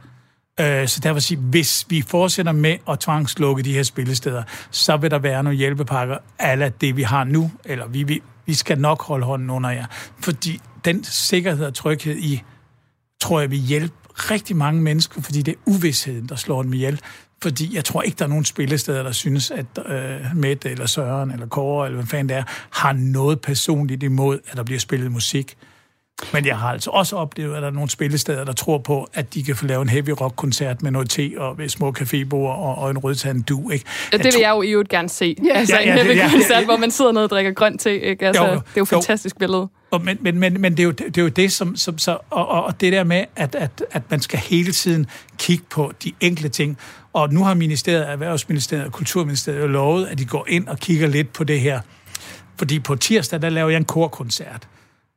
Øh, 0.59 0.87
så 0.87 0.99
derfor 1.03 1.19
sige, 1.19 1.37
hvis 1.37 1.85
vi 1.89 2.03
fortsætter 2.07 2.51
med 2.51 2.77
at 2.89 2.99
tvangslukke 2.99 3.63
de 3.63 3.73
her 3.73 3.83
spillesteder, 3.83 4.43
så 4.71 4.97
vil 4.97 5.11
der 5.11 5.19
være 5.19 5.43
nogle 5.43 5.57
hjælpepakker, 5.57 6.17
alle 6.39 6.73
det 6.81 6.97
vi 6.97 7.03
har 7.03 7.23
nu, 7.23 7.51
eller 7.65 7.87
vi, 7.87 8.03
vi, 8.03 8.21
vi 8.45 8.53
skal 8.53 8.79
nok 8.79 9.01
holde 9.03 9.25
hånden 9.25 9.49
under 9.49 9.69
jer. 9.69 9.85
Fordi 10.19 10.61
den 10.85 11.03
sikkerhed 11.03 11.65
og 11.65 11.73
tryghed 11.73 12.17
i, 12.17 12.43
tror 13.21 13.39
jeg, 13.39 13.51
vil 13.51 13.59
hjælpe 13.59 13.93
rigtig 14.31 14.55
mange 14.55 14.81
mennesker, 14.81 15.21
fordi 15.21 15.41
det 15.41 15.51
er 15.51 15.59
uvidsheden, 15.65 16.29
der 16.29 16.35
slår 16.35 16.63
dem 16.63 16.73
ihjel. 16.73 17.01
Fordi 17.41 17.75
jeg 17.75 17.85
tror 17.85 18.01
ikke, 18.01 18.15
der 18.19 18.25
er 18.25 18.29
nogen 18.29 18.45
spillesteder, 18.45 19.03
der 19.03 19.11
synes, 19.11 19.51
at 19.51 19.65
øh, 19.85 20.35
Mette 20.35 20.69
eller 20.69 20.85
Søren 20.85 21.31
eller 21.31 21.47
Kåre, 21.47 21.85
eller 21.85 21.97
hvad 21.97 22.07
fanden 22.07 22.29
det 22.29 22.37
er, 22.37 22.43
har 22.69 22.93
noget 22.93 23.41
personligt 23.41 24.03
imod, 24.03 24.39
at 24.47 24.57
der 24.57 24.63
bliver 24.63 24.79
spillet 24.79 25.11
musik. 25.11 25.57
Men 26.33 26.45
jeg 26.45 26.57
har 26.57 26.69
altså 26.69 26.89
også 26.89 27.15
oplevet, 27.15 27.55
at 27.55 27.61
der 27.61 27.67
er 27.67 27.71
nogle 27.71 27.89
spillesteder, 27.89 28.43
der 28.43 28.53
tror 28.53 28.77
på, 28.77 29.09
at 29.13 29.33
de 29.33 29.43
kan 29.43 29.55
få 29.55 29.65
lavet 29.65 29.81
en 29.81 29.89
heavy 29.89 30.09
rock-koncert 30.09 30.81
med 30.81 30.91
noget 30.91 31.09
te 31.09 31.31
og 31.37 31.57
små 31.67 31.93
cafébord 31.99 32.33
og, 32.33 32.75
og 32.75 32.89
en 32.89 32.97
rødtand 32.97 33.43
du, 33.43 33.69
ikke? 33.69 33.85
Ja, 34.13 34.17
det 34.17 34.25
vil 34.25 34.39
jeg 34.39 34.49
jo 34.49 34.61
i 34.61 34.71
øvrigt 34.71 34.89
gerne 34.89 35.09
se. 35.09 35.35
Ja. 35.45 35.53
Altså 35.53 35.75
ja, 35.75 35.81
ja, 35.81 35.91
en 35.91 36.05
heavy 36.05 36.17
ja, 36.17 36.29
koncert, 36.31 36.49
ja, 36.49 36.59
ja. 36.59 36.65
hvor 36.65 36.77
man 36.77 36.91
sidder 36.91 37.11
ned 37.11 37.23
og 37.23 37.29
drikker 37.29 37.51
grønt 37.51 37.81
te, 37.81 37.99
ikke? 37.99 38.27
Altså, 38.27 38.43
jo, 38.43 38.49
jo, 38.49 38.55
det 38.55 38.61
er 38.61 38.71
jo 38.77 38.83
et 38.83 38.89
fantastisk 38.89 39.35
jo. 39.35 39.39
billede. 39.39 39.67
Og, 39.91 40.01
men, 40.05 40.17
men, 40.21 40.39
men, 40.39 40.61
men 40.61 40.71
det, 40.71 40.79
er 40.79 40.83
jo, 40.83 40.91
det 40.91 41.17
er 41.17 41.21
jo 41.21 41.27
det, 41.27 41.51
som, 41.51 41.75
som 41.75 41.97
så, 41.97 42.17
og, 42.29 42.47
og 42.47 42.81
det 42.81 42.93
der 42.93 43.03
med, 43.03 43.25
at, 43.35 43.55
at, 43.55 43.83
at 43.91 44.01
man 44.09 44.19
skal 44.19 44.39
hele 44.39 44.71
tiden 44.71 45.07
kigge 45.37 45.63
på 45.69 45.93
de 46.03 46.13
enkelte 46.19 46.49
ting. 46.49 46.77
Og 47.13 47.33
nu 47.33 47.43
har 47.43 47.53
ministeriet, 47.53 48.09
Erhvervsministeriet 48.09 48.85
og 48.85 48.91
Kulturministeriet 48.91 49.61
jo 49.61 49.67
lovet, 49.67 50.05
at 50.05 50.17
de 50.17 50.25
går 50.25 50.45
ind 50.49 50.67
og 50.67 50.77
kigger 50.77 51.07
lidt 51.07 51.33
på 51.33 51.43
det 51.43 51.59
her. 51.59 51.81
Fordi 52.57 52.79
på 52.79 52.95
tirsdag, 52.95 53.41
der 53.41 53.49
laver 53.49 53.69
jeg 53.69 53.77
en 53.77 53.85
korkoncert. 53.85 54.67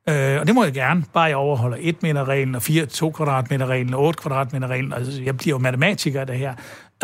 Øh, 0.08 0.40
og 0.40 0.46
det 0.46 0.54
må 0.54 0.64
jeg 0.64 0.72
gerne, 0.72 1.04
bare 1.12 1.24
jeg 1.24 1.36
overholder 1.36 1.76
1 1.80 2.02
meter 2.02 2.28
reglen 2.28 2.54
og 2.54 2.62
4, 2.62 2.86
2 2.86 3.10
kvadratmeter 3.10 3.66
reglen 3.66 3.94
og 3.94 4.02
8 4.02 4.18
kvadratmeter 4.22 4.68
reglen. 4.68 4.92
Altså, 4.92 5.22
jeg 5.22 5.36
bliver 5.36 5.54
jo 5.54 5.58
matematiker 5.58 6.20
af 6.20 6.26
det 6.26 6.38
her. 6.38 6.54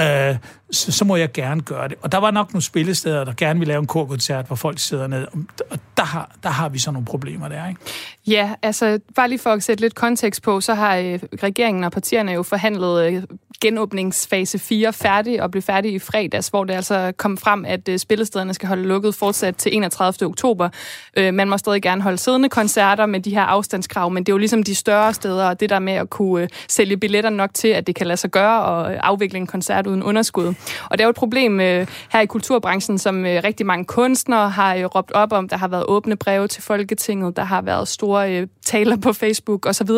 Øh, 0.01 0.37
så, 0.71 0.93
så 0.93 1.05
må 1.05 1.17
jeg 1.17 1.33
gerne 1.33 1.61
gøre 1.61 1.89
det. 1.89 1.97
Og 2.03 2.13
der 2.13 2.19
var 2.19 2.31
nok 2.31 2.53
nogle 2.53 2.63
spillesteder, 2.63 3.25
der 3.25 3.33
gerne 3.37 3.59
vil 3.59 3.69
lave 3.69 3.81
en 3.81 3.87
korkoncert, 3.87 4.47
hvor 4.47 4.57
folk 4.57 4.79
sidder 4.79 5.07
ned. 5.07 5.27
Og 5.71 5.79
der 5.97 6.05
har, 6.05 6.37
der 6.43 6.49
har 6.49 6.69
vi 6.69 6.79
så 6.79 6.91
nogle 6.91 7.07
problemer 7.07 7.49
der, 7.49 7.69
ikke? 7.69 7.81
Ja, 8.27 8.55
altså 8.63 9.01
bare 9.15 9.29
lige 9.29 9.39
for 9.39 9.51
at 9.51 9.63
sætte 9.63 9.81
lidt 9.81 9.95
kontekst 9.95 10.43
på, 10.43 10.61
så 10.61 10.75
har 10.75 10.97
øh, 10.97 11.21
regeringen 11.43 11.85
og 11.85 11.93
partierne 11.93 12.33
jo 12.33 12.43
forhandlet 12.43 13.07
øh, 13.07 13.23
genåbningsfase 13.61 14.59
4 14.59 14.93
færdig 14.93 15.43
og 15.43 15.51
blev 15.51 15.63
færdig 15.63 15.93
i 15.93 15.99
fredags, 15.99 16.49
hvor 16.49 16.65
det 16.65 16.75
altså 16.75 17.13
kom 17.17 17.37
frem, 17.37 17.65
at 17.65 17.89
øh, 17.89 17.99
spillestederne 17.99 18.55
skal 18.55 18.69
holde 18.69 18.83
lukket 18.83 19.15
fortsat 19.15 19.57
til 19.57 19.77
31. 19.77 20.29
oktober. 20.29 20.69
Øh, 21.17 21.35
man 21.35 21.49
må 21.49 21.59
stadig 21.59 21.83
gerne 21.83 22.03
holde 22.03 22.19
siddende 22.19 22.49
koncerter 22.49 23.07
med 23.07 23.21
de 23.21 23.31
her 23.31 23.43
afstandskrav, 23.43 24.11
men 24.11 24.25
det 24.25 24.33
er 24.33 24.35
jo 24.35 24.39
ligesom 24.39 24.63
de 24.63 24.75
større 24.75 25.15
steder, 25.15 25.45
og 25.49 25.61
det 25.61 25.71
der 25.71 25.79
med 25.79 25.93
at 25.93 26.11
kunne 26.11 26.43
øh, 26.43 26.49
sælge 26.69 26.97
billetter 26.97 27.31
nok 27.31 27.55
til, 27.55 27.69
at 27.69 27.87
det 27.87 27.95
kan 27.95 28.07
lade 28.07 28.17
sig 28.17 28.31
gøre 28.31 28.63
og 28.63 28.93
øh, 28.93 29.01
afvikle 29.03 29.39
en 29.39 29.47
koncert 29.47 29.87
uden 29.89 30.03
underskud. 30.03 30.55
Og 30.91 30.99
det 30.99 31.01
er 31.01 31.05
jo 31.05 31.11
et 31.11 31.17
problem 31.17 31.61
øh, 31.61 31.87
her 32.13 32.21
i 32.21 32.27
kulturbranchen, 32.27 32.99
som 32.99 33.27
øh, 33.27 33.41
rigtig 33.45 33.67
mange 33.67 33.85
kunstnere 33.85 34.51
har 34.51 34.75
øh, 34.75 34.85
råbt 34.85 35.13
op 35.13 35.33
om. 35.33 35.49
Der 35.49 35.57
har 35.57 35.69
været 35.69 35.85
åbne 35.89 36.17
breve 36.17 36.49
til 36.49 36.63
Folketinget, 36.63 37.37
der 37.37 37.45
har 37.45 37.63
været 37.63 37.89
store 37.89 38.33
øh, 38.33 38.47
taler 38.65 38.97
på 38.97 39.13
Facebook 39.13 39.67
osv. 39.67 39.91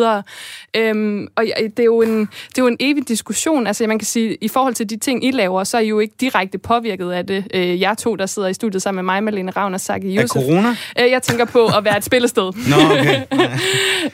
Øhm, 0.75 1.27
og 1.35 1.43
det 1.57 1.79
er, 1.79 1.83
jo 1.83 2.01
en, 2.01 2.19
det 2.19 2.57
er 2.57 2.61
jo 2.61 2.67
en 2.67 2.77
evig 2.79 3.07
diskussion. 3.07 3.67
Altså 3.67 3.87
man 3.87 3.99
kan 3.99 4.05
sige, 4.05 4.37
i 4.41 4.47
forhold 4.47 4.73
til 4.73 4.89
de 4.89 4.97
ting, 4.97 5.25
I 5.25 5.31
laver, 5.31 5.63
så 5.63 5.77
er 5.77 5.81
I 5.81 5.87
jo 5.87 5.99
ikke 5.99 6.15
direkte 6.19 6.57
påvirket 6.57 7.11
af 7.11 7.27
det. 7.27 7.47
Øh, 7.53 7.81
jeg 7.81 7.97
to, 7.97 8.15
der 8.15 8.25
sidder 8.25 8.47
i 8.47 8.53
studiet 8.53 8.81
sammen 8.81 9.05
med 9.05 9.13
mig, 9.13 9.23
Malene 9.23 9.51
Ravn 9.51 9.73
og 9.73 9.81
Saki 9.81 10.17
Yusuf. 10.17 10.35
Er 10.35 10.41
corona? 10.41 10.75
Øh, 10.99 11.11
jeg 11.11 11.21
tænker 11.21 11.45
på 11.45 11.65
at 11.65 11.85
være 11.85 11.97
et 11.97 12.03
spillested. 12.03 12.43
Nå, 12.43 12.75
okay. 12.91 13.21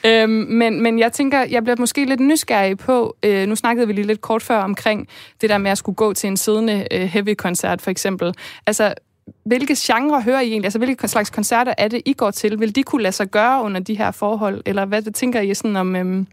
øhm, 0.23 0.31
men, 0.31 0.81
men 0.81 0.99
jeg 0.99 1.13
tænker, 1.13 1.45
jeg 1.49 1.63
bliver 1.63 1.75
måske 1.79 2.05
lidt 2.05 2.19
nysgerrig 2.19 2.77
på, 2.77 3.15
øh, 3.23 3.47
nu 3.47 3.55
snakkede 3.55 3.87
vi 3.87 3.93
lige 3.93 4.07
lidt 4.07 4.21
kort 4.21 4.43
før 4.43 4.59
omkring 4.59 5.07
det 5.41 5.49
der 5.49 5.56
med 5.57 5.71
at 5.71 5.77
skulle 5.77 5.95
gå 5.95 6.13
til 6.13 6.27
en 6.27 6.37
siddende 6.37 6.87
øh, 6.91 7.01
heavy-koncert 7.01 7.81
for 7.81 7.91
eksempel. 7.91 8.33
Altså, 8.67 8.93
hvilke 9.45 9.75
genre 9.77 10.21
hører 10.21 10.41
I 10.41 10.47
egentlig? 10.47 10.65
Altså, 10.65 10.79
hvilke 10.79 11.07
slags 11.07 11.29
koncerter 11.29 11.73
er 11.77 11.87
det, 11.87 12.01
I 12.05 12.13
går 12.13 12.31
til? 12.31 12.59
Vil 12.59 12.75
de 12.75 12.83
kunne 12.83 13.03
lade 13.03 13.13
sig 13.13 13.27
gøre 13.27 13.63
under 13.63 13.79
de 13.79 13.97
her 13.97 14.11
forhold? 14.11 14.61
Eller 14.65 14.85
hvad 14.85 15.01
tænker 15.11 15.41
I 15.41 15.53
sådan 15.53 15.75
om, 15.75 15.95
øhm, 15.95 16.27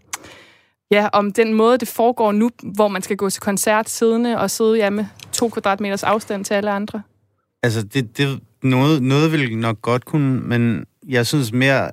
ja, 0.91 1.09
om 1.13 1.33
den 1.33 1.53
måde, 1.53 1.79
det 1.79 1.89
foregår 1.89 2.33
nu, 2.33 2.51
hvor 2.63 2.89
man 2.89 3.03
skal 3.03 3.17
gå 3.17 3.31
til 3.31 3.43
koncert 3.43 3.91
siddende 3.91 4.39
og 4.39 4.51
sidde 4.51 4.91
med 4.91 5.05
to 5.33 5.49
kvadratmeters 5.49 6.03
afstand 6.03 6.45
til 6.45 6.55
alle 6.55 6.71
andre? 6.71 7.03
Altså, 7.63 7.83
det, 7.83 8.19
det, 8.19 8.41
noget, 8.63 9.03
noget 9.03 9.33
vil 9.33 9.59
nok 9.59 9.83
godt 9.83 10.05
kunne, 10.05 10.41
men 10.41 10.85
jeg 11.09 11.27
synes 11.27 11.53
mere 11.53 11.91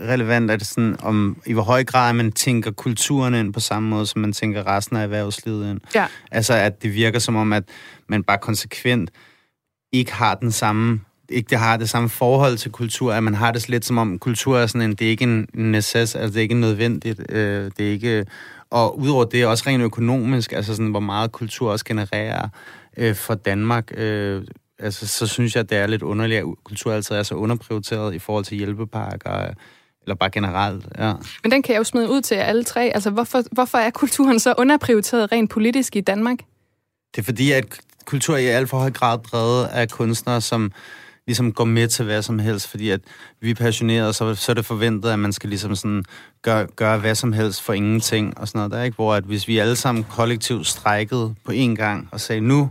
relevant 0.00 0.50
er 0.50 0.56
det 0.56 0.66
sådan, 0.66 0.96
om 1.02 1.42
i 1.46 1.52
hvor 1.52 1.62
høj 1.62 1.84
grad 1.84 2.12
man 2.12 2.32
tænker 2.32 2.70
kulturen 2.70 3.34
ind 3.34 3.52
på 3.52 3.60
samme 3.60 3.88
måde, 3.88 4.06
som 4.06 4.20
man 4.20 4.32
tænker 4.32 4.66
resten 4.66 4.96
af 4.96 5.02
erhvervslivet 5.02 5.70
ind. 5.70 5.80
Ja. 5.94 6.06
Altså, 6.30 6.54
at 6.54 6.82
det 6.82 6.94
virker 6.94 7.18
som 7.18 7.36
om, 7.36 7.52
at 7.52 7.64
man 8.08 8.22
bare 8.22 8.38
konsekvent 8.38 9.10
ikke 9.92 10.12
har 10.12 10.34
den 10.34 10.52
samme 10.52 11.00
ikke 11.30 11.48
det 11.50 11.58
har 11.58 11.76
det 11.76 11.88
samme 11.88 12.08
forhold 12.08 12.56
til 12.56 12.70
kultur, 12.70 13.12
at 13.12 13.22
man 13.22 13.34
har 13.34 13.52
det 13.52 13.68
lidt 13.68 13.84
som 13.84 13.98
om 13.98 14.18
kultur 14.18 14.58
er 14.58 14.66
sådan 14.66 14.90
en, 14.90 14.94
det 14.94 15.06
er 15.06 15.10
ikke 15.10 15.24
en 15.24 15.48
necess, 15.54 16.14
altså 16.14 16.26
det 16.26 16.36
er 16.36 16.42
ikke 16.42 16.54
nødvendigt, 16.54 17.20
øh, 17.28 17.70
det 17.76 17.86
er 17.86 17.90
ikke, 17.90 18.26
og 18.70 18.98
udover 18.98 19.24
det 19.24 19.46
også 19.46 19.64
rent 19.66 19.82
økonomisk, 19.82 20.52
altså 20.52 20.74
sådan, 20.74 20.90
hvor 20.90 21.00
meget 21.00 21.32
kultur 21.32 21.72
også 21.72 21.84
genererer 21.84 22.48
øh, 22.96 23.14
for 23.14 23.34
Danmark, 23.34 23.92
øh, 23.96 24.42
altså 24.78 25.06
så 25.06 25.26
synes 25.26 25.56
jeg, 25.56 25.70
det 25.70 25.78
er 25.78 25.86
lidt 25.86 26.02
underligt, 26.02 26.38
at 26.38 26.46
kultur 26.64 26.92
altid 26.92 27.16
er 27.16 27.22
så 27.22 27.34
underprioriteret 27.34 28.14
i 28.14 28.18
forhold 28.18 28.44
til 28.44 28.56
hjælpepakker, 28.56 29.54
eller 30.02 30.14
bare 30.14 30.30
generelt, 30.30 30.86
ja. 30.98 31.12
Men 31.42 31.52
den 31.52 31.62
kan 31.62 31.72
jeg 31.72 31.78
jo 31.78 31.84
smide 31.84 32.10
ud 32.10 32.20
til 32.20 32.34
alle 32.34 32.64
tre. 32.64 32.90
Altså, 32.94 33.10
hvorfor, 33.10 33.42
hvorfor 33.52 33.78
er 33.78 33.90
kulturen 33.90 34.40
så 34.40 34.54
underprioriteret 34.58 35.32
rent 35.32 35.50
politisk 35.50 35.96
i 35.96 36.00
Danmark? 36.00 36.38
Det 37.16 37.18
er 37.18 37.24
fordi, 37.24 37.52
at 37.52 37.64
kultur 38.04 38.36
i 38.36 38.46
alt 38.46 38.68
for 38.68 38.78
høj 38.78 38.90
grad 38.90 39.18
drevet 39.18 39.66
af 39.66 39.88
kunstnere, 39.88 40.40
som 40.40 40.72
ligesom 41.26 41.52
går 41.52 41.64
med 41.64 41.88
til 41.88 42.04
hvad 42.04 42.22
som 42.22 42.38
helst, 42.38 42.68
fordi 42.68 42.90
at 42.90 43.00
vi 43.40 43.50
er 43.50 43.54
passionerede, 43.54 44.12
så, 44.12 44.34
så 44.34 44.52
er 44.52 44.54
det 44.54 44.66
forventet, 44.66 45.10
at 45.10 45.18
man 45.18 45.32
skal 45.32 45.48
ligesom 45.48 45.76
sådan 45.76 46.04
gøre, 46.42 46.66
gøre 46.76 46.98
hvad 46.98 47.14
som 47.14 47.32
helst 47.32 47.62
for 47.62 47.72
ingenting 47.72 48.38
og 48.38 48.48
sådan 48.48 48.58
noget 48.58 48.72
der, 48.72 48.82
ikke? 48.82 48.94
Hvor 48.94 49.14
at 49.14 49.24
hvis 49.24 49.48
vi 49.48 49.58
alle 49.58 49.76
sammen 49.76 50.04
kollektivt 50.04 50.66
strækkede 50.66 51.34
på 51.44 51.52
én 51.52 51.74
gang 51.74 52.08
og 52.12 52.20
sagde, 52.20 52.40
nu 52.40 52.70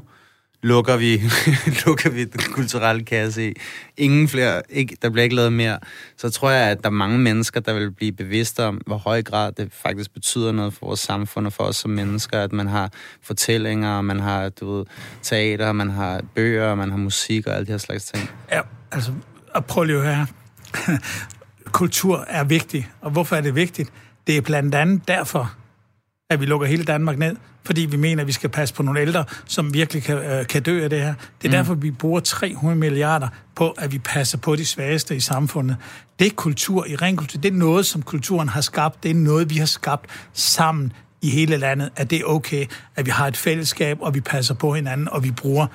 lukker 0.61 0.97
vi, 0.97 1.21
lukker 1.85 2.09
vi 2.09 2.23
den 2.23 2.41
kulturelle 2.53 3.05
kasse 3.05 3.49
i. 3.49 3.53
Ingen 3.97 4.27
flere, 4.27 4.61
ikke, 4.69 4.97
der 5.01 5.09
bliver 5.09 5.23
ikke 5.23 5.35
lavet 5.35 5.53
mere. 5.53 5.79
Så 6.17 6.29
tror 6.29 6.49
jeg, 6.49 6.69
at 6.69 6.77
der 6.83 6.89
er 6.89 6.93
mange 6.93 7.19
mennesker, 7.19 7.59
der 7.59 7.73
vil 7.73 7.91
blive 7.91 8.11
bevidste 8.11 8.65
om, 8.65 8.81
hvor 8.85 8.97
høj 8.97 9.21
grad 9.21 9.51
det 9.51 9.69
faktisk 9.71 10.13
betyder 10.13 10.51
noget 10.51 10.73
for 10.73 10.85
vores 10.85 10.99
samfund 10.99 11.45
og 11.45 11.53
for 11.53 11.63
os 11.63 11.75
som 11.75 11.91
mennesker, 11.91 12.41
at 12.41 12.53
man 12.53 12.67
har 12.67 12.91
fortællinger, 13.23 14.01
man 14.01 14.19
har 14.19 14.49
du 14.49 14.77
ved, 14.77 14.85
teater, 15.21 15.71
man 15.71 15.89
har 15.89 16.21
bøger, 16.35 16.75
man 16.75 16.89
har 16.89 16.97
musik 16.97 17.47
og 17.47 17.55
alle 17.55 17.65
de 17.65 17.71
her 17.71 17.77
slags 17.77 18.05
ting. 18.05 18.29
Ja, 18.51 18.61
altså, 18.91 19.11
prøv 19.67 19.83
lige 19.83 19.97
at 19.97 20.03
høre 20.03 20.27
Kultur 21.71 22.25
er 22.27 22.43
vigtig, 22.43 22.89
og 23.01 23.11
hvorfor 23.11 23.35
er 23.35 23.41
det 23.41 23.55
vigtigt? 23.55 23.91
Det 24.27 24.37
er 24.37 24.41
blandt 24.41 24.75
andet 24.75 25.07
derfor, 25.07 25.55
at 26.31 26.39
vi 26.39 26.45
lukker 26.45 26.67
hele 26.67 26.83
Danmark 26.83 27.17
ned, 27.17 27.35
fordi 27.65 27.81
vi 27.81 27.97
mener, 27.97 28.21
at 28.21 28.27
vi 28.27 28.31
skal 28.31 28.49
passe 28.49 28.75
på 28.75 28.83
nogle 28.83 28.99
ældre, 29.01 29.25
som 29.45 29.73
virkelig 29.73 30.03
kan, 30.03 30.17
øh, 30.17 30.47
kan 30.47 30.63
dø 30.63 30.83
af 30.83 30.89
det 30.89 31.01
her. 31.01 31.13
Det 31.41 31.47
er 31.47 31.49
mm. 31.49 31.51
derfor, 31.51 31.73
vi 31.73 31.91
bruger 31.91 32.19
300 32.19 32.79
milliarder 32.79 33.27
på, 33.55 33.69
at 33.69 33.91
vi 33.91 33.99
passer 33.99 34.37
på 34.37 34.55
de 34.55 34.65
svageste 34.65 35.15
i 35.15 35.19
samfundet. 35.19 35.77
Det 36.19 36.27
er 36.27 36.31
kultur 36.35 36.85
i 36.85 36.95
ren 36.95 37.17
kultur. 37.17 37.41
Det 37.41 37.53
er 37.53 37.57
noget, 37.57 37.85
som 37.85 38.01
kulturen 38.01 38.49
har 38.49 38.61
skabt. 38.61 39.03
Det 39.03 39.11
er 39.11 39.15
noget, 39.15 39.49
vi 39.49 39.55
har 39.55 39.65
skabt 39.65 40.05
sammen 40.33 40.93
i 41.21 41.29
hele 41.29 41.57
landet, 41.57 41.89
at 41.95 42.09
det 42.09 42.19
er 42.19 42.25
okay, 42.25 42.65
at 42.95 43.05
vi 43.05 43.11
har 43.11 43.27
et 43.27 43.37
fællesskab, 43.37 43.97
og 44.01 44.15
vi 44.15 44.21
passer 44.21 44.53
på 44.53 44.73
hinanden, 44.73 45.09
og 45.09 45.23
vi 45.23 45.31
bruger 45.31 45.67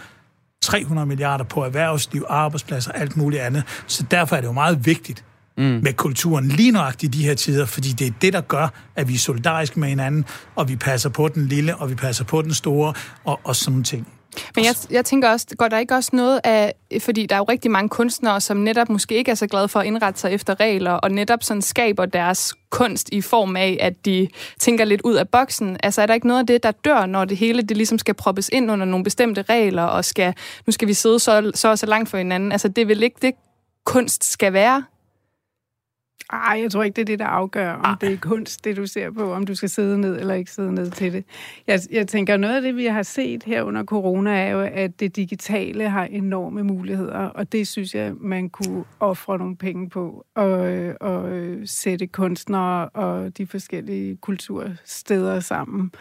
300 0.62 1.06
milliarder 1.06 1.44
på 1.44 1.64
erhvervsliv, 1.64 2.24
arbejdspladser 2.28 2.92
og 2.92 3.00
alt 3.00 3.16
muligt 3.16 3.42
andet. 3.42 3.64
Så 3.86 4.04
derfor 4.10 4.36
er 4.36 4.40
det 4.40 4.48
jo 4.48 4.52
meget 4.52 4.86
vigtigt, 4.86 5.24
mm. 5.56 5.80
med 5.82 5.92
kulturen 5.92 6.48
lige 6.48 6.70
nøjagtigt 6.70 7.14
i 7.14 7.18
de 7.18 7.24
her 7.24 7.34
tider, 7.34 7.66
fordi 7.66 7.88
det 7.88 8.06
er 8.06 8.12
det, 8.20 8.32
der 8.32 8.40
gør, 8.40 8.68
at 8.96 9.08
vi 9.08 9.14
er 9.14 9.18
solidariske 9.18 9.80
med 9.80 9.88
hinanden, 9.88 10.24
og 10.54 10.68
vi 10.68 10.76
passer 10.76 11.08
på 11.08 11.28
den 11.28 11.46
lille, 11.46 11.76
og 11.76 11.90
vi 11.90 11.94
passer 11.94 12.24
på 12.24 12.42
den 12.42 12.54
store, 12.54 12.94
og, 13.24 13.40
og 13.44 13.56
sådan 13.56 13.84
ting. 13.84 14.08
Men 14.56 14.64
jeg, 14.64 14.74
jeg 14.90 15.04
tænker 15.04 15.30
også, 15.30 15.46
går 15.58 15.68
der 15.68 15.78
ikke 15.78 15.94
også 15.94 16.10
noget 16.12 16.40
af, 16.44 16.74
fordi 17.00 17.26
der 17.26 17.34
er 17.34 17.38
jo 17.38 17.44
rigtig 17.44 17.70
mange 17.70 17.88
kunstnere, 17.88 18.40
som 18.40 18.56
netop 18.56 18.88
måske 18.88 19.14
ikke 19.14 19.30
er 19.30 19.34
så 19.34 19.46
glade 19.46 19.68
for 19.68 19.80
at 19.80 19.86
indrette 19.86 20.20
sig 20.20 20.32
efter 20.32 20.60
regler, 20.60 20.90
og 20.90 21.10
netop 21.10 21.42
sådan 21.42 21.62
skaber 21.62 22.06
deres 22.06 22.54
kunst 22.70 23.08
i 23.12 23.20
form 23.20 23.56
af, 23.56 23.78
at 23.80 24.04
de 24.04 24.28
tænker 24.58 24.84
lidt 24.84 25.00
ud 25.00 25.14
af 25.14 25.28
boksen. 25.28 25.76
Altså 25.82 26.02
er 26.02 26.06
der 26.06 26.14
ikke 26.14 26.26
noget 26.26 26.40
af 26.40 26.46
det, 26.46 26.62
der 26.62 26.70
dør, 26.70 27.06
når 27.06 27.24
det 27.24 27.36
hele 27.36 27.62
det 27.62 27.76
ligesom 27.76 27.98
skal 27.98 28.14
proppes 28.14 28.50
ind 28.52 28.70
under 28.70 28.86
nogle 28.86 29.04
bestemte 29.04 29.42
regler, 29.42 29.82
og 29.82 30.04
skal, 30.04 30.34
nu 30.66 30.72
skal 30.72 30.88
vi 30.88 30.94
sidde 30.94 31.18
så, 31.18 31.50
så 31.54 31.76
så 31.76 31.86
langt 31.86 32.10
for 32.10 32.18
hinanden. 32.18 32.52
Altså 32.52 32.68
det 32.68 32.88
vel 32.88 33.02
ikke 33.02 33.16
det, 33.22 33.34
kunst 33.84 34.24
skal 34.24 34.52
være? 34.52 34.84
Ej, 36.32 36.60
jeg 36.62 36.70
tror 36.70 36.82
ikke, 36.82 36.96
det 36.96 37.02
er 37.02 37.06
det, 37.06 37.18
der 37.18 37.26
afgør, 37.26 37.72
om 37.72 37.84
Ej. 37.84 37.94
det 38.00 38.12
er 38.12 38.16
kunst, 38.16 38.64
det 38.64 38.76
du 38.76 38.86
ser 38.86 39.10
på, 39.10 39.32
om 39.32 39.46
du 39.46 39.54
skal 39.54 39.68
sidde 39.68 40.00
ned 40.00 40.20
eller 40.20 40.34
ikke 40.34 40.50
sidde 40.50 40.74
ned 40.74 40.90
til 40.90 41.12
det. 41.12 41.24
Jeg, 41.66 41.80
jeg 41.90 42.08
tænker, 42.08 42.36
noget 42.36 42.56
af 42.56 42.62
det, 42.62 42.76
vi 42.76 42.86
har 42.86 43.02
set 43.02 43.42
her 43.42 43.62
under 43.62 43.84
corona, 43.84 44.30
er 44.30 44.50
jo, 44.50 44.60
at 44.60 45.00
det 45.00 45.16
digitale 45.16 45.88
har 45.88 46.04
enorme 46.04 46.62
muligheder, 46.62 47.18
og 47.18 47.52
det 47.52 47.68
synes 47.68 47.94
jeg, 47.94 48.14
man 48.20 48.50
kunne 48.50 48.84
ofre 49.00 49.38
nogle 49.38 49.56
penge 49.56 49.90
på, 49.90 50.26
og, 50.34 50.48
og 51.00 51.48
sætte 51.64 52.06
kunstnere 52.06 52.88
og 52.88 53.38
de 53.38 53.46
forskellige 53.46 54.16
kultursteder 54.16 55.40
sammen, 55.40 55.92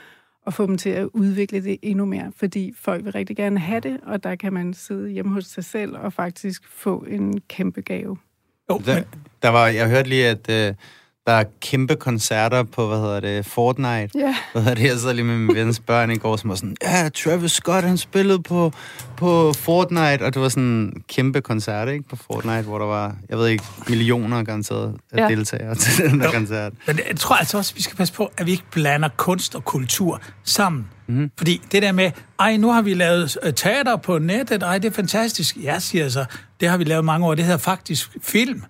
og 0.45 0.53
få 0.53 0.67
dem 0.67 0.77
til 0.77 0.89
at 0.89 1.09
udvikle 1.13 1.63
det 1.63 1.77
endnu 1.81 2.05
mere, 2.05 2.31
fordi 2.35 2.73
folk 2.77 3.03
vil 3.03 3.11
rigtig 3.11 3.35
gerne 3.35 3.59
have 3.59 3.79
det, 3.79 3.99
og 4.03 4.23
der 4.23 4.35
kan 4.35 4.53
man 4.53 4.73
sidde 4.73 5.09
hjemme 5.09 5.33
hos 5.33 5.45
sig 5.45 5.63
selv 5.63 5.97
og 5.97 6.13
faktisk 6.13 6.67
få 6.67 7.05
en 7.07 7.41
kæmpe 7.41 7.81
gave. 7.81 8.17
Jo, 8.69 8.81
der, 8.85 9.03
der 9.43 9.49
var, 9.49 9.67
jeg 9.67 9.89
hørte 9.89 10.09
lige, 10.09 10.27
at 10.27 10.49
øh, 10.49 10.73
der 11.27 11.33
er 11.33 11.43
kæmpe 11.61 11.95
koncerter 11.95 12.63
på, 12.63 12.87
hvad 12.87 12.97
hedder 12.97 13.19
det, 13.19 13.45
Fortnite. 13.45 14.09
Ja. 14.19 14.35
Hvad 14.51 14.61
hedder 14.61 14.75
det, 14.75 14.83
jeg 14.83 14.99
sad 14.99 15.13
lige 15.13 15.25
med 15.25 15.37
min 15.37 15.55
vens 15.55 15.79
børn 15.79 16.11
i 16.11 16.17
går, 16.17 16.35
som 16.35 16.49
var 16.49 16.55
sådan, 16.55 16.75
ja, 16.83 17.09
Travis 17.09 17.51
Scott, 17.51 17.85
han 17.85 17.97
spillede 17.97 18.41
på, 18.41 18.73
på 19.17 19.53
Fortnite, 19.53 20.25
og 20.25 20.33
det 20.33 20.41
var 20.41 20.49
sådan 20.49 20.63
en 20.63 21.03
kæmpe 21.09 21.41
koncert, 21.41 21.89
ikke, 21.89 22.09
på 22.09 22.15
Fortnite, 22.15 22.61
hvor 22.61 22.79
der 22.79 22.85
var, 22.85 23.15
jeg 23.29 23.37
ved 23.37 23.47
ikke, 23.47 23.63
millioner 23.87 24.43
garanteret 24.43 24.95
ja. 25.17 25.27
deltagere 25.27 25.75
til 25.75 26.09
den 26.09 26.19
der 26.19 26.25
jo. 26.25 26.31
koncert. 26.31 26.73
Men 26.87 26.99
jeg 27.09 27.17
tror 27.17 27.35
altså 27.35 27.57
også, 27.57 27.71
at 27.73 27.77
vi 27.77 27.81
skal 27.81 27.97
passe 27.97 28.13
på, 28.13 28.31
at 28.37 28.45
vi 28.45 28.51
ikke 28.51 28.71
blander 28.71 29.09
kunst 29.17 29.55
og 29.55 29.65
kultur 29.65 30.21
sammen. 30.43 30.87
Mm. 31.07 31.31
Fordi 31.37 31.61
det 31.71 31.81
der 31.81 31.91
med, 31.91 32.11
ej, 32.39 32.57
nu 32.57 32.71
har 32.71 32.81
vi 32.81 32.93
lavet 32.93 33.37
øh, 33.43 33.53
teater 33.53 33.95
på 33.95 34.19
nettet, 34.19 34.63
ej, 34.63 34.77
det 34.77 34.87
er 34.87 34.93
fantastisk. 34.93 35.57
Ja, 35.63 35.79
siger 35.79 36.03
jeg 36.03 36.11
så, 36.11 36.25
det 36.59 36.69
har 36.69 36.77
vi 36.77 36.83
lavet 36.83 37.05
mange 37.05 37.27
år, 37.27 37.35
det 37.35 37.45
hedder 37.45 37.59
faktisk 37.59 38.17
film. 38.21 38.63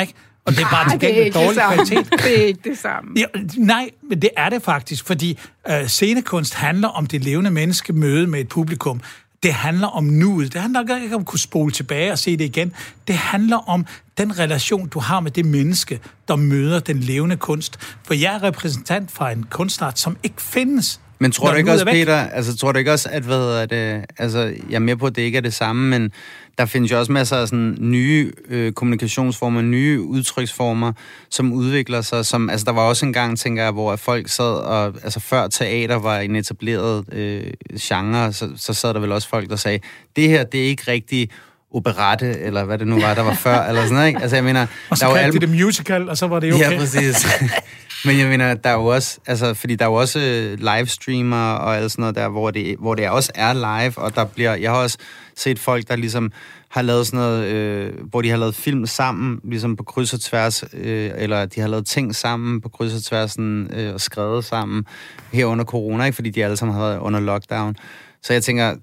Ikke? 0.00 0.14
Og 0.46 0.52
det 0.52 0.60
er 0.60 0.70
bare 0.70 0.90
til 0.90 1.00
gengæld 1.00 1.32
dårlig 1.32 1.62
kvalitet. 1.62 2.12
Det 2.12 2.42
er 2.42 2.46
ikke 2.46 2.70
det 2.70 2.78
samme. 2.78 3.10
Ja, 3.16 3.24
nej, 3.56 3.90
men 4.08 4.22
det 4.22 4.30
er 4.36 4.48
det 4.48 4.62
faktisk, 4.62 5.06
fordi 5.06 5.38
øh, 5.70 5.86
scenekunst 5.86 6.54
handler 6.54 6.88
om 6.88 7.06
det 7.06 7.24
levende 7.24 7.50
menneske 7.50 7.92
møde 7.92 8.26
med 8.26 8.40
et 8.40 8.48
publikum. 8.48 9.00
Det 9.42 9.52
handler 9.52 9.86
om 9.86 10.04
nuet. 10.04 10.52
Det 10.52 10.60
handler 10.60 10.96
ikke 11.02 11.14
om 11.14 11.20
at 11.20 11.26
kunne 11.26 11.38
spole 11.38 11.72
tilbage 11.72 12.12
og 12.12 12.18
se 12.18 12.36
det 12.36 12.44
igen. 12.44 12.72
Det 13.06 13.14
handler 13.14 13.68
om 13.68 13.86
den 14.18 14.38
relation, 14.38 14.88
du 14.88 14.98
har 14.98 15.20
med 15.20 15.30
det 15.30 15.44
menneske, 15.44 16.00
der 16.28 16.36
møder 16.36 16.80
den 16.80 17.00
levende 17.00 17.36
kunst. 17.36 17.78
For 18.06 18.14
jeg 18.14 18.34
er 18.34 18.42
repræsentant 18.42 19.10
fra 19.10 19.30
en 19.30 19.46
kunstart, 19.50 19.98
som 19.98 20.16
ikke 20.22 20.42
findes. 20.42 21.00
Men 21.18 21.32
tror 21.32 21.50
du 21.50 21.56
ikke 21.56 21.72
også, 21.72 21.84
Peter, 21.84 22.16
altså 22.16 22.56
tror 22.56 22.72
du 22.72 22.78
ikke 22.78 22.92
også, 22.92 23.08
at 23.12 23.22
hvad 23.22 23.62
er 23.62 23.66
det, 23.66 24.04
altså 24.18 24.38
jeg 24.40 24.76
er 24.76 24.78
med 24.78 24.96
på, 24.96 25.06
at 25.06 25.16
det 25.16 25.22
ikke 25.22 25.38
er 25.38 25.42
det 25.42 25.54
samme, 25.54 25.88
men 25.90 26.12
der 26.58 26.66
findes 26.66 26.92
jo 26.92 26.98
også 26.98 27.12
masser 27.12 27.36
af 27.36 27.48
sådan 27.48 27.76
nye 27.80 28.32
øh, 28.48 28.72
kommunikationsformer, 28.72 29.62
nye 29.62 30.00
udtryksformer, 30.00 30.92
som 31.30 31.52
udvikler 31.52 32.00
sig. 32.00 32.26
Som, 32.26 32.50
altså, 32.50 32.64
der 32.64 32.72
var 32.72 32.82
også 32.82 33.06
en 33.06 33.12
gang, 33.12 33.38
tænker 33.38 33.62
jeg, 33.62 33.72
hvor 33.72 33.96
folk 33.96 34.28
sad 34.28 34.54
og... 34.54 34.94
Altså, 35.04 35.20
før 35.20 35.48
teater 35.48 35.96
var 35.96 36.18
en 36.18 36.36
etableret 36.36 37.04
øh, 37.12 37.52
genre, 37.80 38.32
så, 38.32 38.48
så 38.56 38.74
sad 38.74 38.94
der 38.94 39.00
vel 39.00 39.12
også 39.12 39.28
folk, 39.28 39.50
der 39.50 39.56
sagde, 39.56 39.78
det 40.16 40.28
her, 40.28 40.44
det 40.44 40.60
er 40.60 40.68
ikke 40.68 40.82
rigtig 40.88 41.30
operette, 41.74 42.40
eller 42.40 42.64
hvad 42.64 42.78
det 42.78 42.86
nu 42.86 43.00
var, 43.00 43.14
der 43.14 43.22
var 43.22 43.34
før, 43.34 43.62
eller 43.62 43.82
sådan 43.82 43.94
noget, 43.94 44.08
ikke? 44.08 44.20
Altså, 44.20 44.36
jeg 44.36 44.44
mener... 44.44 44.66
Og 44.90 44.98
så 44.98 45.06
der 45.06 45.12
var 45.12 45.18
al... 45.18 45.40
det 45.40 45.48
musical, 45.48 46.08
og 46.08 46.16
så 46.16 46.26
var 46.26 46.40
det 46.40 46.54
okay. 46.54 46.72
Ja, 46.72 46.78
præcis. 46.78 47.26
Men 48.06 48.18
jeg 48.18 48.28
mener, 48.28 48.54
der 48.54 48.70
er 48.70 48.74
jo 48.74 48.86
også, 48.86 49.18
altså, 49.26 49.54
fordi 49.54 49.76
der 49.76 49.84
er 49.84 49.88
jo 49.88 49.94
også 49.94 50.18
øh, 50.20 50.58
livestreamer 50.58 51.52
og 51.52 51.76
alt 51.76 51.92
sådan 51.92 52.02
noget 52.02 52.14
der, 52.14 52.28
hvor 52.28 52.50
det, 52.50 52.76
hvor 52.78 52.94
det 52.94 53.08
også 53.08 53.32
er 53.34 53.52
live, 53.52 53.98
og 53.98 54.14
der 54.14 54.24
bliver, 54.24 54.54
jeg 54.54 54.70
har 54.70 54.78
også 54.78 54.98
set 55.36 55.58
folk, 55.58 55.88
der 55.88 55.96
ligesom 55.96 56.32
har 56.68 56.82
lavet 56.82 57.06
sådan 57.06 57.18
noget, 57.18 57.44
øh, 57.46 57.92
hvor 58.10 58.22
de 58.22 58.30
har 58.30 58.36
lavet 58.36 58.54
film 58.54 58.86
sammen, 58.86 59.40
ligesom 59.44 59.76
på 59.76 59.82
kryds 59.84 60.12
og 60.12 60.20
tværs, 60.20 60.64
øh, 60.72 61.10
eller 61.16 61.46
de 61.46 61.60
har 61.60 61.68
lavet 61.68 61.86
ting 61.86 62.14
sammen 62.14 62.60
på 62.60 62.68
kryds 62.68 62.94
og 62.94 63.02
tværs, 63.02 63.32
sådan, 63.32 63.70
øh, 63.72 63.94
og 63.94 64.00
skrevet 64.00 64.44
sammen 64.44 64.84
her 65.32 65.46
under 65.46 65.64
corona, 65.64 66.04
ikke? 66.04 66.14
fordi 66.14 66.30
de 66.30 66.44
alle 66.44 66.56
sammen 66.56 66.74
har 66.74 66.82
været 66.82 66.98
under 66.98 67.20
lockdown. 67.20 67.76
Så 68.22 68.32
jeg 68.32 68.42
tænker, 68.42 68.74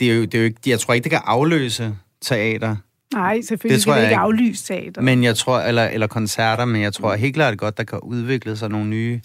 det 0.00 0.10
er 0.10 0.14
jo, 0.16 0.22
det 0.22 0.34
er 0.34 0.38
jo 0.38 0.44
ikke, 0.44 0.60
jeg 0.66 0.80
tror 0.80 0.94
ikke, 0.94 1.04
det 1.04 1.12
kan 1.12 1.20
afløse 1.24 1.96
teater. 2.22 2.76
Nej, 3.14 3.40
selvfølgelig 3.42 3.76
det 3.76 3.84
tror 3.84 3.92
kan 3.92 4.02
det 4.02 4.08
ikke 4.08 4.20
aflyse 4.20 4.64
teater. 4.64 5.02
Men 5.02 5.24
jeg 5.24 5.36
tror, 5.36 5.60
eller, 5.60 5.84
eller 5.84 6.06
koncerter, 6.06 6.64
men 6.64 6.82
jeg 6.82 6.92
tror 6.92 7.14
helt 7.14 7.34
klart 7.34 7.58
godt, 7.58 7.78
der 7.78 7.84
kan 7.84 8.00
udvikle 8.00 8.56
sig 8.56 8.68
nogle 8.68 8.86
nye 8.86 9.20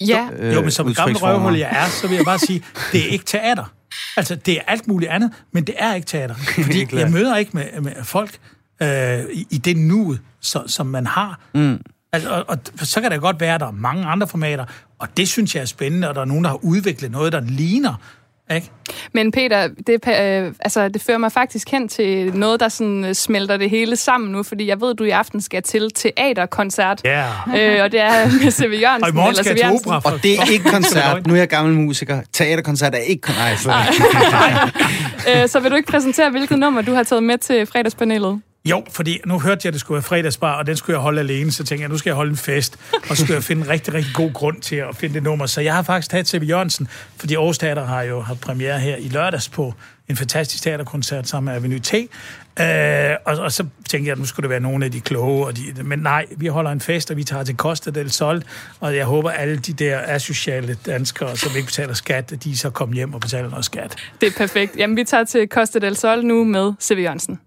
Ja. 0.00 0.28
Øh, 0.38 0.54
jo, 0.54 0.60
men 0.60 0.70
som 0.70 0.94
gammel 0.94 1.16
røvhul 1.16 1.56
jeg 1.56 1.68
er, 1.70 1.88
så 1.88 2.08
vil 2.08 2.16
jeg 2.16 2.24
bare 2.24 2.38
sige, 2.38 2.64
det 2.92 3.00
er 3.00 3.08
ikke 3.08 3.24
teater. 3.24 3.72
Altså, 4.16 4.34
det 4.34 4.56
er 4.56 4.60
alt 4.66 4.88
muligt 4.88 5.10
andet, 5.10 5.32
men 5.52 5.64
det 5.64 5.74
er 5.78 5.94
ikke 5.94 6.06
teater. 6.06 6.34
Fordi 6.64 6.86
jeg 6.92 7.10
møder 7.10 7.36
ikke 7.36 7.50
med, 7.54 7.80
med 7.80 7.92
folk 8.02 8.38
øh, 8.82 9.24
i, 9.32 9.46
i 9.50 9.58
det 9.58 9.76
nu, 9.76 10.16
så, 10.40 10.62
som 10.66 10.86
man 10.86 11.06
har. 11.06 11.40
Mm. 11.54 11.80
Altså, 12.12 12.30
og, 12.30 12.44
og 12.48 12.86
så 12.86 13.00
kan 13.00 13.10
det 13.10 13.20
godt 13.20 13.40
være, 13.40 13.54
at 13.54 13.60
der 13.60 13.66
er 13.66 13.70
mange 13.70 14.06
andre 14.06 14.28
formater, 14.28 14.64
og 14.98 15.08
det 15.16 15.28
synes 15.28 15.54
jeg 15.54 15.60
er 15.60 15.66
spændende, 15.66 16.08
og 16.08 16.14
der 16.14 16.20
er 16.20 16.24
nogen, 16.24 16.44
der 16.44 16.50
har 16.50 16.64
udviklet 16.64 17.10
noget, 17.10 17.32
der 17.32 17.40
ligner 17.40 17.94
ikke? 18.54 18.70
Men 19.12 19.32
Peter, 19.32 19.68
det, 19.86 20.08
øh, 20.08 20.52
altså, 20.60 20.88
det 20.88 21.02
fører 21.02 21.18
mig 21.18 21.32
faktisk 21.32 21.70
hen 21.70 21.88
til 21.88 22.34
noget, 22.34 22.60
der 22.60 22.68
sådan 22.68 23.04
øh, 23.04 23.14
smelter 23.14 23.56
det 23.56 23.70
hele 23.70 23.96
sammen 23.96 24.32
nu, 24.32 24.42
fordi 24.42 24.66
jeg 24.66 24.80
ved, 24.80 24.90
at 24.90 24.98
du 24.98 25.04
i 25.04 25.10
aften 25.10 25.40
skal 25.40 25.62
til 25.62 25.90
teaterkoncert. 25.94 27.00
Ja. 27.04 27.26
Yeah. 27.54 27.76
Øh, 27.76 27.84
og 27.84 27.92
det 27.92 28.00
er 28.00 28.26
med 28.44 28.50
C.V. 28.50 28.80
Jørgensen. 28.82 29.02
Og 29.02 29.08
i 29.08 29.12
morgen 29.12 29.34
skal 29.34 29.46
jeg 29.48 29.56
til 29.56 29.66
opera. 29.66 29.98
For, 29.98 30.10
og 30.10 30.22
det 30.22 30.38
er 30.38 30.52
ikke 30.52 30.70
koncert. 30.70 31.22
Nu 31.26 31.34
er 31.34 31.38
jeg 31.38 31.48
gammel 31.48 31.74
musiker. 31.74 32.20
Teaterkoncert 32.32 32.94
er 32.94 32.98
ikke 32.98 33.20
koncert. 33.20 33.66
Nej, 33.66 35.42
øh, 35.42 35.48
så 35.48 35.60
vil 35.60 35.70
du 35.70 35.76
ikke 35.76 35.90
præsentere, 35.90 36.30
hvilket 36.30 36.58
nummer 36.58 36.82
du 36.82 36.92
har 36.92 37.02
taget 37.02 37.22
med 37.22 37.38
til 37.38 37.66
fredagspanelet? 37.66 38.40
Jo, 38.70 38.84
fordi 38.90 39.20
nu 39.26 39.40
hørte 39.40 39.60
jeg, 39.64 39.70
at 39.70 39.72
det 39.72 39.80
skulle 39.80 39.96
være 39.96 40.02
fredagsbar, 40.02 40.58
og 40.58 40.66
den 40.66 40.76
skulle 40.76 40.94
jeg 40.94 41.02
holde 41.02 41.20
alene, 41.20 41.52
så 41.52 41.64
tænkte 41.64 41.82
jeg, 41.82 41.88
nu 41.88 41.98
skal 41.98 42.10
jeg 42.10 42.16
holde 42.16 42.30
en 42.30 42.36
fest, 42.36 42.78
og 43.10 43.16
så 43.16 43.22
skulle 43.22 43.34
jeg 43.34 43.44
finde 43.44 43.62
en 43.62 43.68
rigtig, 43.68 43.94
rigtig 43.94 44.14
god 44.14 44.32
grund 44.32 44.60
til 44.60 44.76
at 44.76 44.96
finde 44.96 45.14
det 45.14 45.22
nummer. 45.22 45.46
Så 45.46 45.60
jeg 45.60 45.74
har 45.74 45.82
faktisk 45.82 46.10
taget 46.10 46.26
til 46.26 46.48
Jørgensen, 46.48 46.88
fordi 47.16 47.34
Aarhus 47.34 47.58
Teater 47.58 47.84
har 47.84 48.02
jo 48.02 48.20
haft 48.20 48.40
premiere 48.40 48.78
her 48.78 48.96
i 48.96 49.08
lørdags 49.08 49.48
på 49.48 49.74
en 50.08 50.16
fantastisk 50.16 50.62
teaterkoncert 50.62 51.28
sammen 51.28 51.52
med 51.52 51.60
Avenue 51.60 51.78
T. 51.78 51.94
Øh, 52.60 53.16
og, 53.24 53.44
og, 53.44 53.52
så 53.52 53.66
tænkte 53.88 54.08
jeg, 54.08 54.12
at 54.12 54.18
nu 54.18 54.24
skulle 54.24 54.44
det 54.44 54.50
være 54.50 54.60
nogle 54.60 54.84
af 54.84 54.92
de 54.92 55.00
kloge. 55.00 55.46
Og 55.46 55.56
de, 55.56 55.62
men 55.84 55.98
nej, 55.98 56.26
vi 56.36 56.46
holder 56.46 56.70
en 56.70 56.80
fest, 56.80 57.10
og 57.10 57.16
vi 57.16 57.24
tager 57.24 57.44
til 57.44 57.56
Costa 57.56 57.90
del 57.90 58.10
Sol, 58.10 58.42
og 58.80 58.96
jeg 58.96 59.04
håber, 59.04 59.30
at 59.30 59.40
alle 59.40 59.56
de 59.56 59.72
der 59.72 60.00
asociale 60.06 60.78
danskere, 60.86 61.36
som 61.36 61.52
ikke 61.56 61.66
betaler 61.66 61.94
skat, 61.94 62.32
at 62.32 62.44
de 62.44 62.58
så 62.58 62.70
kommer 62.70 62.94
hjem 62.94 63.14
og 63.14 63.20
betaler 63.20 63.50
noget 63.50 63.64
skat. 63.64 63.96
Det 64.20 64.26
er 64.26 64.32
perfekt. 64.36 64.76
Jamen, 64.76 64.96
vi 64.96 65.04
tager 65.04 65.24
til 65.24 65.48
Costa 65.48 65.78
del 65.78 65.96
Sol 65.96 66.24
nu 66.24 66.44
med 66.44 66.72
C.V. 66.80 66.98
Jørgensen. 66.98 67.40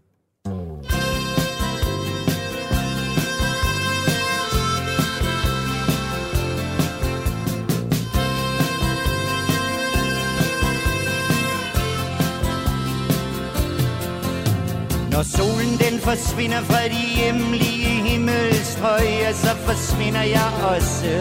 Når 15.19 15.37
solen 15.37 15.77
den 15.79 15.99
forsvinder 15.99 16.61
fra 16.61 16.83
de 16.83 17.03
hjemlige 17.19 17.89
himmelstrøg, 18.07 19.03
ja, 19.03 19.33
så 19.33 19.55
forsvinder 19.67 20.21
jeg 20.21 20.51
også. 20.75 21.13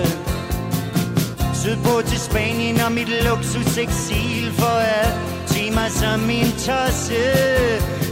Sydpå 1.54 2.02
til 2.06 2.20
Spanien 2.20 2.80
og 2.80 2.92
mit 2.92 3.08
luksus 3.24 3.78
eksil 3.78 4.52
for 4.52 4.78
at 4.98 5.12
tage 5.46 5.70
mig 5.70 5.90
som 5.90 6.20
min 6.20 6.50
tosse 6.66 7.24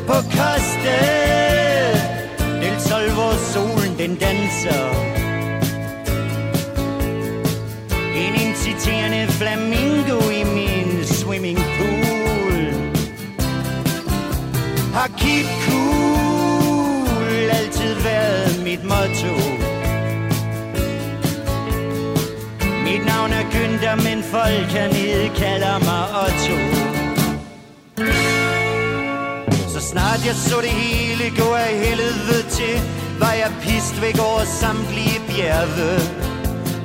på 0.06 0.16
koste. 0.36 0.96
del 2.62 2.80
Sol, 2.80 3.10
hvor 3.16 3.34
solen 3.52 3.98
den 3.98 4.16
danser. 4.16 4.86
En 8.24 8.34
inciterende 8.46 9.32
flamingo 9.32 10.18
i 10.30 10.44
min 10.44 11.04
swimming 11.04 11.58
pool. 11.58 12.05
Har 14.96 15.08
keep 15.08 15.46
cool 15.66 17.50
altid 17.58 17.94
været 17.94 18.62
mit 18.64 18.82
motto. 18.84 19.34
Mit 22.86 23.02
navn 23.06 23.30
er 23.32 23.44
Günther, 23.52 23.96
men 24.06 24.22
folk 24.22 24.68
hernede 24.76 25.30
kalder 25.36 25.78
mig 25.88 26.02
Otto. 26.24 26.56
Så 29.68 29.80
snart 29.80 30.20
jeg 30.26 30.34
så 30.34 30.60
det 30.60 30.70
hele 30.70 31.24
gå 31.40 31.54
af 31.54 31.72
helvede 31.84 32.42
til, 32.50 32.76
var 33.20 33.32
jeg 33.32 33.52
pist 33.60 34.02
væk 34.02 34.18
over 34.18 34.44
samtlige 34.44 35.20
bjerge. 35.28 35.92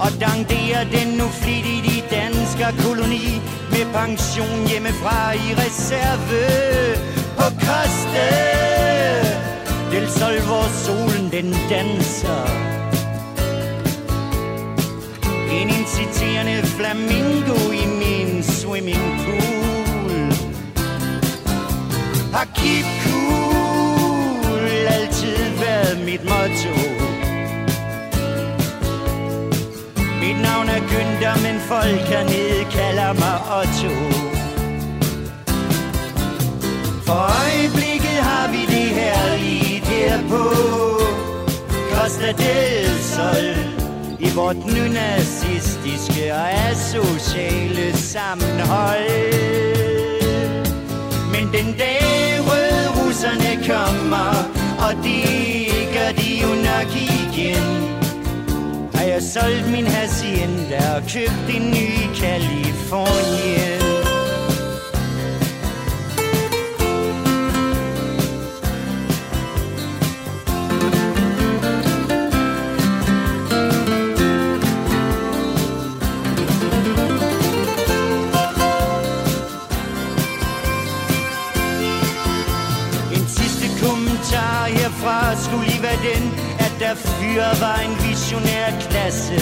Og 0.03 0.11
dankderer 0.19 0.83
den 0.83 1.07
nu 1.17 1.27
flittigt 1.41 1.85
i 1.95 2.03
dansker 2.11 2.71
koloni, 2.83 3.41
med 3.73 3.85
pension 3.93 4.67
hjemmefra 4.67 5.33
i 5.33 5.49
reserve. 5.63 7.10
På 7.41 7.47
Costa 7.47 8.29
del 9.91 10.09
Sol, 10.09 10.39
hvor 10.39 10.67
solen 10.85 11.31
den 11.31 11.55
danser. 11.69 12.45
En 15.51 15.69
inciterende 15.69 16.67
flamingo 16.67 17.71
i 17.71 17.85
min 18.01 18.43
swimming 18.43 19.05
pool 19.23 20.33
Har 22.33 22.47
keep 22.55 22.85
cool 23.03 24.67
altid 24.87 25.37
været 25.59 26.05
mit 26.05 26.23
motto. 26.23 26.75
Mit 30.21 30.41
navn 30.41 30.69
er 30.69 30.81
Günther, 30.91 31.35
men 31.43 31.59
folk 31.59 32.01
hernede 32.11 32.65
kalder 32.71 33.13
mig 33.13 33.37
Otto. 33.59 34.30
For 37.11 37.23
øjeblikket 37.45 38.19
har 38.29 38.51
vi 38.51 38.61
det 38.75 38.89
her 38.99 39.37
lige 39.37 39.79
her 39.85 40.19
på 40.29 40.43
Costa 41.93 42.31
del 42.43 42.89
Sol 43.13 43.47
i 44.19 44.29
vort 44.35 44.55
nynazistiske 44.65 46.33
og 46.33 46.53
asociale 46.69 47.97
sammenhold. 47.97 49.33
Men 51.33 51.43
den 51.55 51.75
dag 51.83 52.03
røde 52.47 52.87
russerne 52.99 53.53
kommer, 53.71 54.31
og 54.85 54.93
det 55.03 55.25
gør 55.93 56.11
de 56.21 56.29
jo 56.43 56.51
nok 56.69 56.89
igen, 56.95 57.67
har 58.95 59.03
jeg 59.03 59.21
solgt 59.21 59.71
min 59.71 59.87
hacienda 59.87 60.79
og 60.95 61.01
købt 61.01 61.47
en 61.55 61.71
ny 61.71 61.89
Kalifornien. 62.21 63.80
Fra 85.01 85.35
skulle 85.45 85.65
lige 85.71 85.83
være 85.83 86.01
den, 86.11 86.23
at 86.65 86.73
der 86.83 86.93
fyre 86.95 87.51
var 87.65 87.79
en 87.87 87.95
visionær 88.09 88.67
klasse. 88.85 89.41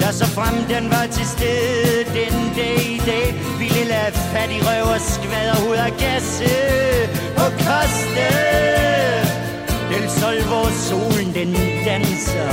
Der 0.00 0.10
så 0.20 0.26
frem 0.36 0.56
den 0.74 0.84
var 0.94 1.06
til 1.16 1.26
stede 1.34 2.04
den 2.20 2.34
dag 2.56 2.78
i 2.96 3.00
dag, 3.10 3.26
ville 3.58 3.84
lade 3.94 4.12
fat 4.32 4.50
i 4.58 4.60
røv 4.66 4.84
og 4.94 5.00
skvader 5.00 5.58
ud 5.68 5.76
af 5.86 5.92
gasse. 6.04 6.52
På 7.36 7.46
koste. 7.64 8.28
del 9.90 10.06
Sol, 10.18 10.38
hvor 10.50 10.68
solen 10.88 11.28
den 11.38 11.50
danser. 11.88 12.50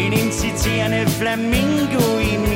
En 0.00 0.12
inciterende 0.22 1.02
flamingo 1.20 2.04
i 2.32 2.51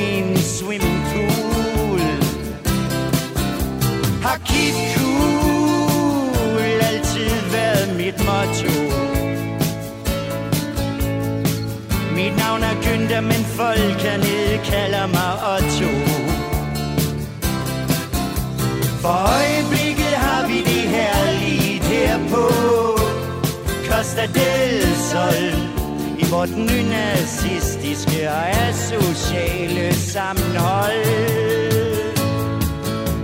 vort 26.47 26.57
nynazistiske 26.57 28.29
og 28.29 28.49
asociale 28.49 29.93
sammenhold. 29.93 31.05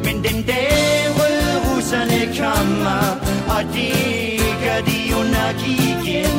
Men 0.06 0.24
den 0.24 0.44
dag 0.44 0.72
røde 1.18 1.54
russerne 1.68 2.22
kommer, 2.38 3.04
og 3.56 3.64
det 3.74 4.40
gør 4.64 4.80
de 4.90 4.98
jo 5.12 5.20
nok 5.38 5.58
igen, 5.68 6.38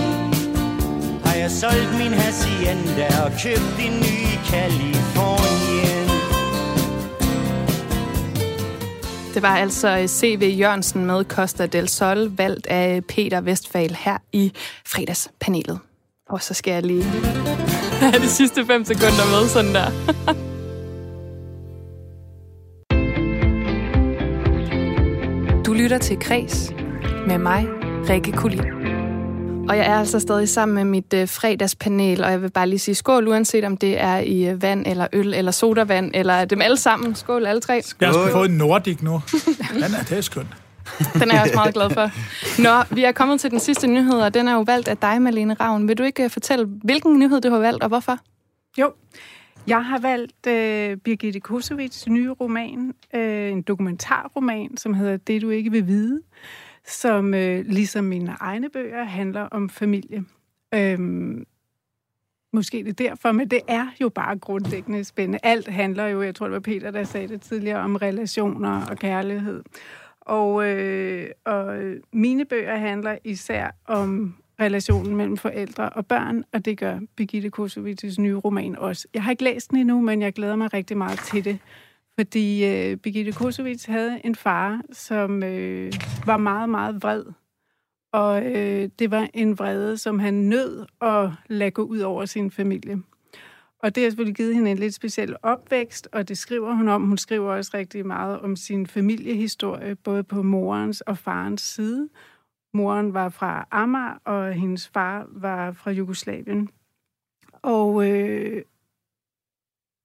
har 1.24 1.34
jeg 1.34 1.50
solgt 1.50 1.98
min 1.98 2.12
hacienda 2.12 3.06
og 3.24 3.30
købt 3.42 3.76
en 3.86 3.94
ny 4.00 4.18
Kalifornien. 4.50 6.08
Det 9.34 9.42
var 9.42 9.56
altså 9.56 9.98
øh, 9.98 10.06
C.V. 10.06 10.54
Jørgensen 10.58 11.06
med 11.06 11.24
Costa 11.24 11.66
del 11.66 11.88
Sol, 11.88 12.36
valgt 12.36 12.66
af 12.66 13.04
Peter 13.04 13.40
Vestfal 13.40 13.96
her 14.04 14.18
i 14.32 14.52
fredagspanelet. 14.86 15.78
Og 16.28 16.42
så 16.42 16.54
skal 16.54 16.72
jeg 16.72 16.82
lige 16.82 17.04
have 18.00 18.22
de 18.22 18.28
sidste 18.28 18.66
fem 18.66 18.84
sekunder 18.84 19.40
med 19.40 19.48
sådan 19.48 19.74
der. 19.74 19.90
Du 25.62 25.72
lytter 25.72 25.98
til 25.98 26.18
Kres 26.20 26.72
med 27.26 27.38
mig, 27.38 27.66
Rikke 28.08 28.32
Kulin. 28.32 28.60
Og 29.68 29.76
jeg 29.76 29.86
er 29.86 29.98
altså 29.98 30.20
stadig 30.20 30.48
sammen 30.48 30.74
med 30.74 30.84
mit 30.84 31.14
øh, 31.14 31.28
fredagspanel, 31.28 32.24
og 32.24 32.30
jeg 32.30 32.42
vil 32.42 32.50
bare 32.50 32.68
lige 32.68 32.78
sige 32.78 32.94
skål, 32.94 33.28
uanset 33.28 33.64
om 33.64 33.76
det 33.76 34.00
er 34.00 34.18
i 34.18 34.44
øh, 34.48 34.62
vand, 34.62 34.86
eller 34.86 35.06
øl, 35.12 35.34
eller 35.34 35.52
sodavand, 35.52 36.10
eller 36.14 36.44
dem 36.44 36.62
alle 36.62 36.76
sammen. 36.76 37.14
Skål 37.14 37.46
alle 37.46 37.60
tre. 37.60 37.82
Jeg 38.00 38.08
har 38.08 38.30
fået 38.32 38.50
en 38.50 38.56
Nordic 38.56 39.02
nu. 39.02 39.22
Den 39.74 39.82
er, 39.82 40.02
det 40.08 40.18
er 40.18 40.20
skønt. 40.20 40.48
Den 41.14 41.30
er 41.30 41.34
jeg 41.34 41.42
også 41.42 41.54
meget 41.54 41.74
glad 41.74 41.90
for. 41.90 42.10
Nå, 42.62 42.94
vi 42.96 43.04
er 43.04 43.12
kommet 43.12 43.40
til 43.40 43.50
den 43.50 43.60
sidste 43.60 43.86
nyhed, 43.86 44.20
og 44.20 44.34
den 44.34 44.48
er 44.48 44.52
jo 44.52 44.60
valgt 44.60 44.88
af 44.88 44.96
dig, 44.96 45.22
Malene 45.22 45.54
Ravn. 45.54 45.88
Vil 45.88 45.98
du 45.98 46.02
ikke 46.02 46.24
øh, 46.24 46.30
fortælle, 46.30 46.66
hvilken 46.66 47.18
nyhed 47.18 47.40
du 47.40 47.50
har 47.50 47.58
valgt, 47.58 47.82
og 47.82 47.88
hvorfor? 47.88 48.18
Jo, 48.78 48.92
jeg 49.66 49.84
har 49.84 49.98
valgt 49.98 50.46
øh, 50.46 50.96
Birgitte 50.96 51.40
Kosovits 51.40 52.08
nye 52.08 52.30
roman, 52.30 52.94
øh, 53.14 53.52
en 53.52 53.62
dokumentarroman, 53.62 54.76
som 54.76 54.94
hedder 54.94 55.16
Det, 55.16 55.42
du 55.42 55.50
ikke 55.50 55.70
vil 55.70 55.86
vide, 55.86 56.20
som 56.86 57.34
øh, 57.34 57.64
ligesom 57.66 58.04
mine 58.04 58.36
egne 58.40 58.68
bøger 58.68 59.04
handler 59.04 59.42
om 59.42 59.68
familie. 59.68 60.24
Øhm, 60.74 61.44
måske 62.52 62.78
det 62.78 62.88
er 62.88 63.08
derfor, 63.08 63.32
men 63.32 63.48
det 63.50 63.60
er 63.68 63.86
jo 64.00 64.08
bare 64.08 64.38
grundlæggende 64.38 65.04
spændende. 65.04 65.38
Alt 65.42 65.68
handler 65.68 66.06
jo, 66.06 66.22
jeg 66.22 66.34
tror 66.34 66.46
det 66.46 66.54
var 66.54 66.60
Peter, 66.60 66.90
der 66.90 67.04
sagde 67.04 67.28
det 67.28 67.40
tidligere, 67.40 67.80
om 67.80 67.96
relationer 67.96 68.86
og 68.90 68.98
kærlighed. 68.98 69.62
Og, 70.26 70.68
øh, 70.68 71.30
og 71.44 71.78
mine 72.12 72.44
bøger 72.44 72.76
handler 72.76 73.18
især 73.24 73.70
om 73.86 74.34
relationen 74.60 75.16
mellem 75.16 75.36
forældre 75.36 75.88
og 75.88 76.06
børn, 76.06 76.44
og 76.52 76.64
det 76.64 76.78
gør 76.78 76.98
Birgitte 77.16 77.50
Kosovits 77.50 78.18
nye 78.18 78.34
roman 78.34 78.76
også. 78.76 79.08
Jeg 79.14 79.22
har 79.22 79.30
ikke 79.30 79.44
læst 79.44 79.70
den 79.70 79.78
endnu, 79.78 80.00
men 80.00 80.22
jeg 80.22 80.32
glæder 80.32 80.56
mig 80.56 80.74
rigtig 80.74 80.96
meget 80.96 81.18
til 81.18 81.44
det, 81.44 81.58
fordi 82.18 82.64
øh, 82.64 82.96
Birgitte 82.96 83.32
Kosovits 83.32 83.84
havde 83.84 84.20
en 84.24 84.34
far, 84.34 84.80
som 84.92 85.42
øh, 85.42 85.92
var 86.26 86.36
meget, 86.36 86.68
meget 86.68 87.02
vred. 87.02 87.24
Og 88.12 88.44
øh, 88.44 88.88
det 88.98 89.10
var 89.10 89.28
en 89.34 89.58
vrede, 89.58 89.98
som 89.98 90.18
han 90.18 90.34
nød 90.34 90.86
at 91.00 91.30
lade 91.48 91.70
gå 91.70 91.82
ud 91.82 91.98
over 91.98 92.24
sin 92.24 92.50
familie 92.50 93.02
og 93.84 93.94
det 93.94 94.02
har 94.02 94.10
selvfølgelig 94.10 94.36
givet 94.36 94.54
hende 94.54 94.70
en 94.70 94.78
lidt 94.78 94.94
speciel 94.94 95.36
opvækst, 95.42 96.08
og 96.12 96.28
det 96.28 96.38
skriver 96.38 96.74
hun 96.74 96.88
om. 96.88 97.02
Hun 97.02 97.18
skriver 97.18 97.52
også 97.52 97.70
rigtig 97.74 98.06
meget 98.06 98.40
om 98.40 98.56
sin 98.56 98.86
familiehistorie, 98.86 99.94
både 99.94 100.24
på 100.24 100.42
morens 100.42 101.00
og 101.00 101.18
farens 101.18 101.62
side. 101.62 102.08
Moren 102.74 103.14
var 103.14 103.28
fra 103.28 103.68
Amager, 103.70 104.18
og 104.24 104.52
hendes 104.52 104.88
far 104.88 105.26
var 105.28 105.72
fra 105.72 105.90
Jugoslavien. 105.90 106.68
Og 107.62 108.10
øh, 108.10 108.62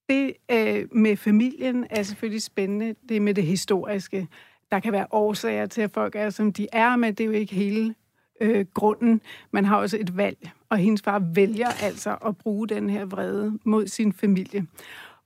det 0.10 0.34
øh, 0.52 0.88
med 0.92 1.18
familien 1.18 1.88
er 1.90 2.04
selvfølgelig 2.04 2.42
spændende. 2.42 2.96
Det 3.10 3.22
med 3.22 3.34
det 3.34 3.44
historiske. 3.44 4.28
Der 4.72 4.80
kan 4.80 4.94
være 4.94 5.08
årsager 5.12 5.66
til, 5.66 5.82
at 5.82 5.92
folk 5.92 6.16
er, 6.16 6.30
som 6.30 6.54
de 6.54 6.68
er, 6.74 6.96
men 6.96 7.14
det 7.14 7.24
er 7.24 7.28
jo 7.28 7.32
ikke 7.32 7.56
hele 7.56 7.96
øh, 8.42 8.66
grunden. 8.74 9.22
Man 9.52 9.66
har 9.66 9.78
også 9.78 9.98
et 9.98 10.18
valg, 10.18 10.50
og 10.70 10.78
hendes 10.78 11.02
far 11.02 11.20
vælger 11.34 11.70
altså 11.82 12.16
at 12.26 12.38
bruge 12.38 12.68
den 12.68 12.90
her 12.90 13.06
vrede 13.06 13.60
mod 13.64 13.88
sin 13.88 14.14
familie. 14.14 14.68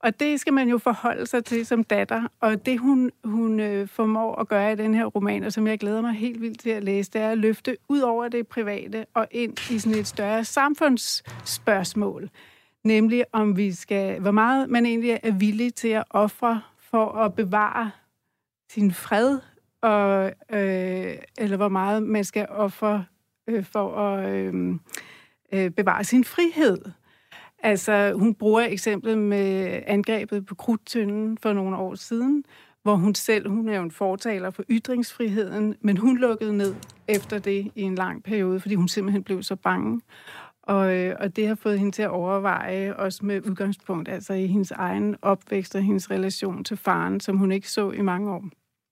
Og 0.04 0.20
det 0.20 0.40
skal 0.40 0.52
man 0.52 0.68
jo 0.68 0.78
forholde 0.78 1.26
sig 1.26 1.44
til 1.44 1.66
som 1.66 1.84
datter. 1.84 2.22
Og 2.40 2.66
det, 2.66 2.78
hun, 2.78 3.10
hun 3.24 3.60
øh, 3.60 3.88
formår 3.88 4.34
at 4.34 4.48
gøre 4.48 4.72
i 4.72 4.76
den 4.76 4.94
her 4.94 5.04
roman, 5.04 5.44
og 5.44 5.52
som 5.52 5.66
jeg 5.66 5.78
glæder 5.78 6.00
mig 6.00 6.12
helt 6.12 6.40
vildt 6.40 6.60
til 6.60 6.70
at 6.70 6.84
læse, 6.84 7.10
det 7.10 7.20
er 7.20 7.30
at 7.30 7.38
løfte 7.38 7.76
ud 7.88 8.00
over 8.00 8.28
det 8.28 8.46
private 8.46 9.06
og 9.14 9.26
ind 9.30 9.70
i 9.70 9.78
sådan 9.78 9.98
et 9.98 10.06
større 10.06 10.44
samfundsspørgsmål. 10.44 12.30
Nemlig 12.84 13.24
om 13.32 13.56
vi 13.56 13.72
skal, 13.72 14.20
hvor 14.20 14.30
meget 14.30 14.70
man 14.70 14.86
egentlig 14.86 15.20
er 15.22 15.32
villig 15.32 15.74
til 15.74 15.88
at 15.88 16.04
ofre 16.10 16.60
for 16.78 17.12
at 17.12 17.34
bevare 17.34 17.90
sin 18.70 18.92
fred, 18.92 19.38
og, 19.82 20.32
øh, 20.50 21.16
eller 21.38 21.56
hvor 21.56 21.68
meget 21.68 22.02
man 22.02 22.24
skal 22.24 22.46
ofre 22.50 23.04
øh, 23.46 23.64
for 23.64 23.96
at 23.96 24.30
øh, 24.30 24.74
øh, 25.54 25.70
bevare 25.70 26.04
sin 26.04 26.24
frihed. 26.24 26.78
Altså, 27.58 28.12
hun 28.12 28.34
bruger 28.34 28.60
eksemplet 28.60 29.18
med 29.18 29.80
angrebet 29.86 30.46
på 30.46 30.54
Krudtønden 30.54 31.38
for 31.38 31.52
nogle 31.52 31.76
år 31.76 31.94
siden, 31.94 32.44
hvor 32.82 32.94
hun 32.94 33.14
selv, 33.14 33.48
hun 33.48 33.68
er 33.68 33.76
jo 33.76 33.82
en 33.82 33.90
fortaler 33.90 34.50
for 34.50 34.62
ytringsfriheden, 34.70 35.74
men 35.80 35.96
hun 35.96 36.18
lukkede 36.18 36.56
ned 36.56 36.74
efter 37.08 37.38
det 37.38 37.72
i 37.74 37.82
en 37.82 37.94
lang 37.94 38.22
periode, 38.22 38.60
fordi 38.60 38.74
hun 38.74 38.88
simpelthen 38.88 39.24
blev 39.24 39.42
så 39.42 39.56
bange. 39.56 40.00
Og, 40.62 40.96
øh, 40.96 41.16
og 41.20 41.36
det 41.36 41.48
har 41.48 41.54
fået 41.54 41.78
hende 41.78 41.92
til 41.92 42.02
at 42.02 42.10
overveje, 42.10 42.94
også 42.96 43.24
med 43.24 43.46
udgangspunkt 43.46 44.08
altså 44.08 44.32
i 44.32 44.46
hendes 44.46 44.70
egen 44.70 45.16
opvækst 45.22 45.74
og 45.74 45.82
hendes 45.82 46.10
relation 46.10 46.64
til 46.64 46.76
faren, 46.76 47.20
som 47.20 47.36
hun 47.36 47.52
ikke 47.52 47.70
så 47.70 47.90
i 47.90 48.00
mange 48.00 48.32
år. 48.32 48.44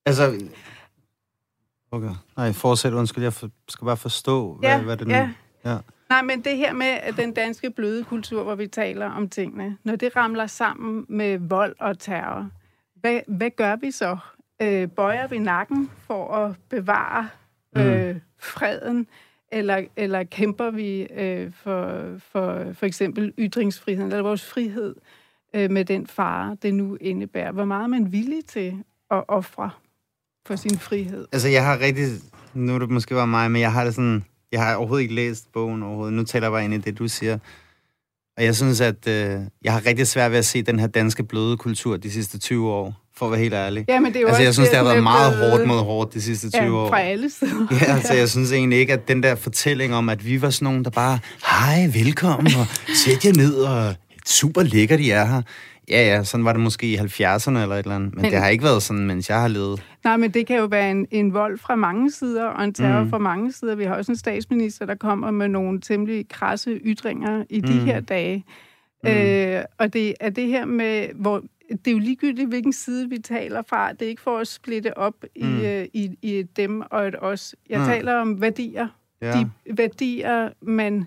Altså, 0.07 0.49
okay. 1.91 2.11
Nej, 2.37 2.53
fortsæt, 2.53 2.93
undskyld, 2.93 3.25
jeg 3.25 3.33
skal 3.69 3.85
bare 3.85 3.97
forstå, 3.97 4.59
ja, 4.63 4.77
hvad, 4.77 4.85
hvad 4.85 4.97
det 4.97 5.09
ja. 5.09 5.27
nu... 5.27 5.33
Ja. 5.65 5.79
Nej, 6.13 6.23
men 6.23 6.41
det 6.41 6.57
her 6.57 6.73
med 6.73 7.13
den 7.17 7.33
danske 7.33 7.71
bløde 7.71 8.05
kultur, 8.05 8.43
hvor 8.43 8.55
vi 8.55 8.67
taler 8.67 9.07
om 9.11 9.29
tingene, 9.29 9.77
når 9.85 9.97
det 9.97 10.17
ramler 10.17 10.47
sammen 10.47 11.07
med 11.09 11.39
vold 11.39 11.75
og 11.81 11.99
terror, 11.99 12.51
hvad, 12.95 13.21
hvad 13.29 13.51
gør 13.51 13.77
vi 13.77 13.91
så? 13.91 14.17
Øh, 14.63 14.89
bøjer 14.89 15.27
vi 15.27 15.39
nakken 15.39 15.91
for 16.07 16.35
at 16.35 16.55
bevare 16.71 17.29
øh, 17.77 18.15
mm. 18.15 18.21
freden, 18.39 19.07
eller, 19.53 19.85
eller 19.97 20.25
kæmper 20.25 20.71
vi 20.71 21.03
øh, 21.03 21.53
for, 21.53 22.05
for 22.33 22.73
for 22.73 22.87
eksempel 22.87 23.33
ytringsfriheden, 23.39 24.11
eller 24.11 24.23
vores 24.23 24.51
frihed 24.51 24.95
øh, 25.55 25.71
med 25.71 25.85
den 25.85 26.07
fare, 26.07 26.57
det 26.63 26.75
nu 26.75 26.97
indebærer? 27.01 27.53
Hvor 27.53 27.65
meget 27.65 27.83
er 27.83 27.89
man 27.89 28.13
villig 28.13 28.45
til 28.45 28.85
at 29.11 29.25
ofre 29.29 29.71
for 30.47 30.57
sin 30.57 30.79
frihed? 30.79 31.27
Altså, 31.33 31.49
jeg 31.49 31.65
har 31.65 31.81
rigtig... 31.81 32.07
Nu 32.55 32.75
er 32.75 32.79
det 32.79 32.91
måske 32.91 33.15
bare 33.15 33.27
mig, 33.27 33.51
men 33.51 33.61
jeg 33.61 33.73
har 33.73 33.85
det 33.85 33.95
sådan 33.95 34.25
jeg 34.53 34.63
har 34.63 34.75
overhovedet 34.75 35.03
ikke 35.03 35.15
læst 35.15 35.53
bogen 35.53 35.83
overhovedet. 35.83 36.15
Nu 36.15 36.25
taler 36.25 36.47
jeg 36.47 36.53
bare 36.53 36.65
ind 36.65 36.75
i 36.75 36.79
det, 36.79 36.99
du 36.99 37.09
siger. 37.09 37.39
Og 38.37 38.45
jeg 38.45 38.57
synes, 38.57 38.81
at 38.81 39.09
øh, 39.09 39.41
jeg 39.65 39.73
har 39.73 39.87
rigtig 39.87 40.07
svært 40.07 40.31
ved 40.31 40.39
at 40.39 40.45
se 40.45 40.63
den 40.63 40.79
her 40.79 40.87
danske 40.87 41.25
bløde 41.25 41.57
kultur 41.57 41.97
de 41.97 42.11
sidste 42.11 42.39
20 42.39 42.71
år, 42.71 42.95
for 43.17 43.27
at 43.27 43.33
være 43.33 43.41
helt 43.41 43.55
ærlig. 43.55 43.85
Ja, 43.89 44.01
men 44.01 44.13
det 44.13 44.17
er 44.17 44.21
jo 44.21 44.27
altså, 44.27 44.43
jeg 44.43 44.55
synes, 44.55 44.69
det 44.69 44.79
har 44.79 44.85
været 44.85 45.03
meget 45.03 45.35
blevet... 45.35 45.51
hårdt 45.51 45.67
mod 45.67 45.79
hårdt 45.79 46.15
de 46.15 46.23
sidste 46.23 46.51
20 46.51 46.63
ja, 46.63 46.71
år. 46.71 46.89
fra 46.89 47.01
alle 47.01 47.31
sider. 47.31 47.67
Ja, 47.71 47.95
altså, 47.95 48.15
jeg 48.15 48.29
synes 48.29 48.53
egentlig 48.53 48.79
ikke, 48.79 48.93
at 48.93 49.09
den 49.09 49.23
der 49.23 49.35
fortælling 49.35 49.95
om, 49.95 50.09
at 50.09 50.27
vi 50.27 50.43
var 50.43 50.51
sådan 50.51 50.65
nogen, 50.65 50.85
der 50.85 50.91
bare, 50.91 51.19
hej, 51.51 51.91
velkommen, 51.93 52.53
og 52.59 52.67
sæt 53.05 53.25
jer 53.25 53.33
ned, 53.33 53.55
og 53.55 53.95
super 54.27 54.63
lækkert, 54.63 55.01
I 55.01 55.11
er 55.11 55.25
her. 55.25 55.43
Ja, 55.93 56.15
ja, 56.15 56.25
sådan 56.25 56.45
var 56.45 56.53
det 56.53 56.61
måske 56.61 56.87
i 56.87 56.97
70'erne 56.97 57.59
eller 57.59 57.75
et 57.75 57.79
eller 57.79 57.95
andet, 57.95 58.15
men, 58.15 58.23
men 58.23 58.31
det 58.31 58.39
har 58.41 58.49
ikke 58.49 58.65
været 58.65 58.83
sådan, 58.83 59.07
mens 59.07 59.31
jeg 59.31 59.41
har 59.41 59.49
levet. 59.49 59.83
Nej, 60.05 60.17
men 60.17 60.31
det 60.31 60.47
kan 60.47 60.57
jo 60.57 60.65
være 60.65 60.91
en, 60.91 61.07
en 61.11 61.35
vold 61.35 61.59
fra 61.59 61.77
mange 61.77 62.11
sider, 62.11 62.45
og 62.45 62.65
en 62.65 62.75
terror 62.75 63.05
mm. 63.05 63.11
fra 63.11 63.19
mange 63.19 63.53
sider. 63.53 63.75
Vi 63.75 63.85
har 63.85 63.95
også 63.95 64.13
en 64.13 64.17
statsminister, 64.17 64.87
der 64.87 64.95
kommer 64.95 65.31
med 65.31 65.49
nogle 65.49 65.81
temmelig 65.81 66.29
krasse 66.29 66.71
ytringer 66.71 67.45
i 67.51 67.61
mm. 67.61 67.67
de 67.67 67.73
her 67.73 68.01
dage. 68.01 68.45
Mm. 69.05 69.11
Øh, 69.11 69.65
og 69.79 69.93
det 69.93 70.15
er 70.21 70.31
det 70.31 70.47
her 70.47 70.65
med, 70.65 71.09
hvor 71.15 71.43
det 71.71 71.87
er 71.87 71.93
jo 71.93 71.99
ligegyldigt, 71.99 72.49
hvilken 72.49 72.73
side 72.73 73.09
vi 73.09 73.19
taler 73.19 73.63
fra. 73.63 73.93
Det 73.93 74.03
er 74.03 74.09
ikke 74.09 74.23
for 74.23 74.39
at 74.39 74.49
splitte 74.49 74.99
op 74.99 75.15
mm. 75.23 75.61
i, 75.61 75.67
øh, 75.67 75.87
i, 75.93 76.11
i 76.23 76.39
et 76.39 76.57
dem 76.57 76.83
og 76.91 77.09
et 77.09 77.15
os. 77.19 77.55
Jeg 77.69 77.79
mm. 77.79 77.87
taler 77.87 78.15
om 78.15 78.41
værdier. 78.41 78.89
Ja. 79.23 79.33
De 79.33 79.51
værdier, 79.77 80.49
man 80.61 81.07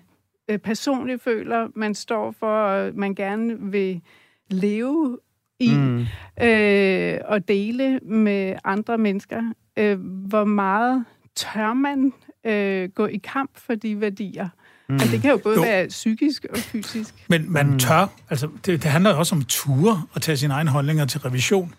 øh, 0.49 0.57
personligt 0.57 1.23
føler, 1.23 1.67
man 1.75 1.95
står 1.95 2.35
for, 2.39 2.47
og 2.47 2.91
man 2.95 3.15
gerne 3.15 3.57
vil 3.59 4.01
leve 4.49 5.19
i 5.59 5.71
mm. 5.71 6.05
øh, 6.41 7.19
og 7.25 7.47
dele 7.47 7.99
med 7.99 8.55
andre 8.63 8.97
mennesker. 8.97 9.41
Øh, 9.77 9.99
hvor 10.01 10.43
meget 10.43 11.05
tør 11.35 11.73
man 11.73 12.13
øh, 12.45 12.89
gå 12.89 13.05
i 13.05 13.17
kamp 13.17 13.51
for 13.55 13.75
de 13.75 14.01
værdier? 14.01 14.49
Mm. 14.89 14.93
Altså, 14.93 15.11
det 15.11 15.21
kan 15.21 15.31
jo 15.31 15.37
både 15.37 15.55
jo. 15.55 15.61
være 15.61 15.87
psykisk 15.87 16.45
og 16.49 16.57
fysisk. 16.57 17.25
Men 17.27 17.51
man 17.51 17.67
mm. 17.67 17.79
tør, 17.79 18.07
altså 18.29 18.47
det, 18.65 18.83
det 18.83 18.91
handler 18.91 19.13
også 19.13 19.35
om 19.35 19.43
ture 19.43 20.03
at 20.15 20.21
tage 20.21 20.37
sine 20.37 20.53
egne 20.53 20.69
holdninger 20.69 21.05
til 21.05 21.19
revision. 21.19 21.73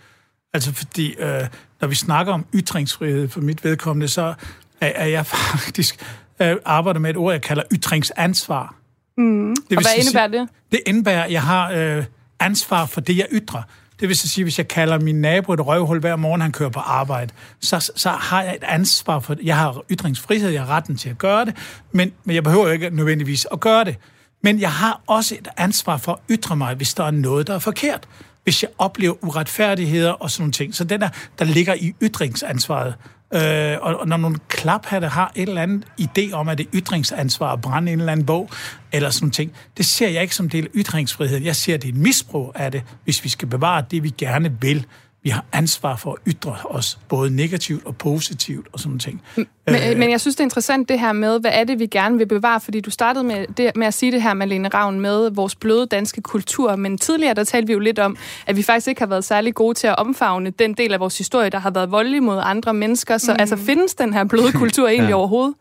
Altså 0.54 0.74
fordi, 0.74 1.14
øh, 1.18 1.42
når 1.80 1.88
vi 1.88 1.94
snakker 1.94 2.32
om 2.32 2.46
ytringsfrihed 2.54 3.28
for 3.28 3.40
mit 3.40 3.64
vedkommende, 3.64 4.08
så 4.08 4.34
er, 4.80 4.86
er 4.86 5.06
jeg 5.06 5.26
faktisk 5.52 6.04
øh, 6.42 6.56
arbejder 6.64 7.00
med 7.00 7.10
et 7.10 7.16
ord, 7.16 7.32
jeg 7.32 7.42
kalder 7.42 7.62
ytringsansvar. 7.72 8.74
Mm. 9.18 9.54
Det 9.70 9.76
og 9.76 9.82
hvad 9.82 9.92
indebærer 9.98 10.26
det? 10.26 10.48
Det 10.72 10.80
indebærer, 10.86 11.24
at 11.24 11.32
jeg 11.32 11.42
har 11.42 11.70
øh, 11.72 12.04
ansvar 12.40 12.86
for 12.86 13.00
det, 13.00 13.16
jeg 13.16 13.26
ytrer. 13.32 13.62
Det 14.00 14.08
vil 14.08 14.16
sige, 14.16 14.44
hvis 14.44 14.58
jeg 14.58 14.68
kalder 14.68 15.00
min 15.00 15.20
nabo 15.20 15.52
et 15.52 15.66
røvhul 15.66 16.00
hver 16.00 16.16
morgen, 16.16 16.40
han 16.40 16.52
kører 16.52 16.70
på 16.70 16.80
arbejde, 16.80 17.32
så, 17.60 17.90
så 17.96 18.10
har 18.10 18.42
jeg 18.42 18.54
et 18.54 18.64
ansvar 18.64 19.20
for 19.20 19.34
det. 19.34 19.44
Jeg 19.44 19.56
har 19.56 19.82
ytringsfrihed, 19.90 20.50
jeg 20.50 20.62
har 20.62 20.76
retten 20.76 20.96
til 20.96 21.08
at 21.08 21.18
gøre 21.18 21.44
det, 21.44 21.56
men, 21.92 22.12
men 22.24 22.34
jeg 22.34 22.44
behøver 22.44 22.70
ikke 22.70 22.90
nødvendigvis 22.90 23.46
at 23.52 23.60
gøre 23.60 23.84
det. 23.84 23.96
Men 24.42 24.60
jeg 24.60 24.72
har 24.72 25.00
også 25.06 25.34
et 25.34 25.48
ansvar 25.56 25.96
for 25.96 26.12
at 26.12 26.18
ytre 26.30 26.56
mig, 26.56 26.74
hvis 26.74 26.94
der 26.94 27.04
er 27.04 27.10
noget, 27.10 27.46
der 27.46 27.54
er 27.54 27.58
forkert. 27.58 28.08
Hvis 28.44 28.62
jeg 28.62 28.70
oplever 28.78 29.24
uretfærdigheder 29.24 30.10
og 30.10 30.30
sådan 30.30 30.42
nogle 30.42 30.52
ting. 30.52 30.74
Så 30.74 30.84
den 30.84 31.00
der, 31.00 31.08
der 31.38 31.44
ligger 31.44 31.74
i 31.74 31.94
ytringsansvaret. 32.02 32.94
Øh, 33.34 33.76
og, 33.80 34.00
og 34.00 34.08
når 34.08 34.16
nogle 34.16 34.38
klaphatte 34.48 35.08
har 35.08 35.32
et 35.34 35.48
eller 35.48 35.62
andet 35.62 35.86
idé 36.00 36.32
om, 36.32 36.48
at 36.48 36.58
det 36.58 36.66
er 36.66 36.70
ytringsansvar 36.74 37.52
at 37.52 37.60
brænde 37.60 37.92
en 37.92 37.98
eller 37.98 38.12
anden 38.12 38.26
bog, 38.26 38.50
eller 38.92 39.10
sådan 39.10 39.30
ting, 39.30 39.52
det 39.76 39.86
ser 39.86 40.08
jeg 40.08 40.22
ikke 40.22 40.34
som 40.34 40.48
del 40.48 40.64
af 40.64 40.70
ytringsfriheden. 40.74 41.44
Jeg 41.44 41.56
ser, 41.56 41.76
det 41.76 41.88
er 41.88 41.92
et 41.92 41.98
misbrug 41.98 42.52
af 42.54 42.72
det, 42.72 42.82
hvis 43.04 43.24
vi 43.24 43.28
skal 43.28 43.48
bevare 43.48 43.84
det, 43.90 44.02
vi 44.02 44.10
gerne 44.18 44.56
vil 44.60 44.86
vi 45.26 45.30
har 45.30 45.44
ansvar 45.52 45.96
for 45.96 46.12
at 46.12 46.18
ytre 46.26 46.56
os 46.64 46.98
både 47.08 47.36
negativt 47.36 47.86
og 47.86 47.96
positivt 47.96 48.68
og 48.72 48.80
sådan 48.80 48.98
ting. 48.98 49.22
Men, 49.36 49.46
øh, 49.66 49.98
men 49.98 50.10
jeg 50.10 50.20
synes, 50.20 50.36
det 50.36 50.40
er 50.40 50.44
interessant 50.44 50.88
det 50.88 51.00
her 51.00 51.12
med, 51.12 51.40
hvad 51.40 51.50
er 51.54 51.64
det, 51.64 51.78
vi 51.78 51.86
gerne 51.86 52.18
vil 52.18 52.26
bevare? 52.26 52.60
Fordi 52.60 52.80
du 52.80 52.90
startede 52.90 53.24
med, 53.24 53.46
det, 53.56 53.76
med 53.76 53.86
at 53.86 53.94
sige 53.94 54.12
det 54.12 54.22
her, 54.22 54.34
Malene 54.34 54.68
Ravn, 54.68 55.00
med 55.00 55.30
vores 55.30 55.54
bløde 55.54 55.86
danske 55.86 56.20
kultur. 56.22 56.76
Men 56.76 56.98
tidligere, 56.98 57.34
der 57.34 57.44
talte 57.44 57.66
vi 57.66 57.72
jo 57.72 57.78
lidt 57.78 57.98
om, 57.98 58.16
at 58.46 58.56
vi 58.56 58.62
faktisk 58.62 58.88
ikke 58.88 59.00
har 59.00 59.06
været 59.06 59.24
særlig 59.24 59.54
gode 59.54 59.74
til 59.74 59.86
at 59.86 59.98
omfavne 59.98 60.50
den 60.50 60.74
del 60.74 60.92
af 60.92 61.00
vores 61.00 61.18
historie, 61.18 61.50
der 61.50 61.58
har 61.58 61.70
været 61.70 61.90
voldelig 61.90 62.22
mod 62.22 62.40
andre 62.42 62.74
mennesker. 62.74 63.18
Så 63.18 63.32
mm. 63.32 63.40
altså, 63.40 63.56
findes 63.56 63.94
den 63.94 64.14
her 64.14 64.24
bløde 64.24 64.52
kultur 64.62 64.88
egentlig 64.88 65.10
ja. 65.10 65.16
overhovedet? 65.16 65.54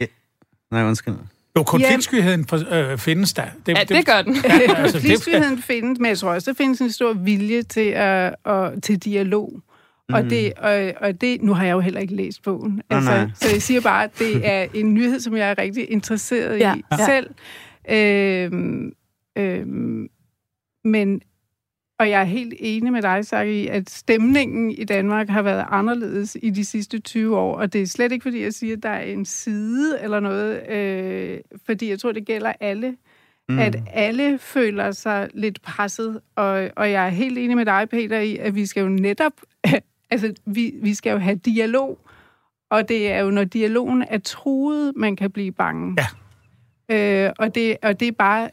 Ja. 0.00 0.06
Nej, 0.70 0.84
undskyld. 0.84 1.14
Jo, 1.56 1.62
konfliktskyheden 1.62 2.46
øh, 2.70 2.98
findes 2.98 3.32
der. 3.32 3.44
Det, 3.66 3.76
ja, 3.78 3.80
det, 3.80 3.88
det 3.88 4.06
gør 4.06 4.22
den. 4.22 4.36
Ja, 4.44 4.50
altså, 4.76 4.98
konfliktskyheden 4.98 5.62
findes, 5.72 5.98
men 5.98 6.08
jeg 6.08 6.18
tror 6.18 6.30
også, 6.30 6.50
der 6.50 6.56
findes 6.56 6.80
en 6.80 6.92
stor 6.92 7.12
vilje 7.12 7.62
til, 7.62 7.90
at, 7.90 8.34
at, 8.44 8.82
til 8.82 8.98
dialog. 8.98 9.52
Mm. 10.08 10.14
Og, 10.14 10.30
det, 10.30 10.52
og, 10.52 10.92
og 11.00 11.20
det, 11.20 11.42
nu 11.42 11.54
har 11.54 11.64
jeg 11.64 11.72
jo 11.72 11.80
heller 11.80 12.00
ikke 12.00 12.14
læst 12.14 12.42
bogen, 12.42 12.82
altså, 12.90 13.10
nej, 13.10 13.24
nej. 13.24 13.30
så 13.34 13.48
jeg 13.52 13.62
siger 13.62 13.80
bare, 13.80 14.04
at 14.04 14.18
det 14.18 14.40
er 14.48 14.66
en 14.80 14.94
nyhed, 14.94 15.20
som 15.20 15.36
jeg 15.36 15.50
er 15.50 15.58
rigtig 15.58 15.90
interesseret 15.90 16.58
ja. 16.58 16.74
i 16.74 16.82
ja. 16.98 17.06
selv. 17.06 17.30
Øhm, 17.90 18.92
øhm, 19.38 20.08
men 20.84 21.20
og 21.98 22.10
jeg 22.10 22.20
er 22.20 22.24
helt 22.24 22.54
enig 22.58 22.92
med 22.92 23.02
dig, 23.02 23.26
Saki, 23.26 23.62
i, 23.62 23.66
at 23.66 23.90
stemningen 23.90 24.70
i 24.70 24.84
Danmark 24.84 25.28
har 25.28 25.42
været 25.42 25.64
anderledes 25.70 26.36
i 26.42 26.50
de 26.50 26.64
sidste 26.64 26.98
20 26.98 27.38
år. 27.38 27.56
Og 27.56 27.72
det 27.72 27.82
er 27.82 27.86
slet 27.86 28.12
ikke, 28.12 28.22
fordi 28.22 28.42
jeg 28.42 28.54
siger, 28.54 28.76
at 28.76 28.82
der 28.82 28.88
er 28.88 29.02
en 29.02 29.24
side 29.24 30.00
eller 30.02 30.20
noget, 30.20 30.70
øh, 30.70 31.40
fordi 31.66 31.90
jeg 31.90 31.98
tror, 31.98 32.12
det 32.12 32.26
gælder 32.26 32.52
alle. 32.60 32.96
Mm. 33.48 33.58
At 33.58 33.76
alle 33.92 34.38
føler 34.38 34.90
sig 34.90 35.28
lidt 35.34 35.62
presset. 35.62 36.20
Og, 36.36 36.70
og 36.76 36.90
jeg 36.90 37.06
er 37.06 37.10
helt 37.10 37.38
enig 37.38 37.56
med 37.56 37.66
dig, 37.66 37.88
Peter, 37.90 38.20
i, 38.20 38.36
at 38.36 38.54
vi 38.54 38.66
skal 38.66 38.80
jo 38.80 38.88
netop... 38.88 39.32
altså, 40.10 40.34
vi, 40.46 40.74
vi 40.82 40.94
skal 40.94 41.10
jo 41.10 41.18
have 41.18 41.36
dialog. 41.36 41.98
Og 42.70 42.88
det 42.88 43.12
er 43.12 43.20
jo, 43.20 43.30
når 43.30 43.44
dialogen 43.44 44.04
er 44.08 44.18
truet, 44.18 44.92
man 44.96 45.16
kan 45.16 45.30
blive 45.30 45.52
bange. 45.52 45.96
Ja. 46.88 47.26
Øh, 47.26 47.32
og, 47.38 47.54
det, 47.54 47.76
og 47.82 48.00
det 48.00 48.08
er 48.08 48.12
bare 48.12 48.50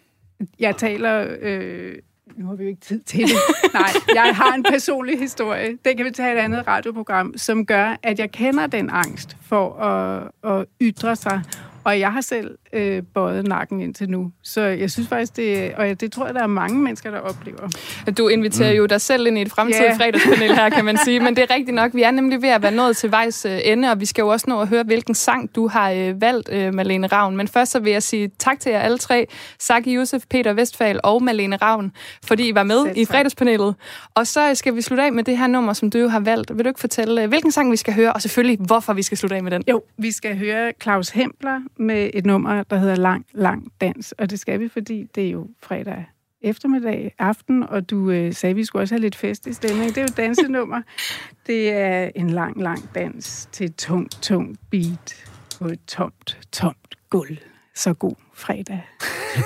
jeg 0.60 0.78
taler... 0.78 1.36
Øh, 1.42 1.96
nu 2.36 2.46
har 2.46 2.56
vi 2.56 2.64
jo 2.64 2.70
ikke 2.70 2.82
tid 2.82 3.00
til 3.00 3.20
det. 3.20 3.30
Nej, 3.74 3.90
jeg 4.16 4.36
har 4.36 4.54
en 4.54 4.64
personlig 4.64 5.20
historie. 5.20 5.78
Det 5.86 5.98
kan 5.98 6.06
vi 6.06 6.12
tage 6.12 6.34
et 6.34 6.40
andet 6.40 6.68
radioprogram, 6.68 7.34
som 7.38 7.66
gør, 7.66 7.98
at 8.04 8.20
jeg 8.20 8.32
kender 8.32 8.68
den 8.68 8.90
angst 8.90 9.38
for 9.42 9.74
at, 9.74 10.32
at 10.52 10.66
ytre 10.82 11.16
sig. 11.16 11.42
Og 11.84 12.00
jeg 12.00 12.14
har 12.14 12.22
selv 12.22 12.58
øh, 12.74 13.04
bøjet 13.14 13.48
nakken 13.48 13.82
indtil 13.82 14.10
nu. 14.10 14.32
Så 14.44 14.62
jeg 14.62 14.92
synes 14.92 15.10
faktisk, 15.10 15.36
det, 15.36 15.74
og 15.74 16.02
det 16.02 16.12
tror 16.12 16.26
jeg, 16.26 16.36
der 16.36 16.44
er 16.44 16.48
mange 16.48 16.80
mennesker, 16.80 17.12
der 17.12 17.20
oplever. 17.20 17.70
Du 18.18 18.28
inviterer 18.28 18.72
mm. 18.72 18.78
jo 18.78 18.86
dig 18.86 19.02
selv 19.02 19.28
ind 19.28 19.38
i 19.38 19.42
et 19.42 19.52
fremtidigt 19.52 19.86
yeah. 19.86 19.98
fredagspanel 19.98 20.56
her, 20.56 20.70
kan 20.70 20.86
man 20.86 20.98
sige. 20.98 21.20
Men 21.20 21.36
det 21.36 21.44
er 21.50 21.56
rigtigt 21.56 21.76
nok, 21.76 21.96
vi 21.96 22.04
er 22.04 22.12
nemlig 22.12 22.42
ved 22.42 22.50
at 22.50 22.62
være 22.62 22.72
nået 22.72 22.98
til 22.98 23.12
vejs 23.12 23.46
øh, 23.46 23.60
ende, 23.64 23.92
og 23.92 24.00
vi 24.00 24.06
skal 24.06 24.22
jo 24.22 24.28
også 24.28 24.46
nå 24.50 24.62
at 24.62 24.68
høre, 24.68 24.84
hvilken 24.84 25.16
sang 25.16 25.56
du 25.56 25.68
har 25.68 25.92
øh, 25.92 26.22
valgt, 26.22 26.50
øh, 26.52 26.74
Malene 26.74 27.08
Ravn. 27.08 27.38
Men 27.38 27.48
først 27.48 27.72
så 27.72 27.80
vil 27.80 27.92
jeg 27.92 28.04
sige 28.04 28.32
tak 28.40 28.60
til 28.60 28.72
jer 28.72 28.80
alle 28.80 28.98
tre, 28.98 29.28
Saki 29.60 29.96
Josef, 29.96 30.24
Peter 30.30 30.54
Vestfald 30.54 31.00
og 31.04 31.24
Malene 31.24 31.56
Ravn, 31.56 31.92
fordi 32.26 32.48
I 32.48 32.56
var 32.56 32.64
med 32.64 32.86
Selv 32.86 32.98
i 32.98 33.06
fredagspanelet. 33.06 33.76
Og 34.16 34.28
så 34.28 34.56
skal 34.56 34.76
vi 34.76 34.82
slutte 34.82 35.04
af 35.04 35.14
med 35.14 35.24
det 35.24 35.38
her 35.38 35.48
nummer, 35.48 35.74
som 35.74 35.90
du 35.90 35.98
jo 35.98 36.08
har 36.08 36.20
valgt. 36.20 36.58
Vil 36.58 36.66
du 36.66 36.70
ikke 36.70 36.80
fortælle, 36.80 37.24
øh, 37.24 37.30
hvilken 37.30 37.52
sang 37.52 37.72
vi 37.72 37.78
skal 37.78 37.94
høre, 37.94 38.14
og 38.14 38.22
selvfølgelig, 38.22 38.58
hvorfor 38.60 38.94
vi 38.94 39.02
skal 39.02 39.18
slutte 39.18 39.36
af 39.36 39.44
med 39.44 39.52
den? 39.52 39.64
Jo, 39.70 39.82
vi 39.98 40.12
skal 40.12 40.38
høre 40.38 40.72
Claus 40.82 41.10
Hempler 41.10 41.60
med 41.78 42.10
et 42.14 42.26
nummer, 42.26 42.63
der 42.70 42.78
hedder 42.78 42.96
Lang, 42.96 43.26
Lang 43.34 43.72
Dans. 43.82 44.12
Og 44.12 44.30
det 44.30 44.40
skal 44.40 44.60
vi, 44.60 44.68
fordi 44.68 45.04
det 45.16 45.28
er 45.28 45.32
jo 45.32 45.48
fredag 45.60 46.06
eftermiddag, 46.44 47.16
aften, 47.20 47.64
og 47.64 47.90
du 47.90 48.12
øh, 48.12 48.34
sagde, 48.34 48.52
at 48.52 48.56
vi 48.56 48.66
skulle 48.66 48.84
også 48.84 48.96
have 48.96 49.02
lidt 49.02 49.16
fest 49.16 49.48
i 49.48 49.54
stemning. 49.54 49.90
Det 49.90 49.98
er 49.98 50.02
jo 50.02 50.06
et 50.06 50.18
dansenummer. 50.18 50.82
Det 51.48 51.74
er 51.74 52.12
en 52.16 52.30
lang, 52.30 52.62
lang 52.62 52.96
dans 52.96 53.50
til 53.52 53.66
et 53.66 53.76
tungt, 53.76 54.22
tungt 54.22 54.60
beat 54.72 55.26
på 55.60 55.68
et 55.68 55.80
tomt, 55.88 56.40
tomt 56.52 56.96
gulv. 57.10 57.38
Så 57.76 57.94
god 57.94 58.23
fredag. 58.36 58.82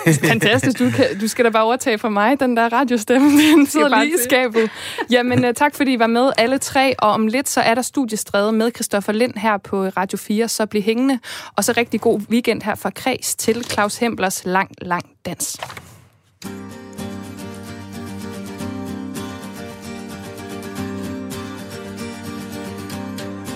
Fantastisk. 0.29 0.79
Du, 0.79 0.89
kan, 0.89 1.19
du 1.21 1.27
skal 1.27 1.45
da 1.45 1.49
bare 1.49 1.63
overtage 1.63 1.97
for 1.97 2.09
mig, 2.09 2.39
den 2.39 2.57
der 2.57 2.73
radiostemme. 2.73 3.41
Den 3.55 3.67
sidder 3.67 4.03
lige 4.03 4.13
i 4.13 4.23
skabet. 4.23 4.69
Jamen, 5.11 5.45
uh, 5.45 5.51
tak 5.55 5.75
fordi 5.75 5.93
I 5.93 5.99
var 5.99 6.07
med 6.07 6.31
alle 6.37 6.57
tre. 6.57 6.95
Og 6.99 7.11
om 7.11 7.27
lidt, 7.27 7.49
så 7.49 7.61
er 7.61 7.75
der 7.75 7.81
studiestræde 7.81 8.51
med 8.51 8.71
Christoffer 8.75 9.13
Lind 9.13 9.33
her 9.35 9.57
på 9.57 9.87
Radio 9.87 10.17
4. 10.17 10.47
Så 10.47 10.65
bliv 10.65 10.81
hængende. 10.81 11.19
Og 11.55 11.63
så 11.63 11.73
rigtig 11.77 12.01
god 12.01 12.21
weekend 12.29 12.61
her 12.61 12.75
fra 12.75 12.89
Kreds 12.89 13.35
til 13.35 13.63
Claus 13.63 13.97
Hemblers 13.97 14.45
Lang, 14.45 14.71
Lang 14.81 15.05
Dans. 15.25 15.57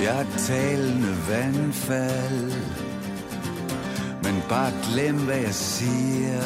Jeg 0.01 0.25
talende 0.37 1.17
vandfald 1.29 2.90
bare 4.49 4.71
glem, 4.83 5.15
hvad 5.15 5.37
jeg 5.37 5.53
siger. 5.53 6.41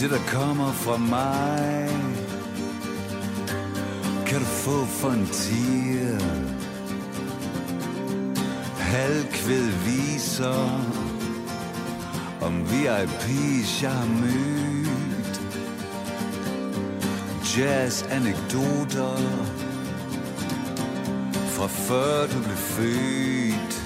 Det, 0.00 0.10
der 0.10 0.18
kommer 0.28 0.72
fra 0.72 0.96
mig 0.96 1.88
Kan 4.26 4.38
du 4.38 4.44
få 4.44 4.84
for 4.84 5.10
en 5.10 5.26
tiger. 5.32 6.18
Halvkvæd 8.78 9.70
viser 9.84 10.80
Om 12.42 12.62
VIP's, 12.62 13.82
jeg 13.82 13.92
har 13.92 14.06
mødt. 14.06 15.40
Jazz-anekdoter 17.58 19.16
Fra 21.46 21.66
før 21.66 22.26
du 22.26 22.42
blev 22.42 22.56
født 22.56 23.85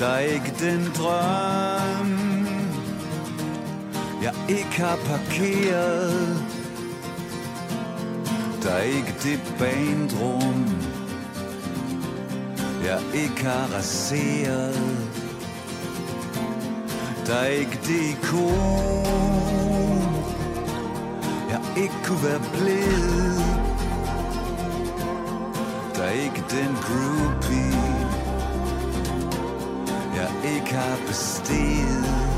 dig 0.00 0.28
ikke 0.34 0.54
den 0.60 0.92
drøm 0.98 2.10
Jeg 4.22 4.34
ikke 4.48 4.80
har 4.82 4.96
parkeret. 4.96 6.36
Der 8.62 8.70
er 8.70 8.82
ikke 8.82 9.14
det 9.22 9.54
bandrum 9.58 10.64
Jeg 12.84 13.00
ikke 13.14 13.44
har 13.44 13.76
raseret. 13.76 15.08
Der 17.26 17.34
er 17.34 17.46
ikke 17.46 17.78
det 17.86 18.10
ikon 18.10 19.04
Jeg 21.50 21.60
ikke 21.76 21.94
kunne 22.04 22.22
være 22.22 22.42
blevet. 22.52 23.44
Der 25.94 26.02
er 26.02 26.10
ikke 26.10 26.44
den 26.50 26.74
groupie 26.74 27.89
ikke 30.44 30.74
har 30.74 30.96
bestiget. 31.06 32.30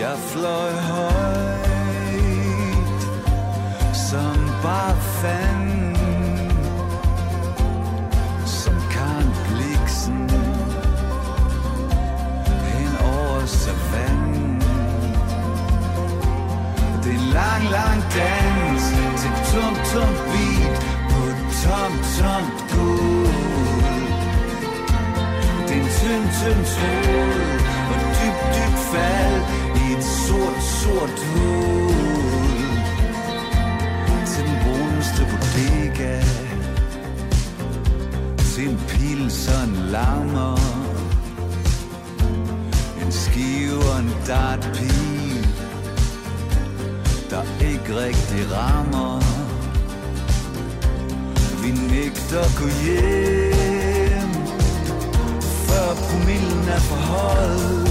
Jeg 0.00 0.18
fløj 0.18 0.72
højt 0.72 1.58
Som 4.10 4.36
bare 4.62 4.96
fanden 4.96 5.96
Som 8.46 8.74
Karen 8.90 9.32
Bliksen 9.48 10.30
Hen 12.64 12.96
over 13.02 13.46
savannen. 13.46 14.62
Det 17.04 17.12
er 17.12 17.18
en 17.18 17.28
lang, 17.32 17.64
lang 17.70 18.02
dans 18.02 18.82
Til 19.20 19.32
tom, 19.52 19.74
tom 19.92 20.14
beat 20.30 20.78
På 21.10 21.20
tom, 21.62 21.92
tom 22.18 22.57
tynd, 25.98 26.28
tynd 26.38 26.64
tråd 26.74 27.58
På 27.88 27.94
dybt, 28.18 28.44
dybt 28.54 28.78
fald 28.92 29.42
i 29.82 29.92
et 29.96 30.04
sort, 30.04 30.62
sort 30.82 31.18
hul. 31.32 32.68
Til 34.30 34.44
den 34.48 34.56
bruneste 34.64 35.22
bodega. 35.30 36.20
Til 38.38 38.68
en 38.68 38.80
pils 38.88 39.48
og 39.48 39.64
en 39.68 39.76
lammer. 39.94 40.58
En 43.02 43.12
skive 43.12 43.78
og 43.92 43.98
en 43.98 44.12
dartpil 44.26 45.46
Der 47.30 47.42
ikke 47.60 47.96
rigtig 48.04 48.56
rammer. 48.56 49.20
Vi 51.62 51.70
nægter 51.70 52.44
kunne 52.56 52.72
hjem 52.84 53.37
promillen 56.68 57.84
er 57.84 57.87